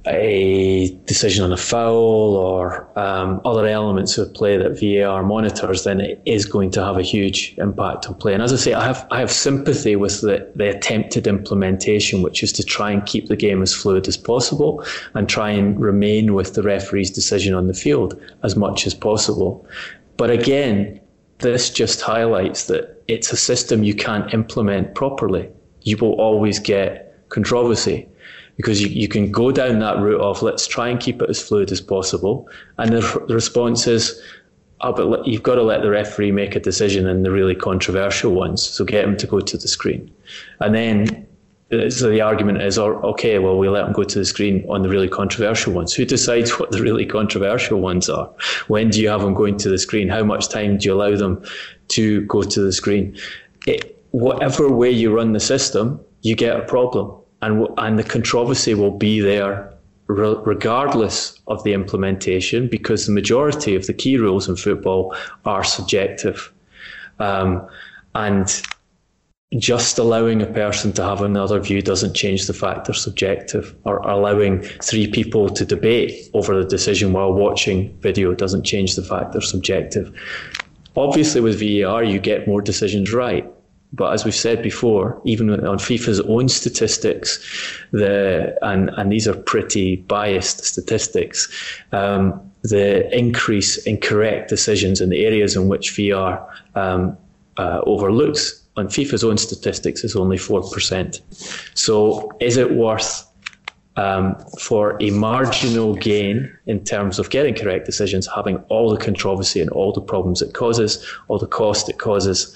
a 0.07 0.97
decision 1.05 1.45
on 1.45 1.53
a 1.53 1.57
foul 1.57 2.37
or 2.37 2.89
um, 2.99 3.41
other 3.45 3.67
elements 3.67 4.19
of 4.19 4.33
play 4.35 4.57
that 4.57 4.79
VAR 4.81 5.23
monitors, 5.23 5.85
then 5.85 6.01
it 6.01 6.21
is 6.25 6.45
going 6.45 6.71
to 6.73 6.85
have 6.85 6.97
a 6.97 7.03
huge 7.03 7.55
impact 7.59 8.07
on 8.07 8.15
play. 8.15 8.35
And 8.35 8.43
as 8.43 8.53
I 8.53 8.57
say, 8.57 8.75
I 8.75 8.85
have 8.85 9.07
I 9.11 9.21
have 9.21 9.31
sympathy 9.31 9.97
with 9.97 10.21
the, 10.21 10.51
the 10.55 10.71
attempted 10.71 11.27
implementation, 11.27 12.23
which 12.23 12.43
is 12.43 12.53
to 12.55 12.63
try 12.63 12.91
and 12.91 13.05
keep 13.05 13.27
the 13.29 13.37
game 13.37 13.63
as 13.63 13.75
fluid 13.75 14.09
as 14.09 14.17
possible 14.17 14.85
and 15.15 15.29
try 15.29 15.51
and 15.51 15.81
remain 15.81 16.35
with 16.35 16.55
the 16.55 16.63
referee's 16.63 17.11
decision 17.11 17.55
on 17.55 17.67
the 17.67 17.75
field 17.75 18.21
as 18.43 18.57
much 18.57 18.87
as 18.87 18.95
possible. 18.95 19.67
But 20.17 20.31
again, 20.31 21.01
this 21.39 21.69
just 21.71 22.01
highlights 22.01 22.67
that 22.67 23.03
it's 23.09 23.33
a 23.33 23.37
system 23.37 23.85
you 23.85 23.95
can't 23.95 24.33
implement 24.33 24.95
properly. 24.95 25.49
You 25.83 25.97
will 25.99 26.15
always 26.15 26.59
get 26.59 27.29
controversy 27.29 28.09
because 28.57 28.81
you, 28.81 28.89
you 28.89 29.09
can 29.09 29.31
go 29.31 29.51
down 29.51 29.79
that 29.81 29.99
route 29.99 30.21
of 30.21 30.43
let's 30.43 30.67
try 30.67 30.89
and 30.89 30.99
keep 30.99 31.23
it 31.23 31.29
as 31.29 31.41
fluid 31.41 31.71
as 31.71 31.81
possible. 31.81 32.49
And 32.79 32.93
the, 32.93 33.25
the 33.29 33.35
response 33.35 33.87
is, 33.87 34.21
oh, 34.81 34.93
but 34.93 35.27
you've 35.27 35.43
got 35.43 35.57
to 35.57 35.63
let 35.63 35.83
the 35.83 35.91
referee 35.91 36.33
make 36.33 36.57
a 36.57 36.61
decision 36.61 37.07
in 37.07 37.23
the 37.23 37.31
really 37.31 37.55
controversial 37.55 38.33
ones. 38.33 38.63
So 38.63 38.85
get 38.85 39.05
him 39.05 39.17
to 39.19 39.27
go 39.27 39.41
to 39.41 39.57
the 39.57 39.69
screen. 39.69 40.11
And 40.61 40.75
then 40.75 41.27
uh, 41.73 41.91
so 41.91 42.09
the 42.09 42.21
argument 42.21 42.63
is, 42.63 42.79
oh, 42.79 42.95
okay, 43.03 43.39
well, 43.39 43.59
we 43.59 43.69
let 43.69 43.83
them 43.83 43.93
go 43.93 44.05
to 44.05 44.19
the 44.19 44.25
screen 44.25 44.65
on 44.69 44.83
the 44.83 44.89
really 44.89 45.09
controversial 45.09 45.73
ones. 45.73 45.93
Who 45.93 46.05
decides 46.05 46.51
what 46.59 46.71
the 46.71 46.81
really 46.81 47.07
controversial 47.07 47.81
ones 47.81 48.09
are? 48.09 48.31
When 48.69 48.91
do 48.91 49.01
you 49.01 49.09
have 49.09 49.23
them 49.23 49.35
going 49.35 49.57
to 49.59 49.69
the 49.69 49.79
screen? 49.79 50.09
How 50.09 50.23
much 50.23 50.49
time 50.49 50.79
do 50.79 50.87
you 50.87 50.95
allow 50.95 51.17
them 51.17 51.45
to 51.89 52.23
go 52.23 52.43
to 52.43 52.61
the 52.61 52.73
screen? 52.73 53.17
It, 53.67 54.01
whatever 54.13 54.71
way 54.71 54.91
you 54.91 55.15
run 55.15 55.33
the 55.33 55.41
system, 55.41 56.01
you 56.23 56.37
get 56.37 56.57
a 56.57 56.63
problem 56.63 57.13
and 57.43 57.67
and 57.79 57.99
the 57.99 58.05
controversy 58.05 58.75
will 58.75 58.97
be 58.97 59.21
there 59.21 59.73
re- 60.07 60.37
regardless 60.45 61.41
of 61.47 61.63
the 61.65 61.73
implementation 61.73 62.69
because 62.69 63.07
the 63.07 63.13
majority 63.13 63.75
of 63.75 63.87
the 63.87 63.95
key 63.95 64.17
rules 64.17 64.49
in 64.49 64.57
football 64.57 65.15
are 65.45 65.65
subjective, 65.65 66.53
um, 67.19 67.67
and 68.15 68.63
just 69.59 69.99
allowing 69.99 70.43
a 70.43 70.47
person 70.47 70.93
to 70.93 71.03
have 71.03 71.23
another 71.23 71.61
view 71.61 71.81
doesn't 71.81 72.15
change 72.15 72.47
the 72.47 72.53
fact 72.53 72.87
they're 72.87 72.95
subjective, 72.95 73.75
or 73.85 73.99
allowing 73.99 74.63
three 74.83 75.07
people 75.07 75.49
to 75.49 75.65
debate 75.65 76.29
over 76.35 76.61
the 76.61 76.69
decision 76.69 77.13
while 77.13 77.33
watching 77.33 77.97
video 78.01 78.35
doesn't 78.35 78.65
change 78.65 78.97
the 78.97 79.05
fact 79.05 79.33
they're 79.33 79.41
subjective. 79.41 80.13
Obviously, 80.97 81.41
with 81.43 81.61
VAR, 81.61 82.03
you 82.03 82.19
get 82.19 82.49
more 82.49 82.63
decisions 82.63 83.13
right 83.13 83.47
but 83.93 84.13
as 84.13 84.25
we've 84.25 84.35
said 84.35 84.63
before, 84.63 85.21
even 85.25 85.51
on 85.51 85.79
FIFA's 85.79 86.21
own 86.21 86.49
statistics, 86.49 87.39
the 87.93 88.57
and 88.63 88.91
and 88.97 89.13
these 89.13 89.29
are 89.29 89.35
pretty 89.35 89.97
biased 89.97 90.65
statistics. 90.65 91.49
Um, 91.93 92.41
the 92.63 93.17
increase 93.17 93.79
in 93.87 93.99
correct 93.99 94.49
decisions 94.49 95.01
in 95.01 95.09
the 95.09 95.25
areas 95.25 95.55
in 95.55 95.69
which 95.69 95.93
VR 95.93 96.45
um, 96.75 97.17
uh, 97.59 97.81
overlooks 97.87 98.63
on 98.77 98.89
FIFA's 98.89 99.25
own 99.25 99.39
statistics 99.39 100.05
is 100.05 100.17
only 100.17 100.37
four 100.37 100.63
percent. 100.71 101.21
So, 101.75 102.31
is 102.41 102.57
it 102.57 102.73
worth 102.73 103.27
um, 103.97 104.37
for 104.59 104.97
a 105.01 105.11
marginal 105.11 105.95
gain 105.95 106.55
in 106.67 106.85
terms 106.85 107.19
of 107.19 107.31
getting 107.31 107.55
correct 107.55 107.87
decisions, 107.87 108.29
having 108.35 108.59
all 108.69 108.91
the 108.91 109.03
controversy 109.03 109.61
and 109.61 109.71
all 109.71 109.93
the 109.93 110.03
problems 110.03 110.43
it 110.43 110.53
causes, 110.53 111.07
all 111.29 111.39
the 111.39 111.47
cost 111.47 111.89
it 111.89 111.99
causes? 111.99 112.55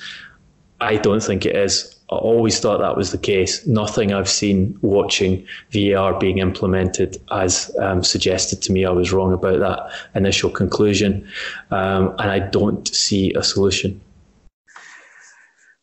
I 0.80 0.96
don't 0.96 1.22
think 1.22 1.44
it 1.44 1.54
is. 1.54 1.94
I 2.10 2.16
always 2.16 2.58
thought 2.58 2.78
that 2.78 2.96
was 2.96 3.12
the 3.12 3.18
case. 3.18 3.66
Nothing 3.66 4.12
I've 4.12 4.28
seen 4.28 4.76
watching 4.82 5.46
VAR 5.70 6.18
being 6.18 6.38
implemented 6.38 7.18
has 7.30 7.70
um, 7.78 8.02
suggested 8.02 8.62
to 8.62 8.72
me 8.72 8.84
I 8.84 8.90
was 8.90 9.12
wrong 9.12 9.32
about 9.32 9.60
that 9.60 9.90
initial 10.14 10.50
conclusion, 10.50 11.28
um, 11.70 12.14
and 12.18 12.30
I 12.30 12.40
don't 12.40 12.88
see 12.88 13.32
a 13.34 13.42
solution. 13.42 14.00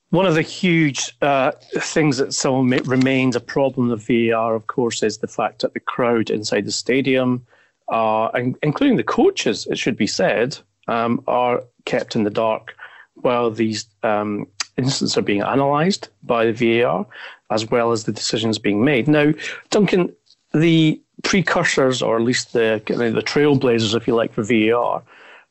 One 0.09 0.25
of 0.25 0.35
the 0.35 0.41
huge 0.41 1.15
uh, 1.21 1.51
things 1.79 2.17
that 2.17 2.33
still 2.33 2.63
remains 2.63 3.35
a 3.35 3.41
problem 3.41 3.89
with 3.89 4.07
VAR, 4.07 4.55
of 4.55 4.67
course, 4.67 5.03
is 5.03 5.19
the 5.19 5.27
fact 5.27 5.61
that 5.61 5.73
the 5.73 5.79
crowd 5.81 6.29
inside 6.29 6.65
the 6.65 6.71
stadium, 6.71 7.45
uh, 7.89 8.29
including 8.63 8.97
the 8.97 9.03
coaches, 9.03 9.67
it 9.69 9.77
should 9.77 9.97
be 9.97 10.07
said, 10.07 10.57
um, 10.87 11.23
are 11.27 11.63
kept 11.85 12.15
in 12.15 12.23
the 12.23 12.29
dark 12.29 12.75
while 13.15 13.51
these 13.51 13.85
um, 14.03 14.47
incidents 14.77 15.17
are 15.17 15.21
being 15.23 15.41
analysed 15.41 16.09
by 16.23 16.45
the 16.45 16.81
VAR 16.81 17.05
as 17.49 17.69
well 17.69 17.91
as 17.91 18.03
the 18.03 18.11
decisions 18.11 18.59
being 18.59 18.83
made. 18.83 19.07
Now, 19.07 19.33
Duncan, 19.69 20.13
the 20.53 21.01
precursors, 21.23 22.01
or 22.01 22.17
at 22.17 22.23
least 22.23 22.53
the 22.53 22.81
the 22.85 23.21
trailblazers, 23.21 23.95
if 23.95 24.07
you 24.07 24.15
like, 24.15 24.33
for 24.33 24.43
VAR, 24.43 25.03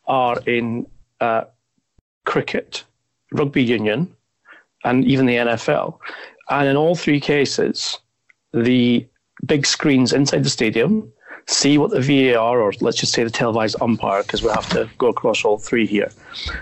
are 0.07 0.41
in 0.47 0.87
uh, 1.21 1.45
cricket, 2.25 2.85
rugby 3.33 3.63
union, 3.63 4.15
and 4.85 5.05
even 5.05 5.27
the 5.27 5.37
NFL. 5.37 5.99
And 6.51 6.69
in 6.69 6.77
all 6.77 6.95
three 6.95 7.21
cases, 7.21 7.99
the 8.53 9.07
big 9.45 9.67
screens 9.67 10.13
inside 10.13 10.45
the 10.45 10.51
stadium 10.51 11.13
see 11.49 11.79
what 11.79 11.91
the 11.91 12.01
VAR 12.01 12.61
or 12.61 12.73
let's 12.81 12.99
just 12.99 13.13
say 13.13 13.23
the 13.23 13.31
televised 13.31 13.77
umpire, 13.81 14.23
because 14.23 14.43
we 14.43 14.51
have 14.51 14.69
to 14.71 14.89
go 14.99 15.09
across 15.09 15.45
all 15.45 15.59
three 15.59 15.87
here, 15.87 16.11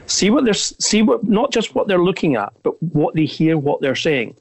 see 0.06 0.30
what 0.30 0.44
they're 0.44 0.54
see 0.54 1.02
what 1.02 1.24
not 1.24 1.52
just 1.52 1.74
what 1.74 1.88
they're 1.88 2.02
looking 2.02 2.36
at, 2.36 2.52
but 2.62 2.80
what 2.82 3.14
they 3.14 3.24
hear, 3.24 3.56
what 3.56 3.80
they're 3.80 3.96
saying, 3.96 4.36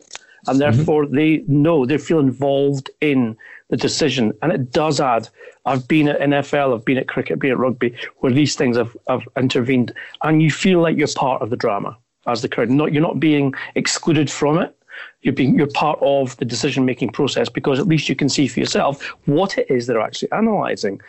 and 0.48 0.60
mm-hmm. 0.60 0.60
therefore 0.60 1.06
mm-hmm. 1.06 1.16
they 1.16 1.44
know 1.48 1.86
they 1.86 1.98
feel 1.98 2.20
involved 2.20 2.89
in 3.02 3.38
the 3.70 3.78
decision, 3.78 4.34
and 4.41 4.52
it 4.52 4.72
does 4.72 5.00
add. 5.00 5.30
I've 5.66 5.88
been 5.88 6.10
at 6.10 6.20
NFL, 6.20 6.76
I've 6.76 6.84
been 6.84 6.98
at 6.98 7.08
cricket, 7.08 7.39
been 7.39 7.52
at 7.52 7.58
rugby, 7.58 7.96
where 8.18 8.34
these 8.34 8.56
things 8.56 8.76
have, 8.76 8.98
have 9.08 9.24
intervened, 9.38 9.94
and 10.22 10.41
you 10.41 10.52
feel 10.52 10.82
like 10.82 10.98
you're 10.98 11.08
part 11.16 11.41
of 11.41 11.50
the 11.52 11.56
drama 11.56 11.98
as 12.28 12.41
the 12.41 12.50
crowd. 12.50 12.70
Not 12.70 12.91
you're 12.91 13.02
not 13.02 13.20
being 13.20 13.54
excluded 13.76 14.30
from 14.30 14.58
it 14.58 14.76
you're 15.22 15.34
being 15.34 15.58
you're 15.58 15.68
part 15.68 15.99
of 16.01 16.36
the 16.38 16.45
decision 16.45 16.86
making 16.86 17.10
process 17.10 17.49
because 17.49 17.80
at 17.80 17.88
least 17.88 18.10
you 18.10 18.16
can 18.16 18.30
see 18.30 18.47
for 18.47 18.60
yourself 18.60 19.04
what 19.26 19.58
it 19.58 19.70
is 19.70 19.88
they're 19.88 20.01
actually 20.01 20.30
analysing. 20.32 21.01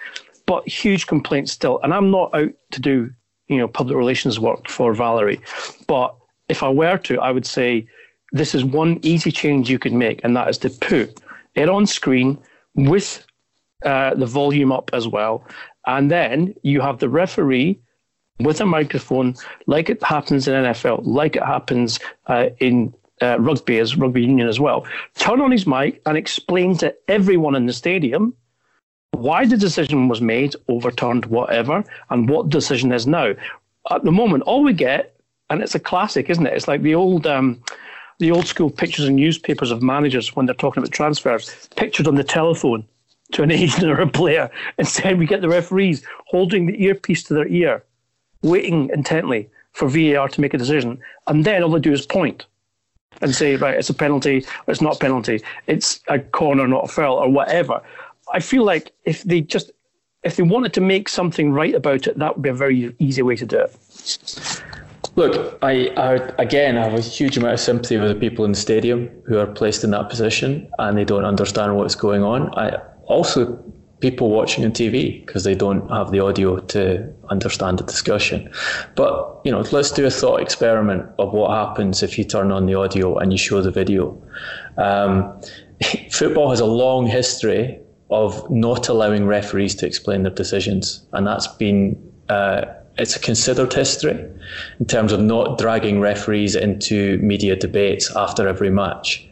But 0.47 0.69
huge 0.69 1.07
complaints 1.07 1.53
still, 1.53 1.81
and 1.83 1.95
I'm 1.95 2.11
not 2.11 2.35
out 2.35 2.53
to 2.73 2.81
do 2.81 3.11
you 3.49 3.59
know 3.59 3.69
public 3.69 3.97
relations 3.97 4.39
work 4.39 4.69
for 4.69 4.95
Valerie, 4.95 5.41
but 5.87 6.15
if 6.49 6.63
I 6.63 6.69
were 6.69 6.99
to, 6.99 7.21
I 7.21 7.31
would 7.31 7.47
say 7.47 7.87
this 8.33 8.55
is 8.55 8.65
one 8.65 8.99
easy 9.03 9.33
change 9.33 9.71
you 9.71 9.79
can 9.79 9.97
make, 9.97 10.21
and 10.23 10.37
that 10.37 10.49
is 10.49 10.59
to 10.59 10.71
put 10.71 11.21
it 11.55 11.69
on 11.69 11.87
screen 11.87 12.39
with 12.75 13.25
uh, 13.85 14.15
the 14.15 14.27
volume 14.27 14.73
up 14.73 14.91
as 14.93 15.09
well, 15.09 15.47
and 15.87 16.11
then 16.11 16.55
you 16.63 16.81
have 16.81 16.99
the 16.99 17.09
referee 17.09 17.81
with 18.41 18.61
a 18.61 18.67
microphone, 18.67 19.35
like 19.67 19.89
it 19.89 20.03
happens 20.03 20.49
in 20.49 20.55
NFL, 20.55 21.03
like 21.05 21.37
it 21.37 21.43
happens 21.43 22.01
uh, 22.27 22.49
in 22.59 22.93
uh, 23.23 23.39
rugby 23.41 23.79
as 23.79 23.97
rugby 23.97 24.23
union 24.23 24.49
as 24.49 24.61
well, 24.61 24.87
turn 25.17 25.41
on 25.41 25.51
his 25.51 25.67
mic 25.67 26.01
and 26.07 26.17
explain 26.17 26.77
to 26.79 26.95
everyone 27.09 27.55
in 27.55 27.67
the 27.67 27.73
stadium 27.73 28.35
why 29.13 29.47
the 29.47 29.57
decision 29.57 30.09
was 30.09 30.21
made, 30.21 30.55
overturned, 30.69 31.27
whatever, 31.27 31.85
and 32.11 32.29
what 32.29 32.49
decision 32.49 32.93
is 32.93 33.07
now. 33.07 33.33
At 33.91 34.03
the 34.05 34.13
moment, 34.13 34.43
all 34.45 34.65
we 34.65 34.73
get, 34.73 35.15
and 35.51 35.63
it's 35.63 35.75
a 35.75 35.81
classic, 35.81 36.31
isn't 36.31 36.47
it? 36.47 36.55
It's 36.55 36.69
like 36.69 36.83
the 36.83 36.95
old. 36.95 37.27
Um, 37.27 37.63
the 38.21 38.31
old 38.31 38.47
school 38.47 38.71
pictures 38.71 39.07
in 39.07 39.17
newspapers 39.17 39.73
of 39.73 39.83
managers 39.83 40.37
when 40.37 40.47
they're 40.47 40.55
talking 40.55 40.81
about 40.81 40.93
transfers, 40.93 41.69
pictured 41.75 42.07
on 42.07 42.15
the 42.15 42.23
telephone 42.23 42.87
to 43.33 43.43
an 43.43 43.51
agent 43.63 43.91
or 43.91 44.01
a 44.01 44.07
player. 44.07 44.49
Instead, 44.79 45.19
we 45.19 45.27
get 45.27 45.41
the 45.41 45.49
referees 45.49 46.07
holding 46.27 46.67
the 46.67 46.85
earpiece 46.85 47.25
to 47.25 47.35
their 47.35 47.49
ear, 47.49 47.85
waiting 48.43 48.89
intently 48.95 49.51
for 49.73 49.89
VAR 49.89 50.29
to 50.29 50.41
make 50.41 50.55
a 50.55 50.59
decision, 50.59 50.99
and 51.27 51.45
then 51.45 51.65
all 51.65 51.71
they 51.71 51.81
do 51.81 51.93
is 51.93 52.07
point 52.07 52.47
and 53.21 53.35
say, 53.35 53.57
right, 53.57 53.77
it's 53.77 53.91
a 53.91 53.95
penalty, 53.95 54.45
it's 54.67 54.81
not 54.81 54.97
a 54.97 54.99
penalty, 54.99 55.43
it's 55.67 56.01
a 56.09 56.19
corner, 56.19 56.67
not 56.67 56.85
a 56.85 56.89
foul, 56.89 57.17
or 57.17 57.29
whatever. 57.29 57.81
I 58.33 58.41
feel 58.41 58.65
like 58.65 58.93
if 59.05 59.23
they 59.23 59.41
just 59.41 59.71
if 60.23 60.37
they 60.37 60.43
wanted 60.43 60.73
to 60.73 60.81
make 60.81 61.09
something 61.09 61.53
right 61.53 61.75
about 61.75 62.07
it, 62.07 62.19
that 62.19 62.35
would 62.35 62.43
be 62.43 62.49
a 62.49 62.55
very 62.55 62.95
easy 62.99 63.21
way 63.23 63.37
to 63.37 63.45
do 63.45 63.59
it. 63.59 64.63
Look, 65.17 65.59
I, 65.63 65.89
I 65.97 66.15
again 66.39 66.77
I 66.77 66.89
have 66.89 66.95
a 66.95 67.01
huge 67.01 67.37
amount 67.37 67.55
of 67.55 67.61
sympathy 67.61 67.99
with 67.99 68.09
the 68.09 68.15
people 68.15 68.45
in 68.45 68.53
the 68.53 68.59
stadium 68.59 69.11
who 69.27 69.39
are 69.39 69.47
placed 69.47 69.85
in 69.85 69.91
that 69.91 70.09
position 70.09 70.69
and 70.79 70.97
they 70.99 71.05
don't 71.05 71.25
understand 71.25 71.77
what's 71.77 71.95
going 71.95 72.23
on. 72.23 72.53
I 72.59 72.81
also 73.07 73.63
people 74.01 74.31
watching 74.31 74.65
on 74.65 74.73
TV 74.73 75.25
because 75.25 75.45
they 75.45 75.55
don't 75.55 75.89
have 75.89 76.11
the 76.11 76.21
audio 76.21 76.59
to 76.59 77.13
understand 77.31 77.79
the 77.79 77.85
discussion. 77.85 78.51
But 78.95 79.41
you 79.45 79.53
know, 79.53 79.61
let's 79.73 79.91
do 79.91 80.05
a 80.07 80.11
thought 80.11 80.41
experiment 80.41 81.09
of 81.19 81.33
what 81.33 81.51
happens 81.51 82.03
if 82.03 82.19
you 82.19 82.25
turn 82.25 82.53
on 82.53 82.67
the 82.67 82.75
audio 82.75 83.17
and 83.19 83.33
you 83.33 83.39
show 83.39 83.63
the 83.63 83.71
video. 83.71 84.21
Um, 84.77 85.41
football 86.11 86.51
has 86.51 86.61
a 86.61 86.67
long 86.67 87.07
history 87.07 87.79
of 88.11 88.49
not 88.51 88.89
allowing 88.89 89.27
referees 89.27 89.75
to 89.77 89.87
explain 89.87 90.23
their 90.23 90.33
decisions, 90.33 91.05
and 91.13 91.27
that's 91.27 91.49
been. 91.49 91.97
Uh, 92.29 92.65
it's 92.97 93.17
a 93.17 93.19
considered 93.19 93.73
history 93.73 94.13
in 94.79 94.87
terms 94.87 95.11
of 95.11 95.21
not 95.21 95.59
dragging 95.59 95.99
referees 95.99 96.55
into 96.55 97.19
media 97.19 97.57
debates 97.57 98.15
after 98.15 98.47
every 98.47 98.71
match 98.71 99.27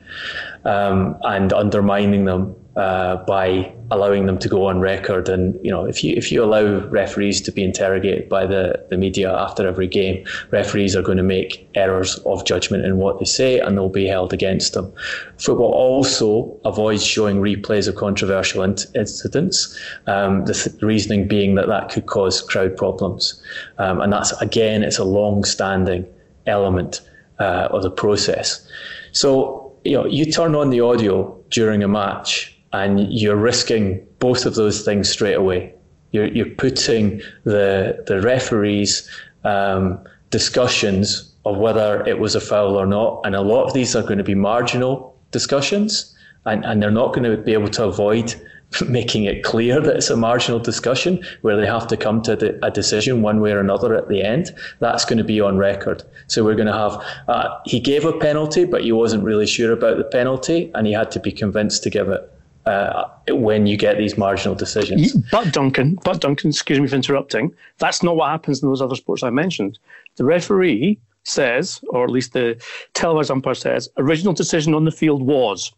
um, 0.65 1.17
and 1.23 1.53
undermining 1.53 2.25
them 2.25 2.57
uh, 2.77 3.17
by 3.25 3.73
allowing 3.93 4.25
them 4.25 4.39
to 4.39 4.49
go 4.49 4.67
on 4.67 4.81
record. 4.81 5.29
And 5.29 5.59
you 5.63 5.71
know, 5.71 5.85
if 5.85 6.03
you 6.03 6.15
if 6.17 6.33
you 6.33 6.43
allow 6.43 6.81
referees 6.89 7.41
to 7.43 7.53
be 7.53 7.63
interrogated 7.63 8.29
by 8.29 8.47
the, 8.47 8.85
the 8.91 8.97
media 8.97 9.33
after 9.33 9.69
every 9.69 9.87
game, 9.87 10.25
referees 10.51 10.97
are 10.97 11.03
going 11.03 11.19
to 11.19 11.23
make 11.23 11.69
errors 11.75 12.17
of 12.25 12.45
judgment 12.47 12.85
in 12.85 12.97
what 12.97 13.19
they 13.19 13.27
say, 13.27 13.61
and 13.61 13.77
they'll 13.77 13.91
be 13.91 14.07
held 14.07 14.33
against 14.33 14.73
them. 14.73 14.93
Football 15.39 15.73
also 15.73 16.59
avoids 16.65 17.05
showing 17.05 17.37
replays 17.37 17.87
of 17.87 17.97
controversial 17.97 18.63
in- 18.63 18.77
incidents. 18.95 19.79
Um, 20.07 20.47
the 20.47 20.55
th- 20.55 20.83
reasoning 20.83 21.29
being 21.29 21.55
that 21.57 21.69
that 21.69 21.91
could 21.91 22.07
cause 22.07 22.41
crowd 22.41 22.77
problems, 22.77 23.43
um, 23.79 24.01
and 24.01 24.13
that's 24.13 24.33
again, 24.41 24.83
it's 24.83 24.99
a 24.99 25.05
long-standing 25.05 26.07
element 26.47 27.03
uh, 27.39 27.69
of 27.71 27.83
the 27.83 27.91
process. 27.91 28.67
So 29.13 29.75
you 29.85 29.97
know, 29.97 30.07
you 30.07 30.25
turn 30.33 30.55
on 30.55 30.71
the 30.71 30.81
audio 30.81 31.37
during 31.51 31.83
a 31.83 31.89
match 31.89 32.52
and 32.73 33.13
you're 33.13 33.37
risking 33.37 34.05
both 34.19 34.47
of 34.47 34.55
those 34.55 34.85
things 34.85 35.09
straight 35.09 35.35
away. 35.35 35.75
You're, 36.13 36.27
you're 36.27 36.47
putting 36.47 37.23
the 37.45 38.05
the 38.07 38.21
referees' 38.21 39.09
um, 39.45 39.99
discussions 40.31 41.33
of 41.45 41.59
whether 41.59 42.07
it 42.07 42.19
was 42.19 42.35
a 42.35 42.41
foul 42.41 42.77
or 42.77 42.87
not, 42.87 43.21
and 43.25 43.35
a 43.35 43.41
lot 43.41 43.65
of 43.65 43.73
these 43.73 43.97
are 43.97 44.03
going 44.03 44.19
to 44.19 44.25
be 44.25 44.35
marginal 44.35 45.17
discussions, 45.31 46.15
and, 46.45 46.65
and 46.65 46.83
they're 46.83 46.91
not 46.91 47.15
going 47.15 47.29
to 47.29 47.37
be 47.37 47.53
able 47.53 47.69
to 47.69 47.85
avoid 47.85 48.35
making 48.89 49.25
it 49.25 49.43
clear 49.43 49.81
that 49.81 49.97
it's 49.97 50.11
a 50.11 50.17
marginal 50.17 50.59
discussion 50.59 51.23
where 51.43 51.57
they 51.57 51.67
have 51.67 51.87
to 51.87 51.97
come 51.97 52.23
to 52.23 52.59
a 52.65 52.71
decision 52.71 53.23
one 53.23 53.41
way 53.41 53.53
or 53.53 53.61
another 53.61 53.95
at 53.95 54.09
the 54.09 54.23
end. 54.23 54.55
That's 54.81 55.05
going 55.05 55.19
to 55.19 55.25
be 55.25 55.41
on 55.41 55.59
record. 55.59 56.03
So 56.29 56.45
we're 56.45 56.55
going 56.55 56.69
to 56.69 56.73
have 56.73 57.05
uh, 57.29 57.59
he 57.65 57.81
gave 57.81 58.05
a 58.05 58.13
penalty, 58.19 58.65
but 58.65 58.83
he 58.85 58.93
wasn't 58.93 59.25
really 59.25 59.47
sure 59.47 59.73
about 59.73 59.99
the 59.99 60.05
penalty, 60.05 60.71
and 60.75 60.87
he 60.87 60.93
had 60.93 61.11
to 61.13 61.21
be 61.21 61.33
convinced 61.33 61.83
to 61.83 61.91
give 61.91 62.09
it 62.09 62.32
uh, 62.67 63.09
when 63.29 63.67
you 63.67 63.77
get 63.77 63.99
these 63.99 64.17
marginal 64.17 64.55
decisions. 64.55 65.13
But 65.31 65.53
Duncan, 65.53 65.99
but 66.05 66.21
Duncan, 66.21 66.51
excuse 66.51 66.81
me 66.81 66.87
for 66.87 66.97
interrupting. 66.97 67.55
That's 67.79 68.03
not 68.03 68.17
what 68.17 68.31
happens 68.31 68.63
in 68.63 68.69
those 68.69 68.83
other 68.83 68.97
sports 68.97 69.23
I 69.23 69.31
mentioned. 69.31 69.79
The 70.17 70.25
referee 70.25 70.99
says, 71.25 71.81
or 71.89 72.05
at 72.05 72.11
least 72.11 72.33
the 72.33 72.63
televised 72.95 73.31
umpire 73.31 73.55
says, 73.55 73.89
original 73.97 74.33
decision 74.33 74.75
on 74.75 74.85
the 74.85 74.91
field 74.91 75.23
was. 75.23 75.73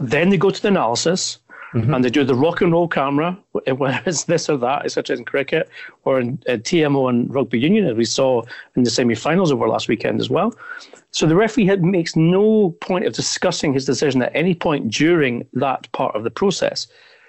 Then 0.00 0.30
they 0.30 0.36
go 0.36 0.50
to 0.50 0.62
the 0.62 0.68
analysis. 0.68 1.38
Mm-hmm. 1.74 1.92
And 1.94 2.04
they 2.04 2.10
do 2.10 2.24
the 2.24 2.34
rock 2.34 2.62
and 2.62 2.72
roll 2.72 2.88
camera, 2.88 3.38
whether 3.52 4.02
it's 4.06 4.24
this 4.24 4.48
or 4.48 4.56
that, 4.58 4.90
such 4.90 5.10
as 5.10 5.18
in 5.18 5.24
cricket 5.24 5.68
or 6.04 6.20
in 6.20 6.42
uh, 6.48 6.52
TMO 6.52 7.10
and 7.10 7.32
rugby 7.32 7.58
union, 7.58 7.86
as 7.86 7.94
we 7.94 8.04
saw 8.04 8.42
in 8.74 8.84
the 8.84 8.90
semi 8.90 9.14
finals 9.14 9.52
over 9.52 9.68
last 9.68 9.88
weekend 9.88 10.20
as 10.20 10.30
well. 10.30 10.54
So 11.10 11.26
the 11.26 11.36
referee 11.36 11.66
had, 11.66 11.84
makes 11.84 12.16
no 12.16 12.70
point 12.80 13.06
of 13.06 13.12
discussing 13.12 13.72
his 13.72 13.84
decision 13.84 14.22
at 14.22 14.34
any 14.34 14.54
point 14.54 14.90
during 14.90 15.46
that 15.54 15.90
part 15.92 16.14
of 16.14 16.24
the 16.24 16.30
process. 16.30 16.86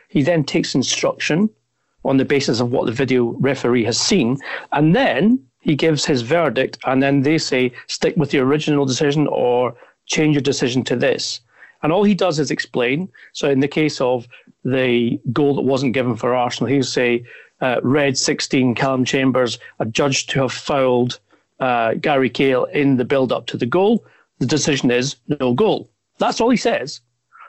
He 0.09 0.23
then 0.23 0.43
takes 0.43 0.73
instruction 0.73 1.49
on 2.05 2.17
the 2.17 2.25
basis 2.25 2.59
of 2.61 2.71
what 2.71 2.85
the 2.85 2.91
video 2.93 3.35
referee 3.39 3.83
has 3.85 3.99
seen, 3.99 4.37
and 4.71 4.95
then 4.95 5.43
he 5.61 5.75
gives 5.75 6.05
his 6.05 6.21
verdict, 6.21 6.77
and 6.85 7.03
then 7.03 7.21
they 7.21 7.37
say, 7.37 7.71
stick 7.87 8.15
with 8.15 8.33
your 8.33 8.45
original 8.45 8.85
decision 8.85 9.27
or 9.27 9.75
change 10.05 10.35
your 10.35 10.41
decision 10.41 10.83
to 10.85 10.95
this. 10.95 11.41
And 11.81 11.91
all 11.91 12.03
he 12.03 12.15
does 12.15 12.39
is 12.39 12.51
explain. 12.51 13.09
So 13.33 13.49
in 13.49 13.59
the 13.59 13.67
case 13.67 14.01
of 14.01 14.27
the 14.63 15.19
goal 15.31 15.55
that 15.55 15.61
wasn't 15.61 15.93
given 15.93 16.15
for 16.15 16.35
Arsenal, 16.35 16.71
he'll 16.71 16.83
say, 16.83 17.23
uh, 17.61 17.79
red 17.83 18.17
16, 18.17 18.75
Calum 18.75 19.05
Chambers, 19.05 19.59
adjudged 19.79 20.29
to 20.31 20.41
have 20.41 20.51
fouled 20.51 21.19
uh, 21.59 21.93
Gary 21.95 22.29
Cahill 22.29 22.65
in 22.65 22.97
the 22.97 23.05
build 23.05 23.31
up 23.31 23.45
to 23.47 23.57
the 23.57 23.65
goal. 23.65 24.05
The 24.39 24.45
decision 24.45 24.91
is 24.91 25.15
no 25.27 25.53
goal. 25.53 25.89
That's 26.17 26.39
all 26.39 26.49
he 26.49 26.57
says. 26.57 27.01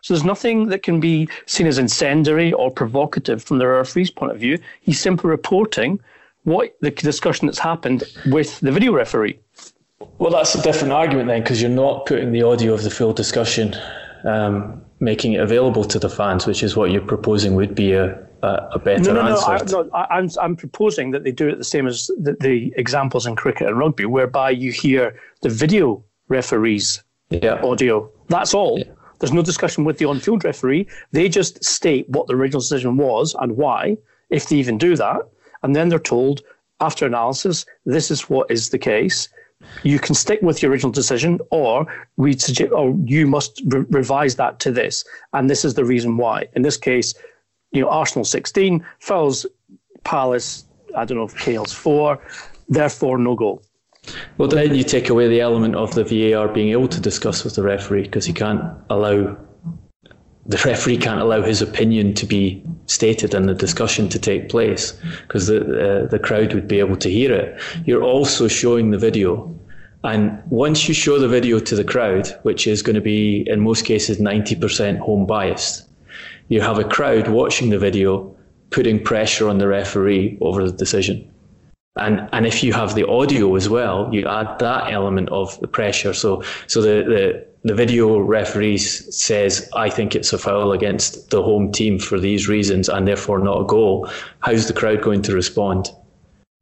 So 0.03 0.15
there's 0.15 0.25
nothing 0.25 0.67
that 0.69 0.83
can 0.83 0.99
be 0.99 1.29
seen 1.47 1.67
as 1.67 1.79
incendiary 1.79 2.53
or 2.53 2.71
provocative 2.71 3.43
from 3.43 3.59
the 3.59 3.67
referee's 3.67 4.11
point 4.11 4.33
of 4.33 4.39
view. 4.39 4.59
He's 4.81 4.99
simply 4.99 5.29
reporting 5.29 6.01
what 6.45 6.75
the 6.81 6.91
discussion 6.91 7.47
that's 7.47 7.59
happened 7.59 8.05
with 8.27 8.59
the 8.61 8.73
video 8.73 8.93
referee. 8.93 9.39
Well, 10.19 10.31
that's 10.31 10.55
a 10.55 10.63
different 10.63 10.93
argument 10.93 11.29
then, 11.29 11.43
because 11.43 11.61
you're 11.61 11.71
not 11.71 12.07
putting 12.07 12.33
the 12.33 12.43
audio 12.43 12.73
of 12.73 12.83
the 12.83 12.91
full 12.91 13.13
discussion, 13.13 13.77
um, 14.25 14.83
making 15.01 15.33
it 15.35 15.41
available 15.41 15.85
to 15.85 15.99
the 15.99 16.11
fans, 16.11 16.47
which 16.47 16.63
is 16.63 16.77
what 16.77 16.91
you're 16.91 17.01
proposing 17.01 17.55
would 17.55 17.75
be 17.75 17.93
a, 17.93 18.13
a, 18.43 18.79
better 18.79 19.03
no, 19.03 19.15
no, 19.15 19.51
answer. 19.51 19.77
No, 19.77 19.83
no, 19.83 19.91
I, 19.93 20.19
am 20.19 20.25
I'm, 20.25 20.31
I'm 20.41 20.57
proposing 20.57 21.11
that 21.13 21.25
they 21.25 21.33
do 21.33 21.49
it 21.49 21.59
the 21.59 21.65
same 21.65 21.87
as 21.87 22.09
the, 22.19 22.37
the, 22.41 22.73
examples 22.77 23.27
in 23.27 23.37
cricket 23.37 23.69
and 23.69 23.79
rugby, 23.79 24.05
whereby 24.05 24.51
you 24.51 24.73
hear 24.73 25.19
the 25.43 25.49
video 25.49 26.05
referees 26.29 27.03
yeah. 27.31 27.61
audio. 27.63 28.11
That's 28.29 28.55
all. 28.55 28.79
Yeah. 28.79 28.93
There's 29.19 29.33
no 29.33 29.43
discussion 29.43 29.85
with 29.85 29.99
the 29.99 30.07
on-field 30.07 30.45
referee. 30.45 30.87
They 31.13 31.29
just 31.29 31.63
state 31.63 32.09
what 32.09 32.27
the 32.27 32.35
original 32.35 32.61
decision 32.61 32.97
was 32.97 33.35
and 33.41 33.57
why, 33.57 33.99
if 34.31 34.49
they 34.49 34.57
even 34.57 34.79
do 34.79 34.97
that, 34.97 35.21
and 35.63 35.77
then 35.77 35.91
they're 35.91 35.99
told 35.99 36.43
after 36.81 37.07
analysis, 37.07 37.67
this 37.85 38.11
is 38.11 38.31
what 38.31 38.51
is 38.51 38.71
the 38.71 38.79
case. 38.79 39.29
You 39.83 39.99
can 39.99 40.15
stick 40.15 40.41
with 40.43 40.63
your 40.63 40.71
original 40.71 40.93
decision, 40.93 41.41
or 41.51 41.87
we 42.17 42.37
suggest, 42.37 42.73
or 42.73 42.97
you 43.05 43.27
must 43.27 43.61
re- 43.67 43.85
revise 43.91 44.37
that 44.37 44.59
to 44.61 44.73
this, 44.73 45.05
and 45.33 45.49
this 45.49 45.65
is 45.65 45.75
the 45.75 45.85
reason 45.85 46.17
why. 46.17 46.49
In 46.55 46.63
this 46.63 46.77
case, 46.77 47.15
you 47.73 47.83
know, 47.83 47.89
Arsenal 47.89 48.25
16, 48.25 48.85
fouls 48.99 49.47
Palace, 50.05 50.65
I 50.97 51.05
don't 51.05 51.19
know 51.19 51.29
Cahill's 51.29 51.73
four, 51.73 52.21
therefore 52.69 53.19
no 53.19 53.35
goal. 53.35 53.63
Well, 54.39 54.49
then 54.49 54.75
you 54.75 54.83
take 54.83 55.11
away 55.11 55.29
the 55.29 55.41
element 55.41 55.77
of 55.77 55.95
the 55.95 56.05
VAR 56.05 56.49
being 56.49 56.71
able 56.71 56.89
to 56.89 57.01
discuss 57.01 57.45
with 57.45 57.55
the 57.55 57.63
referee 57.63 58.03
because 58.03 58.25
he 58.25 58.33
can't 58.33 58.63
allow 58.89 59.37
the 60.47 60.57
referee 60.65 60.97
can't 60.97 61.21
allow 61.21 61.43
his 61.43 61.63
opinion 61.63 62.15
to 62.15 62.27
be 62.27 62.65
stated 62.91 63.35
in 63.35 63.47
the 63.47 63.55
discussion 63.55 64.09
to 64.09 64.19
take 64.19 64.49
place 64.49 64.93
because 65.23 65.47
the 65.47 65.61
uh, 65.61 66.07
the 66.09 66.19
crowd 66.19 66.53
would 66.55 66.67
be 66.67 66.81
able 66.81 66.97
to 66.97 67.09
hear 67.09 67.33
it. 67.33 67.49
You're 67.87 68.03
also 68.03 68.49
showing 68.49 68.91
the 68.91 68.99
video, 68.99 69.55
and 70.03 70.43
once 70.51 70.89
you 70.89 70.95
show 70.95 71.19
the 71.19 71.29
video 71.29 71.61
to 71.61 71.77
the 71.77 71.85
crowd, 71.85 72.27
which 72.43 72.67
is 72.67 72.83
going 72.83 73.01
to 73.03 73.07
be 73.17 73.45
in 73.47 73.61
most 73.61 73.85
cases 73.85 74.19
90% 74.19 74.99
home 74.99 75.25
biased, 75.25 75.89
you 76.49 76.61
have 76.61 76.79
a 76.79 76.85
crowd 76.97 77.29
watching 77.29 77.71
the 77.71 77.79
video, 77.79 78.35
putting 78.71 78.99
pressure 79.03 79.49
on 79.49 79.59
the 79.59 79.69
referee 79.69 80.37
over 80.41 80.65
the 80.65 80.77
decision. 80.77 81.17
And 81.97 82.29
and 82.33 82.47
if 82.47 82.63
you 82.63 82.73
have 82.73 82.95
the 82.95 83.07
audio 83.07 83.57
as 83.57 83.69
well, 83.69 84.09
you 84.13 84.27
add 84.27 84.59
that 84.61 84.93
element 84.93 85.29
of 85.31 85.59
the 85.61 85.67
pressure. 85.67 86.15
So 86.15 86.43
so 86.67 86.81
the, 86.81 87.05
the 87.05 87.47
the 87.65 87.75
video 87.75 88.19
referee 88.19 88.79
says, 88.79 89.69
I 89.75 89.91
think 89.91 90.15
it's 90.15 90.33
a 90.33 90.39
foul 90.39 90.73
against 90.73 91.31
the 91.31 91.43
home 91.43 91.73
team 91.73 91.99
for 91.99 92.19
these 92.19 92.49
reasons 92.49 92.89
and 92.89 93.07
therefore 93.07 93.39
not 93.41 93.61
a 93.61 93.67
goal. 93.67 94.09
How's 94.41 94.67
the 94.67 94.73
crowd 94.73 95.03
going 95.03 95.23
to 95.23 95.35
respond? 95.35 95.91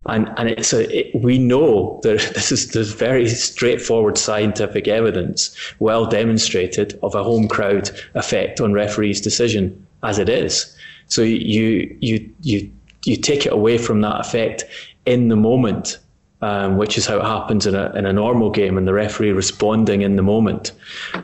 And 0.06 0.32
and 0.38 0.48
it's 0.48 0.72
a 0.72 0.88
it, 0.98 1.22
we 1.22 1.38
know 1.38 2.00
that 2.04 2.32
this 2.34 2.50
is 2.50 2.72
there's 2.72 2.92
very 2.92 3.28
straightforward 3.28 4.16
scientific 4.16 4.88
evidence, 4.88 5.54
well 5.78 6.06
demonstrated, 6.06 6.98
of 7.02 7.14
a 7.14 7.22
home 7.22 7.48
crowd 7.48 7.90
effect 8.14 8.60
on 8.60 8.72
referees' 8.72 9.20
decision 9.20 9.86
as 10.02 10.18
it 10.18 10.30
is. 10.30 10.74
So 11.08 11.20
you 11.22 11.96
you 12.00 12.30
you 12.40 12.70
you 13.04 13.16
take 13.16 13.46
it 13.46 13.52
away 13.52 13.78
from 13.78 14.00
that 14.02 14.20
effect 14.20 14.64
in 15.08 15.28
the 15.28 15.36
moment, 15.36 15.98
um, 16.42 16.76
which 16.76 16.98
is 16.98 17.06
how 17.06 17.16
it 17.16 17.24
happens 17.24 17.66
in 17.66 17.74
a 17.74 17.90
in 17.94 18.04
a 18.04 18.12
normal 18.12 18.50
game, 18.50 18.76
and 18.76 18.86
the 18.86 18.92
referee 18.92 19.32
responding 19.32 20.02
in 20.02 20.16
the 20.16 20.22
moment, 20.22 20.72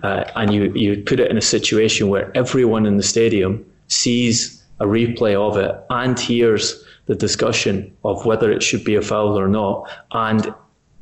uh, 0.03 0.25
and 0.37 0.55
you 0.55 0.73
you 0.75 1.03
put 1.03 1.21
it 1.21 1.31
in 1.31 1.37
a 1.37 1.43
situation 1.43 2.09
where 2.09 2.33
everyone 2.35 2.87
in 2.87 2.97
the 2.97 3.03
stadium 3.03 3.65
sees 3.89 4.63
a 4.81 4.87
replay 4.87 5.35
of 5.35 5.59
it 5.59 5.73
and 5.91 6.19
hears 6.19 6.83
the 7.07 7.15
discussion 7.15 7.95
of 8.05 8.25
whether 8.25 8.51
it 8.51 8.63
should 8.63 8.83
be 8.83 8.95
a 8.95 9.03
foul 9.03 9.39
or 9.39 9.49
not, 9.49 9.89
and 10.13 10.53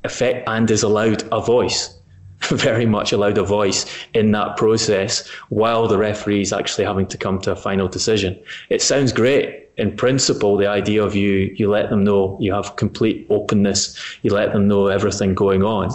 effect 0.02 0.48
and 0.48 0.70
is 0.70 0.82
allowed 0.82 1.22
a 1.30 1.40
voice. 1.40 1.96
very 2.50 2.86
much 2.86 3.12
allowed 3.12 3.38
a 3.38 3.44
voice 3.44 3.86
in 4.14 4.32
that 4.32 4.56
process 4.56 5.28
while 5.48 5.86
the 5.86 5.96
referee 5.96 6.40
is 6.40 6.52
actually 6.52 6.84
having 6.84 7.06
to 7.06 7.16
come 7.16 7.38
to 7.38 7.52
a 7.52 7.56
final 7.56 7.86
decision. 7.86 8.36
It 8.68 8.82
sounds 8.82 9.12
great 9.12 9.61
in 9.82 9.96
principle, 9.96 10.56
the 10.56 10.68
idea 10.68 11.02
of 11.02 11.16
you 11.16 11.52
you 11.56 11.68
let 11.68 11.90
them 11.90 12.04
know 12.04 12.38
you 12.40 12.54
have 12.54 12.76
complete 12.76 13.26
openness, 13.30 13.80
you 14.22 14.30
let 14.32 14.52
them 14.52 14.68
know 14.68 14.86
everything 14.86 15.34
going 15.34 15.64
on. 15.64 15.90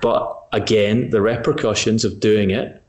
But 0.00 0.22
again, 0.52 1.10
the 1.10 1.20
repercussions 1.20 2.02
of 2.04 2.18
doing 2.18 2.50
it 2.50 2.82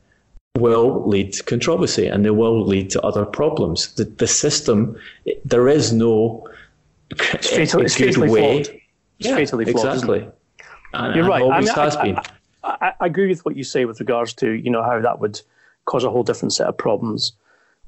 will 0.56 1.06
lead 1.06 1.34
to 1.34 1.42
controversy 1.42 2.06
and 2.06 2.24
they 2.24 2.30
will 2.30 2.64
lead 2.64 2.88
to 2.90 3.02
other 3.02 3.26
problems. 3.26 3.92
The, 3.94 4.04
the 4.04 4.26
system, 4.26 4.96
there 5.44 5.68
is 5.68 5.92
no 5.92 6.48
it's 7.10 7.50
fatally, 7.50 7.84
it's 7.84 7.96
fatally 7.96 8.30
way. 8.30 8.64
Flawed. 8.64 8.80
It's 9.18 9.28
yeah, 9.28 9.36
fatally 9.36 9.64
flawed. 9.66 9.94
Exactly. 9.94 10.28
And, 10.94 11.14
You're 11.14 11.28
right. 11.28 11.42
Always 11.42 11.68
I 11.68 11.74
mean, 11.74 11.84
has 11.84 11.96
I, 11.96 12.02
been. 12.04 12.16
I, 12.16 12.22
I, 12.64 12.92
I 13.00 13.06
agree 13.06 13.28
with 13.28 13.44
what 13.44 13.54
you 13.54 13.64
say 13.64 13.84
with 13.84 14.00
regards 14.00 14.32
to 14.34 14.50
you 14.50 14.70
know 14.70 14.82
how 14.82 14.98
that 14.98 15.20
would 15.20 15.40
cause 15.84 16.04
a 16.04 16.10
whole 16.10 16.22
different 16.22 16.54
set 16.54 16.66
of 16.66 16.76
problems, 16.76 17.32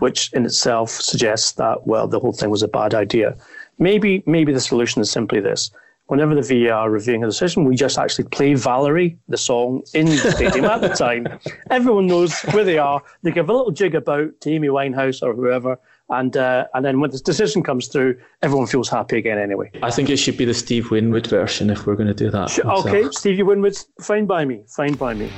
which 0.01 0.33
in 0.33 0.45
itself 0.45 0.91
suggests 0.91 1.53
that 1.53 1.87
well 1.87 2.09
the 2.09 2.19
whole 2.19 2.33
thing 2.33 2.51
was 2.51 2.63
a 2.63 2.69
bad 2.69 2.95
idea. 2.95 3.37
Maybe 3.79 4.23
maybe 4.27 4.53
the 4.53 4.61
solution 4.61 5.01
is 5.01 5.11
simply 5.11 5.41
this: 5.41 5.71
whenever 6.11 6.35
the 6.35 6.43
VAR 6.43 6.73
are 6.73 6.91
reviewing 6.91 7.23
a 7.23 7.27
decision, 7.27 7.65
we 7.65 7.77
just 7.77 7.97
actually 7.97 8.25
play 8.25 8.55
Valerie, 8.55 9.17
the 9.29 9.37
song, 9.37 9.83
in 9.95 10.07
the 10.07 10.17
stadium 10.33 10.65
at 10.65 10.81
the 10.81 10.89
time. 10.89 11.27
Everyone 11.71 12.09
knows 12.09 12.39
where 12.53 12.65
they 12.65 12.79
are. 12.79 13.01
They 13.23 13.31
give 13.31 13.49
a 13.49 13.53
little 13.53 13.71
jig 13.71 13.95
about 13.95 14.41
to 14.41 14.51
Amy 14.51 14.69
Winehouse 14.69 15.23
or 15.23 15.35
whoever, 15.35 15.79
and 16.11 16.37
uh, 16.37 16.67
and 16.75 16.85
then 16.85 17.01
when 17.01 17.11
the 17.11 17.19
decision 17.19 17.63
comes 17.63 17.87
through, 17.87 18.19
everyone 18.43 18.67
feels 18.67 18.89
happy 18.89 19.19
again 19.19 19.39
anyway. 19.39 19.71
I 19.83 19.91
think 19.93 20.11
it 20.11 20.17
should 20.17 20.37
be 20.37 20.45
the 20.45 20.55
Steve 20.55 20.91
Winwood 20.91 21.29
version 21.29 21.71
if 21.71 21.87
we're 21.87 21.97
going 21.97 22.09
to 22.09 22.15
do 22.15 22.31
that. 22.31 22.59
okay, 22.59 23.09
Stevie 23.13 23.45
Winwood's 23.45 23.87
fine 24.01 24.27
by 24.27 24.45
me. 24.45 24.63
Fine 24.67 24.95
by 24.95 25.15
me. 25.15 25.31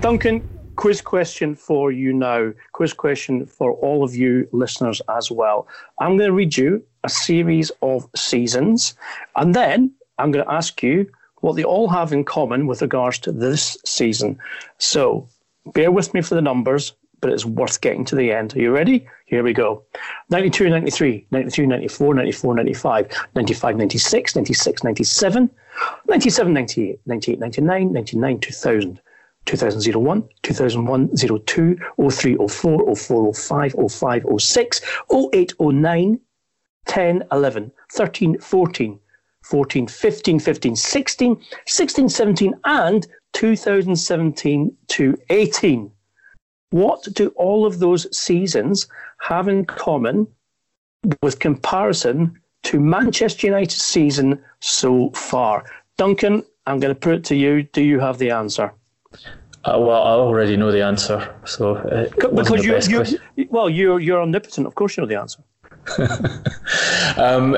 Duncan, 0.00 0.48
quiz 0.76 1.00
question 1.00 1.54
for 1.54 1.92
you 1.92 2.12
now. 2.12 2.52
Quiz 2.72 2.92
question 2.92 3.46
for 3.46 3.72
all 3.74 4.04
of 4.04 4.14
you 4.14 4.48
listeners 4.52 5.00
as 5.08 5.30
well. 5.30 5.68
I'm 5.98 6.16
going 6.16 6.28
to 6.28 6.34
read 6.34 6.56
you 6.56 6.82
a 7.04 7.08
series 7.08 7.70
of 7.82 8.08
seasons, 8.16 8.94
and 9.36 9.54
then 9.54 9.92
I'm 10.18 10.30
going 10.30 10.44
to 10.44 10.52
ask 10.52 10.82
you 10.82 11.10
what 11.40 11.56
they 11.56 11.64
all 11.64 11.88
have 11.88 12.12
in 12.12 12.24
common 12.24 12.66
with 12.66 12.82
regards 12.82 13.18
to 13.20 13.32
this 13.32 13.76
season. 13.84 14.38
So 14.78 15.28
bear 15.66 15.90
with 15.90 16.14
me 16.14 16.22
for 16.22 16.34
the 16.34 16.42
numbers 16.42 16.92
but 17.22 17.32
it's 17.32 17.46
worth 17.46 17.80
getting 17.80 18.04
to 18.04 18.16
the 18.16 18.32
end. 18.32 18.54
Are 18.54 18.60
you 18.60 18.72
ready? 18.72 19.06
Here 19.26 19.42
we 19.42 19.54
go. 19.54 19.84
92, 20.28 20.68
93, 20.68 21.26
93, 21.30 21.66
94, 21.66 22.14
94, 22.14 22.54
95, 22.56 23.26
95, 23.34 23.76
96, 23.76 24.36
96, 24.36 24.84
97, 24.84 25.50
97, 26.08 26.52
98, 26.52 27.00
98, 27.06 27.38
99, 27.38 27.92
99, 27.92 28.40
2000. 28.40 29.00
2001, 29.46 30.28
2001, 30.42 31.10
02, 31.16 31.76
03, 32.10 32.36
04, 32.48 32.96
04, 32.96 33.34
05, 33.34 33.74
05, 33.90 34.24
06, 34.38 34.80
08, 35.12 35.52
09, 35.60 36.20
10, 36.86 37.24
11, 37.30 37.72
13, 37.92 38.38
14, 38.38 39.00
14, 39.42 39.86
15, 39.86 40.38
15, 40.38 40.76
16, 40.76 41.42
16, 41.66 42.08
17, 42.08 42.54
and 42.64 43.06
2017 43.32 44.76
to 44.88 45.16
18. 45.30 45.90
What 46.70 47.06
do 47.12 47.28
all 47.36 47.66
of 47.66 47.78
those 47.78 48.16
seasons 48.16 48.86
have 49.20 49.48
in 49.48 49.64
common 49.64 50.26
with 51.22 51.38
comparison 51.38 52.40
to 52.64 52.80
Manchester 52.80 53.48
United's 53.48 53.82
season 53.82 54.42
so 54.60 55.10
far? 55.10 55.64
Duncan, 55.98 56.42
I'm 56.66 56.78
going 56.78 56.94
to 56.94 56.98
put 56.98 57.14
it 57.14 57.24
to 57.24 57.36
you. 57.36 57.64
Do 57.64 57.82
you 57.82 58.00
have 58.00 58.18
the 58.18 58.30
answer? 58.30 58.72
Uh, 59.64 59.78
well, 59.78 60.02
I 60.02 60.10
already 60.10 60.56
know 60.56 60.72
the 60.72 60.82
answer, 60.82 61.34
so 61.44 61.74
because 62.34 62.64
you're, 62.64 63.04
you're 63.04 63.20
well, 63.50 63.70
you're 63.70 64.00
you're 64.00 64.20
omnipotent. 64.20 64.66
Of 64.66 64.74
course, 64.74 64.96
you 64.96 65.02
know 65.02 65.06
the 65.06 65.20
answer. 65.20 65.42
um, 67.16 67.56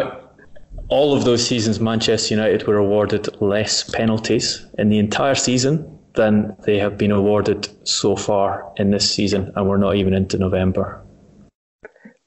all 0.88 1.16
of 1.16 1.24
those 1.24 1.46
seasons, 1.46 1.80
Manchester 1.80 2.34
United 2.34 2.66
were 2.66 2.76
awarded 2.76 3.28
less 3.40 3.88
penalties 3.88 4.66
in 4.78 4.90
the 4.90 4.98
entire 4.98 5.34
season 5.34 5.98
than 6.14 6.54
they 6.64 6.78
have 6.78 6.96
been 6.96 7.10
awarded 7.10 7.68
so 7.86 8.16
far 8.16 8.70
in 8.76 8.90
this 8.90 9.10
season, 9.10 9.50
and 9.56 9.68
we're 9.68 9.78
not 9.78 9.96
even 9.96 10.12
into 10.14 10.38
November. 10.38 11.02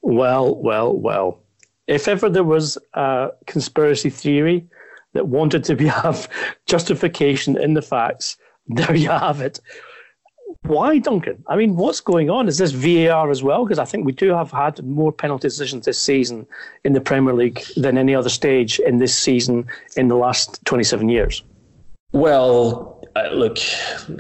Well, 0.01 0.55
well, 0.55 0.97
well. 0.97 1.43
If 1.87 2.07
ever 2.07 2.29
there 2.29 2.43
was 2.43 2.77
a 2.95 3.29
conspiracy 3.45 4.09
theory 4.09 4.67
that 5.13 5.27
wanted 5.27 5.63
to 5.65 5.75
be, 5.75 5.87
have 6.03 6.27
justification 6.65 7.57
in 7.57 7.75
the 7.75 7.81
facts, 7.81 8.37
there 8.67 8.95
you 8.95 9.09
have 9.09 9.41
it. 9.41 9.59
Why, 10.63 10.97
Duncan? 10.99 11.43
I 11.47 11.55
mean, 11.55 11.75
what's 11.75 12.01
going 12.01 12.29
on? 12.29 12.47
Is 12.47 12.57
this 12.57 12.71
VAR 12.71 13.29
as 13.31 13.43
well? 13.43 13.65
Because 13.65 13.79
I 13.79 13.85
think 13.85 14.05
we 14.05 14.11
do 14.11 14.29
have 14.33 14.51
had 14.51 14.83
more 14.85 15.11
penalty 15.11 15.47
decisions 15.47 15.85
this 15.85 15.99
season 15.99 16.45
in 16.83 16.93
the 16.93 17.01
Premier 17.01 17.33
League 17.33 17.63
than 17.75 17.97
any 17.97 18.13
other 18.13 18.29
stage 18.29 18.79
in 18.79 18.97
this 18.97 19.17
season 19.17 19.67
in 19.95 20.07
the 20.07 20.15
last 20.15 20.63
27 20.65 21.09
years. 21.09 21.43
Well, 22.11 23.01
uh, 23.15 23.29
look, 23.33 23.57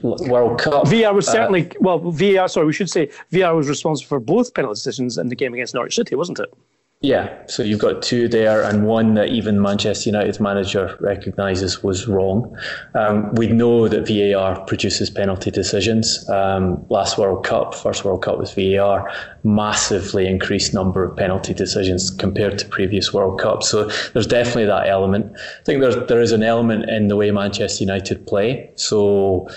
World 0.03 0.59
Cup. 0.59 0.85
VR 0.85 1.13
was 1.13 1.27
uh, 1.27 1.31
certainly 1.31 1.69
uh, 1.71 1.73
well. 1.79 1.99
VR, 1.99 2.49
sorry, 2.49 2.65
we 2.65 2.73
should 2.73 2.89
say 2.89 3.09
VR 3.31 3.55
was 3.55 3.69
responsible 3.69 4.07
for 4.07 4.19
both 4.19 4.53
penalty 4.53 4.75
decisions 4.75 5.17
in 5.17 5.29
the 5.29 5.35
game 5.35 5.53
against 5.53 5.73
Norwich 5.73 5.95
City, 5.95 6.15
wasn't 6.15 6.39
it? 6.39 6.53
Yeah, 7.01 7.45
so 7.45 7.61
you've 7.61 7.79
got 7.79 8.01
two 8.01 8.27
there, 8.27 8.63
and 8.63 8.87
one 8.87 9.13
that 9.13 9.29
even 9.29 9.61
Manchester 9.61 10.09
United's 10.09 10.39
manager 10.39 10.97
recognises 10.99 11.83
was 11.83 12.07
wrong. 12.07 12.57
Um, 12.95 13.35
we 13.35 13.45
know 13.45 13.87
that 13.87 14.07
VAR 14.07 14.59
produces 14.65 15.11
penalty 15.11 15.51
decisions. 15.51 16.27
Um, 16.27 16.83
last 16.89 17.19
World 17.19 17.45
Cup, 17.45 17.75
first 17.75 18.03
World 18.03 18.23
Cup 18.23 18.39
was 18.39 18.51
VAR, 18.51 19.11
massively 19.43 20.25
increased 20.25 20.73
number 20.73 21.03
of 21.03 21.15
penalty 21.15 21.53
decisions 21.53 22.09
compared 22.09 22.57
to 22.57 22.65
previous 22.67 23.13
World 23.13 23.39
Cups. 23.39 23.69
So 23.69 23.91
there's 24.13 24.25
definitely 24.25 24.65
that 24.65 24.87
element. 24.87 25.31
I 25.37 25.63
think 25.65 25.81
there's, 25.81 26.07
there 26.07 26.21
is 26.21 26.31
an 26.31 26.41
element 26.41 26.89
in 26.89 27.09
the 27.09 27.15
way 27.15 27.29
Manchester 27.29 27.83
United 27.83 28.25
play. 28.25 28.71
So 28.73 29.47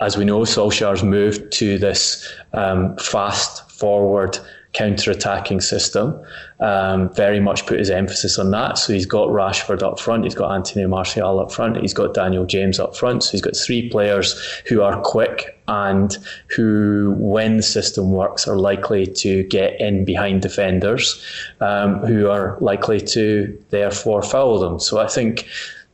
as 0.00 0.16
we 0.16 0.24
know, 0.24 0.40
Solskjaer's 0.40 1.04
moved 1.04 1.52
to 1.52 1.78
this 1.78 2.28
um, 2.54 2.96
fast 2.96 3.70
forward 3.70 4.36
counter-attacking 4.72 5.60
system. 5.60 6.20
Um, 6.60 7.12
very 7.14 7.40
much 7.40 7.66
put 7.66 7.78
his 7.78 7.90
emphasis 7.90 8.38
on 8.38 8.50
that. 8.50 8.78
So 8.78 8.92
he's 8.92 9.06
got 9.06 9.28
Rashford 9.28 9.82
up 9.82 9.98
front, 9.98 10.24
he's 10.24 10.34
got 10.34 10.52
Anthony 10.52 10.86
Martial 10.86 11.40
up 11.40 11.50
front, 11.52 11.76
he's 11.78 11.94
got 11.94 12.14
Daniel 12.14 12.44
James 12.44 12.78
up 12.78 12.96
front. 12.96 13.22
So 13.22 13.32
he's 13.32 13.40
got 13.40 13.56
three 13.56 13.88
players 13.88 14.38
who 14.66 14.82
are 14.82 15.00
quick 15.00 15.58
and 15.68 16.16
who, 16.54 17.14
when 17.18 17.56
the 17.58 17.62
system 17.62 18.12
works, 18.12 18.46
are 18.46 18.56
likely 18.56 19.06
to 19.06 19.42
get 19.44 19.80
in 19.80 20.04
behind 20.04 20.42
defenders, 20.42 21.22
um, 21.60 21.98
who 22.00 22.28
are 22.28 22.58
likely 22.60 23.00
to 23.00 23.58
therefore 23.70 24.22
foul 24.22 24.58
them. 24.58 24.78
So 24.80 24.98
I 24.98 25.06
think 25.06 25.46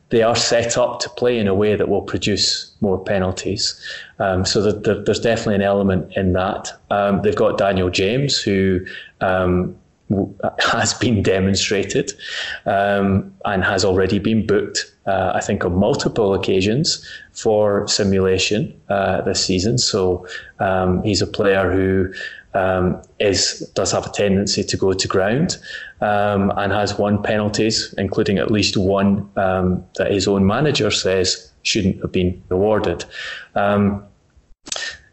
they 0.09 0.21
are 0.21 0.35
set 0.35 0.77
up 0.77 0.99
to 0.99 1.09
play 1.09 1.39
in 1.39 1.47
a 1.47 1.55
way 1.55 1.75
that 1.75 1.89
will 1.89 2.01
produce 2.01 2.71
more 2.79 3.03
penalties. 3.03 3.79
Um, 4.19 4.45
so 4.45 4.71
there's 4.71 5.19
definitely 5.19 5.55
an 5.55 5.61
element 5.61 6.13
in 6.15 6.33
that. 6.33 6.71
Um, 6.89 7.21
they've 7.21 7.35
got 7.35 7.57
Daniel 7.57 7.89
James, 7.89 8.39
who 8.39 8.85
um, 9.21 9.75
has 10.59 10.93
been 10.93 11.21
demonstrated 11.21 12.13
um, 12.65 13.33
and 13.43 13.63
has 13.63 13.83
already 13.83 14.19
been 14.19 14.45
booked, 14.45 14.93
uh, 15.05 15.33
I 15.35 15.41
think, 15.41 15.65
on 15.65 15.75
multiple 15.75 16.33
occasions 16.33 17.05
for 17.33 17.87
simulation 17.87 18.79
uh, 18.89 19.21
this 19.21 19.43
season. 19.43 19.77
So 19.77 20.27
um, 20.59 21.03
he's 21.03 21.21
a 21.21 21.27
player 21.27 21.71
who 21.71 22.13
um, 22.53 23.01
is 23.19 23.69
does 23.75 23.91
have 23.91 24.05
a 24.05 24.09
tendency 24.09 24.63
to 24.63 24.77
go 24.77 24.93
to 24.93 25.07
ground 25.09 25.57
and 25.99 26.71
has 26.71 26.97
won 26.97 27.21
penalties, 27.21 27.93
including 27.97 28.37
at 28.37 28.49
least 28.49 28.77
one 28.77 29.29
that 29.35 30.07
his 30.09 30.27
own 30.27 30.45
manager 30.45 30.89
says 30.89 31.44
shouldn't 31.65 32.01
have 32.01 32.11
been 32.11 32.41
awarded. 32.49 33.05
Um, 33.55 34.03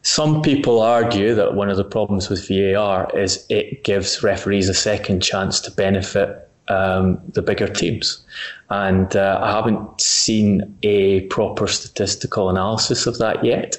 some 0.03 0.43
people 0.43 0.81
argue 0.83 1.35
that 1.35 1.55
one 1.55 1.71
of 1.71 1.77
the 1.77 1.85
problems 1.85 2.29
with 2.29 2.49
VAR 2.49 3.11
is 3.17 3.47
it 3.49 3.85
gives 3.85 4.23
referees 4.23 4.69
a 4.69 4.75
second 4.75 5.23
chance 5.23 5.61
to 5.61 5.71
benefit 5.71 6.49
um, 6.69 7.21
the 7.35 7.43
bigger 7.43 7.69
teams. 7.69 8.25
And 8.71 9.15
uh, 9.15 9.39
I 9.43 9.53
haven't 9.53 10.01
seen 10.01 10.77
a 10.83 11.23
proper 11.23 11.67
statistical 11.67 12.51
analysis 12.51 13.07
of 13.07 13.19
that 13.19 13.45
yet, 13.45 13.79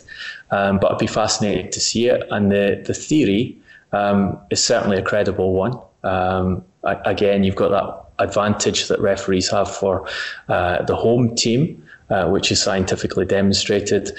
um, 0.52 0.80
but 0.80 0.92
I'd 0.92 0.98
be 0.98 1.08
fascinated 1.08 1.72
to 1.74 1.80
see 1.80 2.08
it. 2.08 2.26
And 2.30 2.52
the, 2.52 2.82
the 2.86 2.94
theory 2.94 3.58
um, 3.92 4.38
is 4.50 4.64
certainly 4.64 4.98
a 4.98 5.02
credible 5.02 5.54
one. 5.54 5.78
Um, 6.04 6.64
again, 6.84 7.44
you've 7.44 7.56
got 7.56 7.70
that 7.70 8.24
advantage 8.24 8.88
that 8.88 9.00
referees 9.00 9.50
have 9.50 9.74
for 9.74 10.08
uh, 10.50 10.84
the 10.84 10.96
home 10.96 11.36
team, 11.36 11.84
uh, 12.14 12.30
which 12.30 12.52
is 12.52 12.62
scientifically 12.62 13.26
demonstrated 13.26 14.12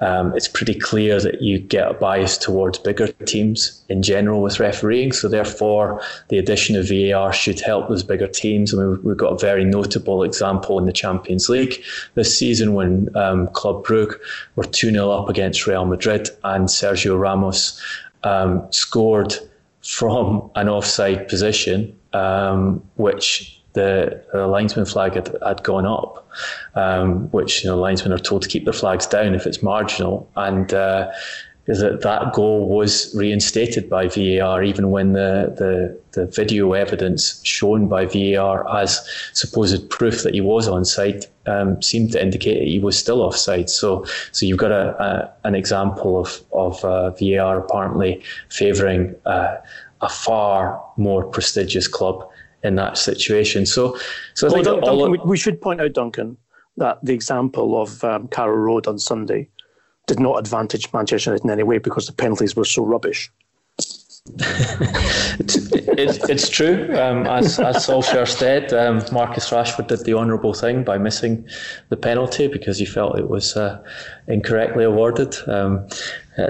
um, 0.00 0.34
it's 0.34 0.48
pretty 0.48 0.74
clear 0.74 1.20
that 1.20 1.42
you 1.42 1.58
get 1.58 1.90
a 1.90 1.94
bias 1.94 2.38
towards 2.38 2.78
bigger 2.78 3.08
teams 3.08 3.82
in 3.90 4.02
general 4.02 4.40
with 4.40 4.58
refereeing. 4.58 5.12
So 5.12 5.28
therefore, 5.28 6.00
the 6.28 6.38
addition 6.38 6.74
of 6.76 6.88
VAR 6.88 7.32
should 7.32 7.60
help 7.60 7.88
those 7.88 8.02
bigger 8.02 8.26
teams. 8.26 8.72
I 8.72 8.78
mean, 8.78 9.02
we've 9.02 9.16
got 9.16 9.32
a 9.32 9.38
very 9.38 9.64
notable 9.64 10.22
example 10.22 10.78
in 10.78 10.86
the 10.86 10.92
Champions 10.92 11.48
League 11.48 11.82
this 12.14 12.36
season 12.36 12.72
when 12.74 13.14
um, 13.14 13.48
Club 13.48 13.84
Brugge 13.84 14.14
were 14.56 14.64
2 14.64 14.90
0 14.90 15.10
up 15.10 15.28
against 15.28 15.66
Real 15.66 15.84
Madrid 15.84 16.30
and 16.44 16.66
Sergio 16.66 17.20
Ramos 17.20 17.80
um, 18.24 18.66
scored 18.70 19.34
from 19.82 20.50
an 20.54 20.68
offside 20.68 21.28
position, 21.28 21.94
um, 22.14 22.82
which 22.96 23.59
the, 23.72 24.22
the 24.32 24.46
linesman 24.46 24.86
flag 24.86 25.14
had, 25.14 25.36
had 25.44 25.62
gone 25.62 25.86
up, 25.86 26.28
um, 26.74 27.30
which 27.30 27.64
you 27.64 27.70
know 27.70 27.78
linesmen 27.78 28.12
are 28.12 28.18
told 28.18 28.42
to 28.42 28.48
keep 28.48 28.64
their 28.64 28.72
flags 28.72 29.06
down 29.06 29.34
if 29.34 29.46
it's 29.46 29.62
marginal, 29.62 30.28
and 30.36 30.72
uh, 30.74 31.10
that 31.66 32.00
that 32.02 32.32
goal 32.32 32.68
was 32.68 33.14
reinstated 33.14 33.88
by 33.88 34.08
VAR, 34.08 34.62
even 34.62 34.90
when 34.90 35.12
the, 35.12 35.54
the 35.56 36.00
the 36.12 36.26
video 36.26 36.72
evidence 36.72 37.40
shown 37.44 37.86
by 37.86 38.06
VAR 38.06 38.68
as 38.76 39.06
supposed 39.32 39.88
proof 39.90 40.22
that 40.22 40.34
he 40.34 40.40
was 40.40 40.68
onside 40.68 41.26
um, 41.46 41.80
seemed 41.80 42.12
to 42.12 42.22
indicate 42.22 42.58
that 42.58 42.66
he 42.66 42.78
was 42.78 42.98
still 42.98 43.22
offside. 43.22 43.70
So 43.70 44.04
so 44.32 44.46
you've 44.46 44.58
got 44.58 44.72
a, 44.72 45.00
a 45.02 45.32
an 45.44 45.54
example 45.54 46.18
of 46.18 46.40
of 46.52 46.84
uh, 46.84 47.10
VAR 47.10 47.58
apparently 47.58 48.22
favouring 48.48 49.14
uh, 49.26 49.56
a 50.00 50.08
far 50.08 50.82
more 50.96 51.24
prestigious 51.24 51.86
club 51.86 52.26
in 52.62 52.74
that 52.76 52.98
situation. 52.98 53.66
So, 53.66 53.98
so 54.34 54.48
I 54.48 54.50
think 54.50 54.66
well, 54.66 54.80
Duncan, 54.80 55.10
we, 55.10 55.18
we, 55.24 55.36
should 55.36 55.60
point 55.60 55.80
out, 55.80 55.92
Duncan, 55.92 56.36
that 56.76 56.98
the 57.04 57.14
example 57.14 57.80
of 57.80 58.02
um, 58.04 58.28
Carrow 58.28 58.56
Road 58.56 58.86
on 58.86 58.98
Sunday 58.98 59.48
did 60.06 60.20
not 60.20 60.38
advantage 60.38 60.92
Manchester 60.92 61.30
United 61.30 61.44
in 61.44 61.50
any 61.50 61.62
way 61.62 61.78
because 61.78 62.06
the 62.06 62.12
penalties 62.12 62.56
were 62.56 62.64
so 62.64 62.84
rubbish. 62.84 63.30
it's, 64.36 65.72
it's, 65.72 66.28
it's, 66.28 66.48
true. 66.48 66.94
Um, 66.98 67.26
as, 67.26 67.58
as 67.58 67.86
Solskjaer 67.86 68.28
said, 68.28 68.72
um, 68.72 69.02
Marcus 69.12 69.48
Rashford 69.50 69.88
did 69.88 70.04
the 70.04 70.14
honourable 70.14 70.52
thing 70.52 70.84
by 70.84 70.98
missing 70.98 71.46
the 71.88 71.96
penalty 71.96 72.46
because 72.46 72.78
he 72.78 72.84
felt 72.84 73.18
it 73.18 73.30
was 73.30 73.56
uh, 73.56 73.82
incorrectly 74.28 74.84
awarded. 74.84 75.36
Um, 75.46 75.86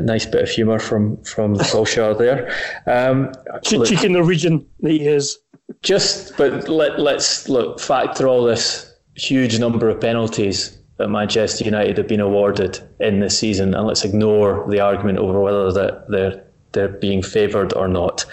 nice 0.00 0.26
bit 0.26 0.42
of 0.42 0.48
humour 0.48 0.78
from 0.78 1.16
from 1.22 1.56
Solskjaer 1.56 2.16
there. 2.18 2.52
Um, 2.86 3.32
Cheeky 3.62 4.08
Norwegian 4.08 4.66
he 4.80 5.06
is. 5.06 5.38
Just, 5.82 6.36
but 6.36 6.68
let, 6.68 6.98
let's 6.98 7.48
look 7.48 7.80
factor 7.80 8.26
all 8.26 8.44
this 8.44 8.92
huge 9.14 9.58
number 9.58 9.88
of 9.88 10.00
penalties 10.00 10.76
that 10.96 11.08
Manchester 11.08 11.64
United 11.64 11.96
have 11.96 12.08
been 12.08 12.20
awarded 12.20 12.78
in 13.00 13.20
this 13.20 13.38
season, 13.38 13.74
and 13.74 13.86
let's 13.86 14.04
ignore 14.04 14.66
the 14.68 14.80
argument 14.80 15.18
over 15.18 15.40
whether 15.40 15.72
that 15.72 16.08
they're 16.08 16.44
they're 16.72 16.88
being 16.88 17.20
favoured 17.20 17.72
or 17.72 17.88
not. 17.88 18.24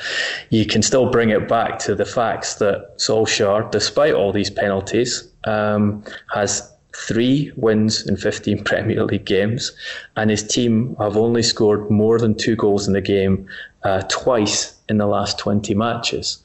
You 0.52 0.66
can 0.66 0.84
still 0.84 1.10
bring 1.10 1.30
it 1.30 1.48
back 1.48 1.80
to 1.80 1.96
the 1.96 2.06
facts 2.06 2.56
that 2.56 2.98
Solskjaer, 3.00 3.72
despite 3.72 4.14
all 4.14 4.32
these 4.32 4.52
penalties, 4.52 5.28
um, 5.46 6.04
has 6.32 6.72
three 6.96 7.52
wins 7.56 8.06
in 8.08 8.16
15 8.16 8.64
Premier 8.70 9.04
League 9.04 9.26
games, 9.26 9.72
and 10.18 10.30
his 10.30 10.46
team 10.46 10.96
have 11.00 11.18
only 11.18 11.42
scored 11.42 11.90
more 11.90 12.20
than 12.20 12.36
two 12.36 12.56
goals 12.56 12.86
in 12.86 12.94
the 12.94 13.02
game 13.02 13.48
uh, 13.84 14.02
twice 14.08 14.76
in 14.88 14.98
the 14.98 15.08
last 15.08 15.40
20 15.40 15.74
matches 15.74 16.44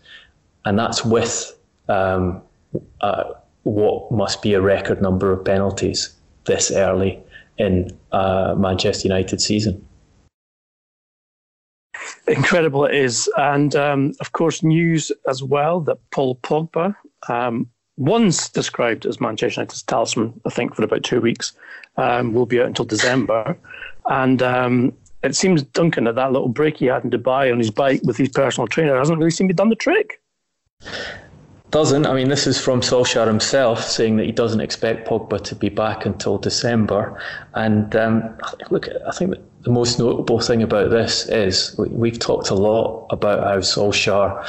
and 0.64 0.78
that's 0.78 1.04
with 1.04 1.58
um, 1.88 2.42
uh, 3.00 3.24
what 3.64 4.10
must 4.10 4.42
be 4.42 4.54
a 4.54 4.60
record 4.60 5.00
number 5.00 5.32
of 5.32 5.44
penalties 5.44 6.14
this 6.44 6.70
early 6.70 7.18
in 7.58 7.96
uh, 8.12 8.54
Manchester 8.56 9.08
United 9.08 9.40
season. 9.40 9.84
Incredible 12.26 12.84
it 12.84 12.94
is, 12.94 13.28
and 13.36 13.74
um, 13.76 14.12
of 14.20 14.32
course, 14.32 14.62
news 14.62 15.12
as 15.28 15.42
well 15.42 15.80
that 15.80 15.98
Paul 16.10 16.36
Pogba, 16.36 16.94
um, 17.28 17.68
once 17.96 18.48
described 18.48 19.06
as 19.06 19.20
Manchester 19.20 19.60
United's 19.60 19.82
talisman, 19.82 20.40
I 20.46 20.50
think 20.50 20.74
for 20.74 20.84
about 20.84 21.02
two 21.02 21.20
weeks, 21.20 21.52
um, 21.96 22.32
will 22.32 22.46
be 22.46 22.60
out 22.60 22.66
until 22.66 22.84
December, 22.84 23.58
and 24.06 24.40
um, 24.40 24.92
it 25.22 25.36
seems 25.36 25.62
Duncan 25.62 26.04
that 26.04 26.14
that 26.14 26.32
little 26.32 26.48
break 26.48 26.78
he 26.78 26.86
had 26.86 27.04
in 27.04 27.10
Dubai 27.10 27.52
on 27.52 27.58
his 27.58 27.70
bike 27.70 28.00
with 28.04 28.16
his 28.16 28.28
personal 28.28 28.66
trainer 28.66 28.96
hasn't 28.96 29.18
really 29.18 29.30
seemed 29.30 29.50
to 29.50 29.54
done 29.54 29.68
the 29.68 29.76
trick. 29.76 30.21
Doesn't. 31.70 32.04
I 32.04 32.12
mean, 32.12 32.28
this 32.28 32.46
is 32.46 32.60
from 32.60 32.82
Solskjaer 32.82 33.26
himself 33.26 33.82
saying 33.82 34.16
that 34.16 34.26
he 34.26 34.32
doesn't 34.32 34.60
expect 34.60 35.08
Pogba 35.08 35.42
to 35.44 35.54
be 35.54 35.70
back 35.70 36.04
until 36.04 36.36
December. 36.36 37.18
And 37.54 37.96
um, 37.96 38.36
look, 38.70 38.88
I 39.08 39.10
think 39.12 39.36
the 39.62 39.70
most 39.70 39.98
notable 39.98 40.38
thing 40.38 40.62
about 40.62 40.90
this 40.90 41.26
is 41.28 41.74
we've 41.78 42.18
talked 42.18 42.50
a 42.50 42.54
lot 42.54 43.06
about 43.08 43.42
how 43.42 43.56
Solskjaer 43.56 44.46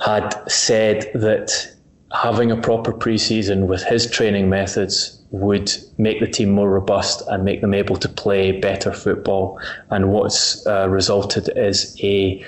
had 0.00 0.34
said 0.46 1.10
that 1.14 1.74
having 2.12 2.50
a 2.50 2.56
proper 2.60 2.92
preseason 2.92 3.66
with 3.66 3.82
his 3.82 4.10
training 4.10 4.50
methods 4.50 5.18
would 5.30 5.72
make 5.98 6.20
the 6.20 6.28
team 6.28 6.50
more 6.50 6.70
robust 6.70 7.22
and 7.28 7.44
make 7.44 7.60
them 7.60 7.74
able 7.74 7.96
to 7.96 8.08
play 8.08 8.52
better 8.52 8.92
football. 8.92 9.58
And 9.90 10.12
what's 10.12 10.64
uh, 10.66 10.88
resulted 10.88 11.48
is 11.56 11.98
a 12.02 12.44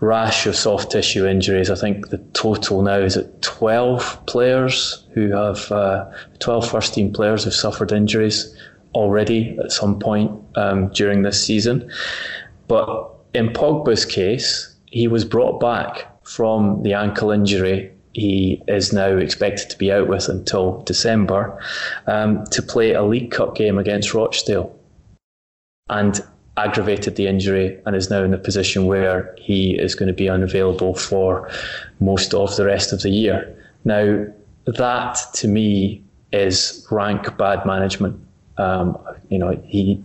rash 0.00 0.46
of 0.46 0.54
soft 0.54 0.90
tissue 0.90 1.26
injuries. 1.26 1.70
I 1.70 1.74
think 1.74 2.08
the 2.08 2.18
total 2.34 2.82
now 2.82 2.98
is 2.98 3.16
at 3.16 3.42
12 3.42 4.26
players 4.26 5.04
who 5.12 5.30
have, 5.30 5.70
uh, 5.72 6.10
12 6.38 6.70
first 6.70 6.94
team 6.94 7.12
players 7.12 7.44
have 7.44 7.54
suffered 7.54 7.92
injuries 7.92 8.54
already 8.94 9.56
at 9.58 9.72
some 9.72 9.98
point 9.98 10.30
um, 10.56 10.88
during 10.88 11.22
this 11.22 11.44
season. 11.44 11.90
But 12.68 13.10
in 13.34 13.48
Pogba's 13.48 14.04
case, 14.04 14.74
he 14.86 15.08
was 15.08 15.24
brought 15.24 15.60
back 15.60 16.12
from 16.24 16.82
the 16.82 16.94
ankle 16.94 17.30
injury 17.30 17.92
he 18.16 18.62
is 18.66 18.94
now 18.94 19.14
expected 19.18 19.68
to 19.68 19.76
be 19.76 19.92
out 19.92 20.08
with 20.08 20.30
until 20.30 20.80
December 20.86 21.62
um, 22.06 22.44
to 22.46 22.62
play 22.62 22.94
a 22.94 23.02
League 23.02 23.30
Cup 23.30 23.54
game 23.54 23.76
against 23.76 24.14
Rochdale. 24.14 24.74
And 25.90 26.18
aggravated 26.56 27.16
the 27.16 27.26
injury 27.26 27.78
and 27.84 27.94
is 27.94 28.10
now 28.10 28.22
in 28.22 28.32
a 28.32 28.38
position 28.38 28.86
where 28.86 29.34
he 29.38 29.78
is 29.78 29.94
going 29.94 30.06
to 30.06 30.14
be 30.14 30.28
unavailable 30.28 30.94
for 30.94 31.50
most 32.00 32.32
of 32.32 32.56
the 32.56 32.64
rest 32.64 32.92
of 32.92 33.02
the 33.02 33.10
year. 33.10 33.54
Now, 33.84 34.26
that 34.66 35.18
to 35.34 35.48
me 35.48 36.02
is 36.32 36.86
rank 36.90 37.36
bad 37.36 37.64
management. 37.66 38.20
Um, 38.58 38.98
you 39.28 39.38
know, 39.38 39.60
he, 39.66 40.02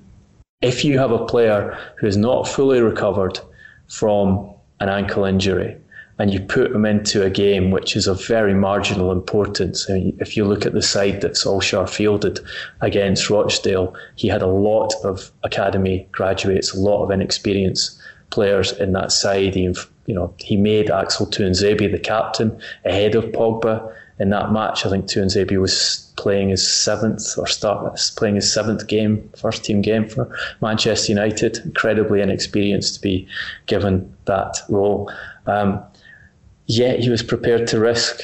if 0.61 0.83
you 0.83 0.99
have 0.99 1.11
a 1.11 1.25
player 1.25 1.77
who 1.97 2.07
is 2.07 2.17
not 2.17 2.47
fully 2.47 2.81
recovered 2.81 3.39
from 3.87 4.53
an 4.79 4.89
ankle 4.89 5.23
injury, 5.23 5.77
and 6.21 6.31
you 6.31 6.39
put 6.39 6.71
them 6.71 6.85
into 6.85 7.25
a 7.25 7.31
game 7.31 7.71
which 7.71 7.95
is 7.95 8.05
of 8.05 8.23
very 8.27 8.53
marginal 8.53 9.11
importance. 9.11 9.87
if 9.89 10.37
you 10.37 10.45
look 10.45 10.67
at 10.67 10.73
the 10.73 10.81
side 10.81 11.21
that 11.21 11.31
Solskjaer 11.31 11.89
fielded 11.89 12.39
against 12.81 13.31
Rochdale, 13.31 13.95
he 14.17 14.27
had 14.27 14.43
a 14.43 14.47
lot 14.47 14.93
of 15.03 15.31
academy 15.41 16.07
graduates, 16.11 16.75
a 16.75 16.79
lot 16.79 17.03
of 17.03 17.09
inexperienced 17.09 17.99
players 18.29 18.71
in 18.73 18.91
that 18.91 19.11
side. 19.11 19.55
He, 19.55 19.63
you 20.05 20.13
know, 20.13 20.31
he 20.37 20.57
made 20.57 20.91
Axel 20.91 21.25
Tuanzebe 21.25 21.91
the 21.91 21.97
captain 21.97 22.55
ahead 22.85 23.15
of 23.15 23.25
Pogba 23.31 23.91
in 24.19 24.29
that 24.29 24.51
match. 24.51 24.85
I 24.85 24.91
think 24.91 25.05
Tuanzebe 25.05 25.59
was 25.59 26.13
playing 26.17 26.49
his 26.49 26.71
seventh 26.71 27.35
or 27.39 27.47
start 27.47 27.99
playing 28.15 28.35
his 28.35 28.53
seventh 28.53 28.85
game, 28.85 29.27
first 29.35 29.65
team 29.65 29.81
game 29.81 30.07
for 30.07 30.31
Manchester 30.61 31.13
United. 31.13 31.57
Incredibly 31.65 32.21
inexperienced 32.21 32.93
to 32.93 33.01
be 33.01 33.27
given 33.65 34.15
that 34.25 34.59
role. 34.69 35.11
Um, 35.47 35.83
yet 36.67 36.99
he 36.99 37.09
was 37.09 37.23
prepared 37.23 37.67
to 37.67 37.79
risk 37.79 38.21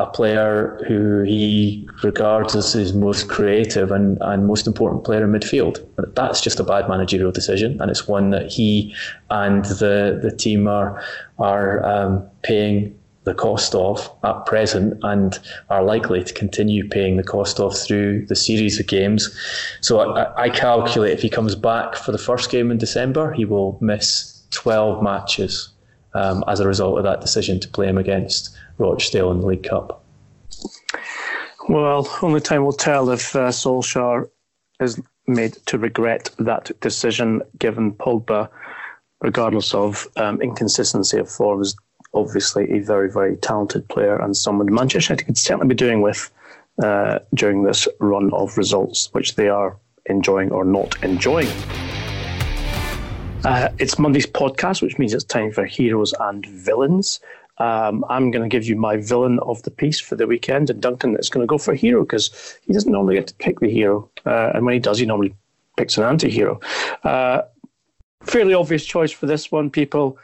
a 0.00 0.06
player 0.06 0.82
who 0.88 1.22
he 1.22 1.88
regards 2.02 2.56
as 2.56 2.72
his 2.72 2.94
most 2.94 3.28
creative 3.28 3.90
and, 3.90 4.18
and 4.22 4.46
most 4.46 4.66
important 4.66 5.04
player 5.04 5.24
in 5.24 5.30
midfield. 5.30 5.84
That's 6.14 6.40
just 6.40 6.58
a 6.58 6.64
bad 6.64 6.88
managerial 6.88 7.32
decision, 7.32 7.80
and 7.80 7.90
it's 7.90 8.08
one 8.08 8.30
that 8.30 8.50
he 8.50 8.94
and 9.30 9.64
the 9.64 10.18
the 10.22 10.34
team 10.34 10.66
are 10.66 11.02
are 11.38 11.84
um, 11.84 12.26
paying 12.42 12.96
the 13.24 13.34
cost 13.34 13.74
of 13.74 14.10
at 14.24 14.46
present 14.46 14.98
and 15.02 15.38
are 15.68 15.84
likely 15.84 16.24
to 16.24 16.32
continue 16.32 16.88
paying 16.88 17.18
the 17.18 17.22
cost 17.22 17.60
of 17.60 17.76
through 17.76 18.24
the 18.26 18.36
series 18.36 18.80
of 18.80 18.86
games. 18.86 19.28
So 19.82 20.00
I, 20.00 20.44
I 20.44 20.48
calculate 20.48 21.12
if 21.12 21.20
he 21.20 21.28
comes 21.28 21.54
back 21.54 21.96
for 21.96 22.12
the 22.12 22.18
first 22.18 22.50
game 22.50 22.70
in 22.70 22.78
December, 22.78 23.32
he 23.32 23.44
will 23.44 23.76
miss 23.82 24.42
12 24.52 25.02
matches 25.02 25.68
um, 26.14 26.44
as 26.48 26.60
a 26.60 26.66
result 26.66 26.98
of 26.98 27.04
that 27.04 27.20
decision 27.20 27.60
to 27.60 27.68
play 27.68 27.86
him 27.86 27.98
against 27.98 28.56
Rochdale 28.78 29.30
in 29.30 29.40
the 29.40 29.46
League 29.46 29.68
Cup. 29.68 30.04
Well, 31.68 32.08
only 32.22 32.40
time 32.40 32.64
will 32.64 32.72
tell 32.72 33.10
if 33.10 33.36
uh, 33.36 33.48
Solskjaer 33.48 34.28
is 34.80 35.00
made 35.26 35.54
to 35.66 35.78
regret 35.78 36.30
that 36.38 36.70
decision, 36.80 37.42
given 37.58 37.92
Pogba 37.92 38.48
regardless 39.20 39.74
of 39.74 40.08
um, 40.16 40.40
inconsistency 40.40 41.18
of 41.18 41.30
form, 41.30 41.60
is 41.60 41.76
obviously 42.14 42.70
a 42.72 42.80
very, 42.80 43.10
very 43.10 43.36
talented 43.36 43.86
player 43.88 44.20
and 44.20 44.36
someone 44.36 44.72
Manchester 44.72 45.12
United 45.12 45.26
could 45.26 45.38
certainly 45.38 45.68
be 45.68 45.74
doing 45.74 46.00
with 46.00 46.30
uh, 46.82 47.18
during 47.34 47.62
this 47.62 47.86
run 48.00 48.32
of 48.32 48.56
results, 48.56 49.08
which 49.12 49.36
they 49.36 49.48
are 49.48 49.76
enjoying 50.06 50.50
or 50.50 50.64
not 50.64 51.02
enjoying. 51.04 51.48
Uh, 53.44 53.70
it's 53.78 53.98
Monday's 53.98 54.26
podcast, 54.26 54.82
which 54.82 54.98
means 54.98 55.14
it's 55.14 55.24
time 55.24 55.50
for 55.50 55.64
heroes 55.64 56.12
and 56.20 56.44
villains. 56.44 57.20
Um, 57.56 58.04
I'm 58.10 58.30
going 58.30 58.42
to 58.42 58.48
give 58.48 58.64
you 58.64 58.76
my 58.76 58.98
villain 58.98 59.38
of 59.40 59.62
the 59.62 59.70
piece 59.70 59.98
for 59.98 60.14
the 60.14 60.26
weekend, 60.26 60.68
and 60.68 60.80
Duncan 60.80 61.16
is 61.16 61.30
going 61.30 61.42
to 61.42 61.50
go 61.50 61.56
for 61.56 61.74
hero 61.74 62.02
because 62.02 62.58
he 62.66 62.74
doesn't 62.74 62.92
normally 62.92 63.14
get 63.14 63.28
to 63.28 63.34
pick 63.34 63.60
the 63.60 63.70
hero, 63.70 64.10
uh, 64.26 64.50
and 64.54 64.66
when 64.66 64.74
he 64.74 64.80
does, 64.80 64.98
he 64.98 65.06
normally 65.06 65.34
picks 65.78 65.96
an 65.96 66.04
anti-hero. 66.04 66.60
Uh, 67.02 67.42
fairly 68.22 68.52
obvious 68.52 68.84
choice 68.84 69.10
for 69.10 69.24
this 69.24 69.50
one, 69.50 69.70
people. 69.70 70.18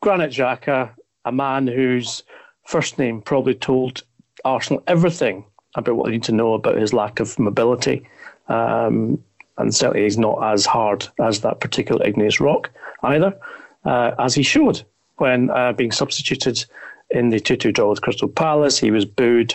Granit 0.00 0.32
Xhaka, 0.32 0.90
a 1.26 1.32
man 1.32 1.66
whose 1.66 2.22
first 2.66 2.98
name 2.98 3.20
probably 3.20 3.54
told 3.54 4.02
Arsenal 4.46 4.82
everything 4.86 5.44
about 5.74 5.96
what 5.96 6.06
they 6.06 6.12
need 6.12 6.22
to 6.24 6.32
know 6.32 6.54
about 6.54 6.76
his 6.76 6.94
lack 6.94 7.20
of 7.20 7.38
mobility. 7.38 8.08
Um, 8.48 9.22
and 9.58 9.74
certainly 9.74 10.04
he's 10.04 10.18
not 10.18 10.42
as 10.52 10.66
hard 10.66 11.06
as 11.20 11.40
that 11.40 11.60
particular 11.60 12.04
igneous 12.06 12.40
rock 12.40 12.70
either, 13.02 13.36
uh, 13.84 14.12
as 14.18 14.34
he 14.34 14.42
showed 14.42 14.82
when 15.16 15.50
uh, 15.50 15.72
being 15.72 15.92
substituted 15.92 16.64
in 17.10 17.30
the 17.30 17.40
2 17.40 17.56
2 17.56 17.72
draw 17.72 17.90
with 17.90 18.02
Crystal 18.02 18.28
Palace. 18.28 18.78
He 18.78 18.90
was 18.90 19.04
booed 19.04 19.54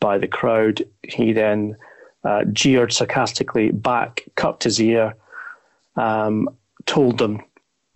by 0.00 0.18
the 0.18 0.28
crowd. 0.28 0.82
He 1.02 1.32
then 1.32 1.76
uh, 2.24 2.44
jeered 2.44 2.92
sarcastically 2.92 3.72
back, 3.72 4.24
cupped 4.36 4.64
his 4.64 4.80
ear, 4.80 5.14
um, 5.96 6.48
told 6.86 7.18
them, 7.18 7.42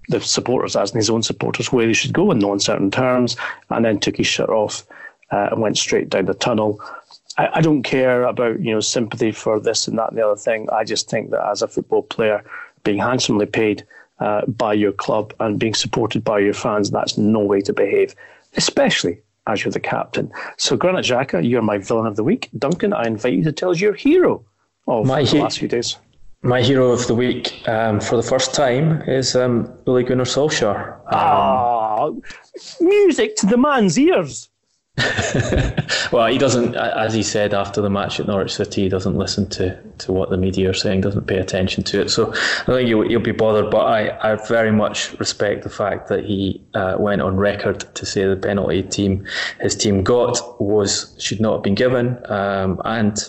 the 0.08 0.20
supporters, 0.20 0.76
as 0.76 0.92
in 0.92 0.98
his 0.98 1.10
own 1.10 1.22
supporters, 1.22 1.72
where 1.72 1.86
they 1.86 1.92
should 1.92 2.12
go 2.12 2.30
in 2.30 2.38
no 2.38 2.52
uncertain 2.52 2.90
terms, 2.90 3.36
and 3.70 3.84
then 3.84 3.98
took 3.98 4.16
his 4.16 4.26
shirt 4.26 4.50
off 4.50 4.86
uh, 5.32 5.48
and 5.50 5.60
went 5.60 5.76
straight 5.76 6.08
down 6.08 6.26
the 6.26 6.34
tunnel. 6.34 6.80
I, 7.36 7.48
I 7.54 7.60
don't 7.60 7.82
care 7.82 8.24
about 8.24 8.60
you 8.60 8.72
know 8.72 8.80
sympathy 8.80 9.32
for 9.32 9.60
this 9.60 9.88
and 9.88 9.98
that 9.98 10.10
and 10.10 10.18
the 10.18 10.26
other 10.26 10.40
thing. 10.40 10.68
I 10.72 10.84
just 10.84 11.08
think 11.10 11.30
that 11.30 11.46
as 11.48 11.62
a 11.62 11.68
football 11.68 12.02
player, 12.02 12.44
being 12.84 12.98
handsomely 12.98 13.46
paid 13.46 13.86
uh, 14.20 14.46
by 14.46 14.72
your 14.72 14.92
club 14.92 15.34
and 15.40 15.58
being 15.58 15.74
supported 15.74 16.24
by 16.24 16.38
your 16.38 16.54
fans, 16.54 16.90
that's 16.90 17.18
no 17.18 17.40
way 17.40 17.60
to 17.62 17.72
behave, 17.72 18.14
especially 18.56 19.20
as 19.46 19.64
you're 19.64 19.72
the 19.72 19.80
captain. 19.80 20.32
So, 20.56 20.76
Granit 20.76 21.04
Xhaka, 21.04 21.48
you're 21.48 21.62
my 21.62 21.78
villain 21.78 22.06
of 22.06 22.16
the 22.16 22.24
week. 22.24 22.48
Duncan, 22.58 22.92
I 22.92 23.04
invite 23.06 23.34
you 23.34 23.44
to 23.44 23.52
tell 23.52 23.70
us 23.70 23.80
your 23.80 23.94
hero 23.94 24.44
of 24.88 25.06
my 25.06 25.22
the 25.22 25.30
he- 25.30 25.38
last 25.40 25.58
few 25.58 25.68
days. 25.68 25.96
My 26.42 26.62
hero 26.62 26.92
of 26.92 27.06
the 27.08 27.14
week 27.14 27.66
um, 27.66 27.98
for 27.98 28.16
the 28.16 28.22
first 28.22 28.54
time 28.54 29.02
is 29.02 29.34
um, 29.34 29.72
Ole 29.86 30.02
Gunnar 30.04 30.24
Solskjaer. 30.24 30.94
Um, 30.96 31.02
ah, 31.12 32.10
music 32.80 33.36
to 33.36 33.46
the 33.46 33.56
man's 33.56 33.98
ears. 33.98 34.48
well, 36.12 36.26
he 36.26 36.38
doesn't, 36.38 36.74
as 36.74 37.12
he 37.12 37.22
said 37.22 37.52
after 37.52 37.82
the 37.82 37.90
match 37.90 38.18
at 38.18 38.26
Norwich 38.26 38.54
City, 38.54 38.84
he 38.84 38.88
doesn't 38.88 39.16
listen 39.16 39.46
to, 39.50 39.78
to 39.98 40.12
what 40.12 40.30
the 40.30 40.38
media 40.38 40.70
are 40.70 40.74
saying, 40.74 41.02
doesn't 41.02 41.26
pay 41.26 41.36
attention 41.36 41.84
to 41.84 42.00
it. 42.00 42.10
So 42.10 42.32
I 42.32 42.64
think 42.64 42.88
you'll, 42.88 43.10
you'll 43.10 43.20
be 43.20 43.32
bothered. 43.32 43.70
But 43.70 43.84
I, 43.84 44.32
I 44.32 44.36
very 44.48 44.72
much 44.72 45.12
respect 45.18 45.64
the 45.64 45.70
fact 45.70 46.08
that 46.08 46.24
he 46.24 46.62
uh, 46.74 46.96
went 46.98 47.20
on 47.20 47.36
record 47.36 47.80
to 47.94 48.06
say 48.06 48.24
the 48.24 48.36
penalty 48.36 48.82
team 48.82 49.26
his 49.60 49.76
team 49.76 50.02
got 50.02 50.60
was 50.60 51.14
should 51.18 51.40
not 51.40 51.54
have 51.54 51.62
been 51.62 51.74
given, 51.74 52.18
um, 52.30 52.80
and 52.86 53.28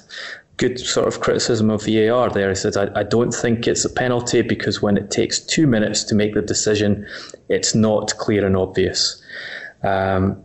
good 0.56 0.80
sort 0.80 1.08
of 1.08 1.20
criticism 1.20 1.70
of 1.70 1.84
VAR 1.84 2.30
there. 2.30 2.50
He 2.50 2.56
said, 2.56 2.78
I, 2.78 2.90
I, 3.00 3.04
don't 3.04 3.32
think 3.32 3.68
it's 3.68 3.86
a 3.86 3.90
penalty 3.90 4.42
because 4.42 4.82
when 4.82 4.98
it 4.98 5.12
takes 5.12 5.40
two 5.40 5.68
minutes 5.68 6.04
to 6.06 6.16
make 6.16 6.34
the 6.34 6.42
decision, 6.42 7.06
it's 7.48 7.76
not 7.76 8.18
clear 8.18 8.44
and 8.44 8.58
obvious. 8.58 9.22
Um, 9.84 10.44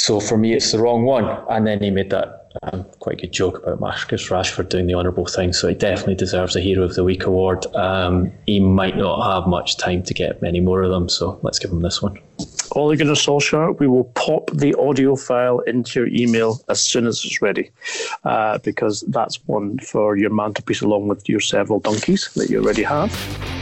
so 0.00 0.18
for 0.18 0.38
me, 0.38 0.54
it's 0.54 0.72
the 0.72 0.78
wrong 0.78 1.04
one. 1.04 1.26
And 1.50 1.66
then 1.66 1.82
he 1.82 1.90
made 1.90 2.08
that 2.08 2.48
um, 2.62 2.86
quite 3.00 3.20
good 3.20 3.32
joke 3.32 3.62
about 3.62 3.80
Marcus 3.80 4.30
Rashford 4.30 4.70
doing 4.70 4.86
the 4.86 4.94
honourable 4.94 5.26
thing. 5.26 5.52
So 5.52 5.68
he 5.68 5.74
definitely 5.74 6.14
deserves 6.14 6.56
a 6.56 6.60
Hero 6.60 6.84
of 6.84 6.94
the 6.94 7.04
Week 7.04 7.26
award. 7.26 7.66
Um, 7.76 8.32
he 8.46 8.60
might 8.60 8.96
not 8.96 9.22
have 9.30 9.46
much 9.46 9.76
time 9.76 10.02
to 10.04 10.14
get 10.14 10.40
many 10.40 10.58
more 10.58 10.82
of 10.82 10.90
them. 10.90 11.10
So 11.10 11.38
let's 11.42 11.58
give 11.58 11.70
him 11.70 11.82
this 11.82 12.00
one. 12.00 12.18
Ole 12.72 12.96
Gunnar 12.96 13.12
Solskjaer, 13.12 13.78
we 13.78 13.88
will 13.88 14.04
pop 14.14 14.50
the 14.54 14.74
audio 14.78 15.16
file 15.16 15.58
into 15.60 16.00
your 16.00 16.08
email 16.08 16.58
as 16.70 16.80
soon 16.80 17.06
as 17.06 17.22
it's 17.22 17.42
ready, 17.42 17.70
uh, 18.24 18.56
because 18.58 19.02
that's 19.08 19.36
one 19.46 19.78
for 19.80 20.16
your 20.16 20.30
mantelpiece 20.30 20.80
along 20.80 21.08
with 21.08 21.28
your 21.28 21.40
several 21.40 21.78
donkeys 21.78 22.30
that 22.36 22.48
you 22.48 22.62
already 22.62 22.84
have. 22.84 23.59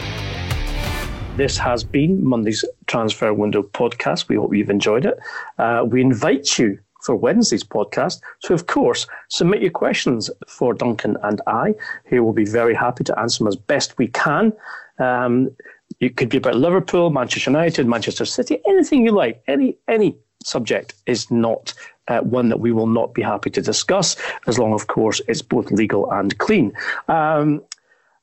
This 1.39 1.57
has 1.59 1.85
been 1.85 2.25
Monday's 2.25 2.65
Transfer 2.89 3.33
Window 3.33 3.63
podcast. 3.63 4.29
We 4.29 4.35
hope 4.35 4.57
you've 4.57 4.71
enjoyed 4.71 5.07
it. 5.07 5.21
Uh, 5.57 5.85
we 5.87 6.01
invite 6.01 6.59
you 6.59 6.81
for 7.05 7.15
Wednesday's 7.15 7.63
podcast 7.63 8.21
to, 8.43 8.55
of 8.55 8.67
course, 8.67 9.07
submit 9.29 9.63
your 9.63 9.71
questions 9.71 10.31
for 10.49 10.75
Duncan 10.75 11.17
and 11.23 11.41
I, 11.47 11.77
who 12.07 12.25
will 12.25 12.33
be 12.33 12.45
very 12.45 12.75
happy 12.75 13.05
to 13.05 13.17
answer 13.21 13.39
them 13.39 13.47
as 13.47 13.55
best 13.55 13.97
we 13.99 14.09
can. 14.09 14.53
Um, 14.99 15.53
it 16.01 16.17
could 16.17 16.29
be 16.29 16.39
about 16.39 16.57
Liverpool, 16.57 17.11
Manchester 17.11 17.51
United, 17.51 17.87
Manchester 17.87 18.25
City, 18.25 18.59
anything 18.67 19.05
you 19.05 19.13
like, 19.13 19.41
any 19.47 19.79
any 19.87 20.17
subject 20.43 20.95
is 21.07 21.31
not 21.31 21.73
uh, 22.09 22.21
one 22.21 22.49
that 22.49 22.59
we 22.59 22.73
will 22.73 22.87
not 22.87 23.15
be 23.15 23.23
happy 23.23 23.51
to 23.51 23.63
discuss, 23.63 24.17
as 24.47 24.59
long, 24.59 24.73
of 24.73 24.87
course, 24.89 25.21
it's 25.29 25.43
both 25.43 25.71
legal 25.71 26.11
and 26.11 26.37
clean. 26.39 26.73
Um, 27.07 27.63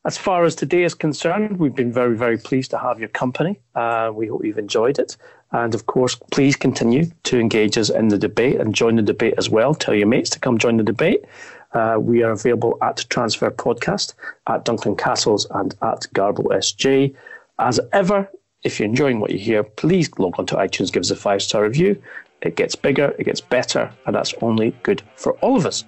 as 0.06 0.18
far 0.18 0.45
as 0.45 0.53
today 0.56 0.84
is 0.84 0.93
concerned, 0.93 1.58
we've 1.58 1.74
been 1.74 1.91
very, 1.91 2.16
very 2.16 2.38
pleased 2.38 2.70
to 2.72 2.78
have 2.78 2.99
your 2.99 3.10
company. 3.10 3.60
Uh, 3.74 4.12
we 4.14 4.28
hope 4.28 4.45
you've 4.45 4.60
enjoyed 4.60 4.99
it. 4.99 5.18
And 5.51 5.74
of 5.74 5.88
course, 5.88 6.16
please 6.32 6.56
continue 6.56 7.06
to 7.24 7.39
engage 7.39 7.78
us 7.78 7.89
in 7.89 8.10
the 8.10 8.18
debate 8.18 8.60
and 8.60 8.76
join 8.76 8.97
the 8.97 9.01
debate 9.01 9.34
as 9.38 9.49
well. 9.49 9.74
Tell 9.74 9.95
your 9.95 10.08
mates 10.08 10.30
to 10.32 10.39
come 10.39 10.60
join 10.60 10.78
the 10.78 10.84
debate. 10.84 11.26
Uh, 11.74 11.97
we 11.99 12.22
are 12.22 12.32
available 12.32 12.78
at 12.84 13.06
Transfer 13.10 13.49
Podcast, 13.49 14.14
at 14.47 14.64
Duncan 14.64 14.95
Castles, 14.95 15.47
and 15.51 15.76
at 15.82 16.06
Garble 16.14 16.45
SJ. 16.45 17.16
As 17.58 17.80
ever, 17.91 18.30
if 18.64 18.80
you're 18.80 18.88
enjoying 18.88 19.20
what 19.20 19.32
you 19.32 19.39
hear, 19.39 19.64
please 19.64 20.10
log 20.20 20.36
on 20.38 20.45
to 20.47 20.56
iTunes, 20.56 20.91
give 20.91 21.01
us 21.01 21.12
a 21.12 21.16
five 21.16 21.41
star 21.41 21.64
review. 21.64 22.01
It 22.41 22.56
gets 22.56 22.76
bigger, 22.76 23.16
it 23.18 23.24
gets 23.24 23.41
better, 23.41 23.91
and 24.06 24.16
that's 24.16 24.34
only 24.41 24.72
good 24.84 25.01
for 25.16 25.34
all 25.39 25.58
of 25.58 25.66
us. 25.66 25.84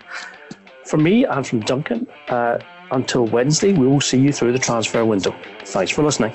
For 0.85 0.97
me 0.97 1.23
and 1.25 1.45
from 1.45 1.59
Duncan, 1.61 2.07
uh, 2.29 2.59
until 2.91 3.25
Wednesday, 3.25 3.73
we 3.73 3.87
will 3.87 4.01
see 4.01 4.19
you 4.19 4.31
through 4.31 4.53
the 4.53 4.59
transfer 4.59 5.03
window. 5.05 5.35
Thanks 5.65 5.91
for 5.91 6.03
listening. 6.03 6.33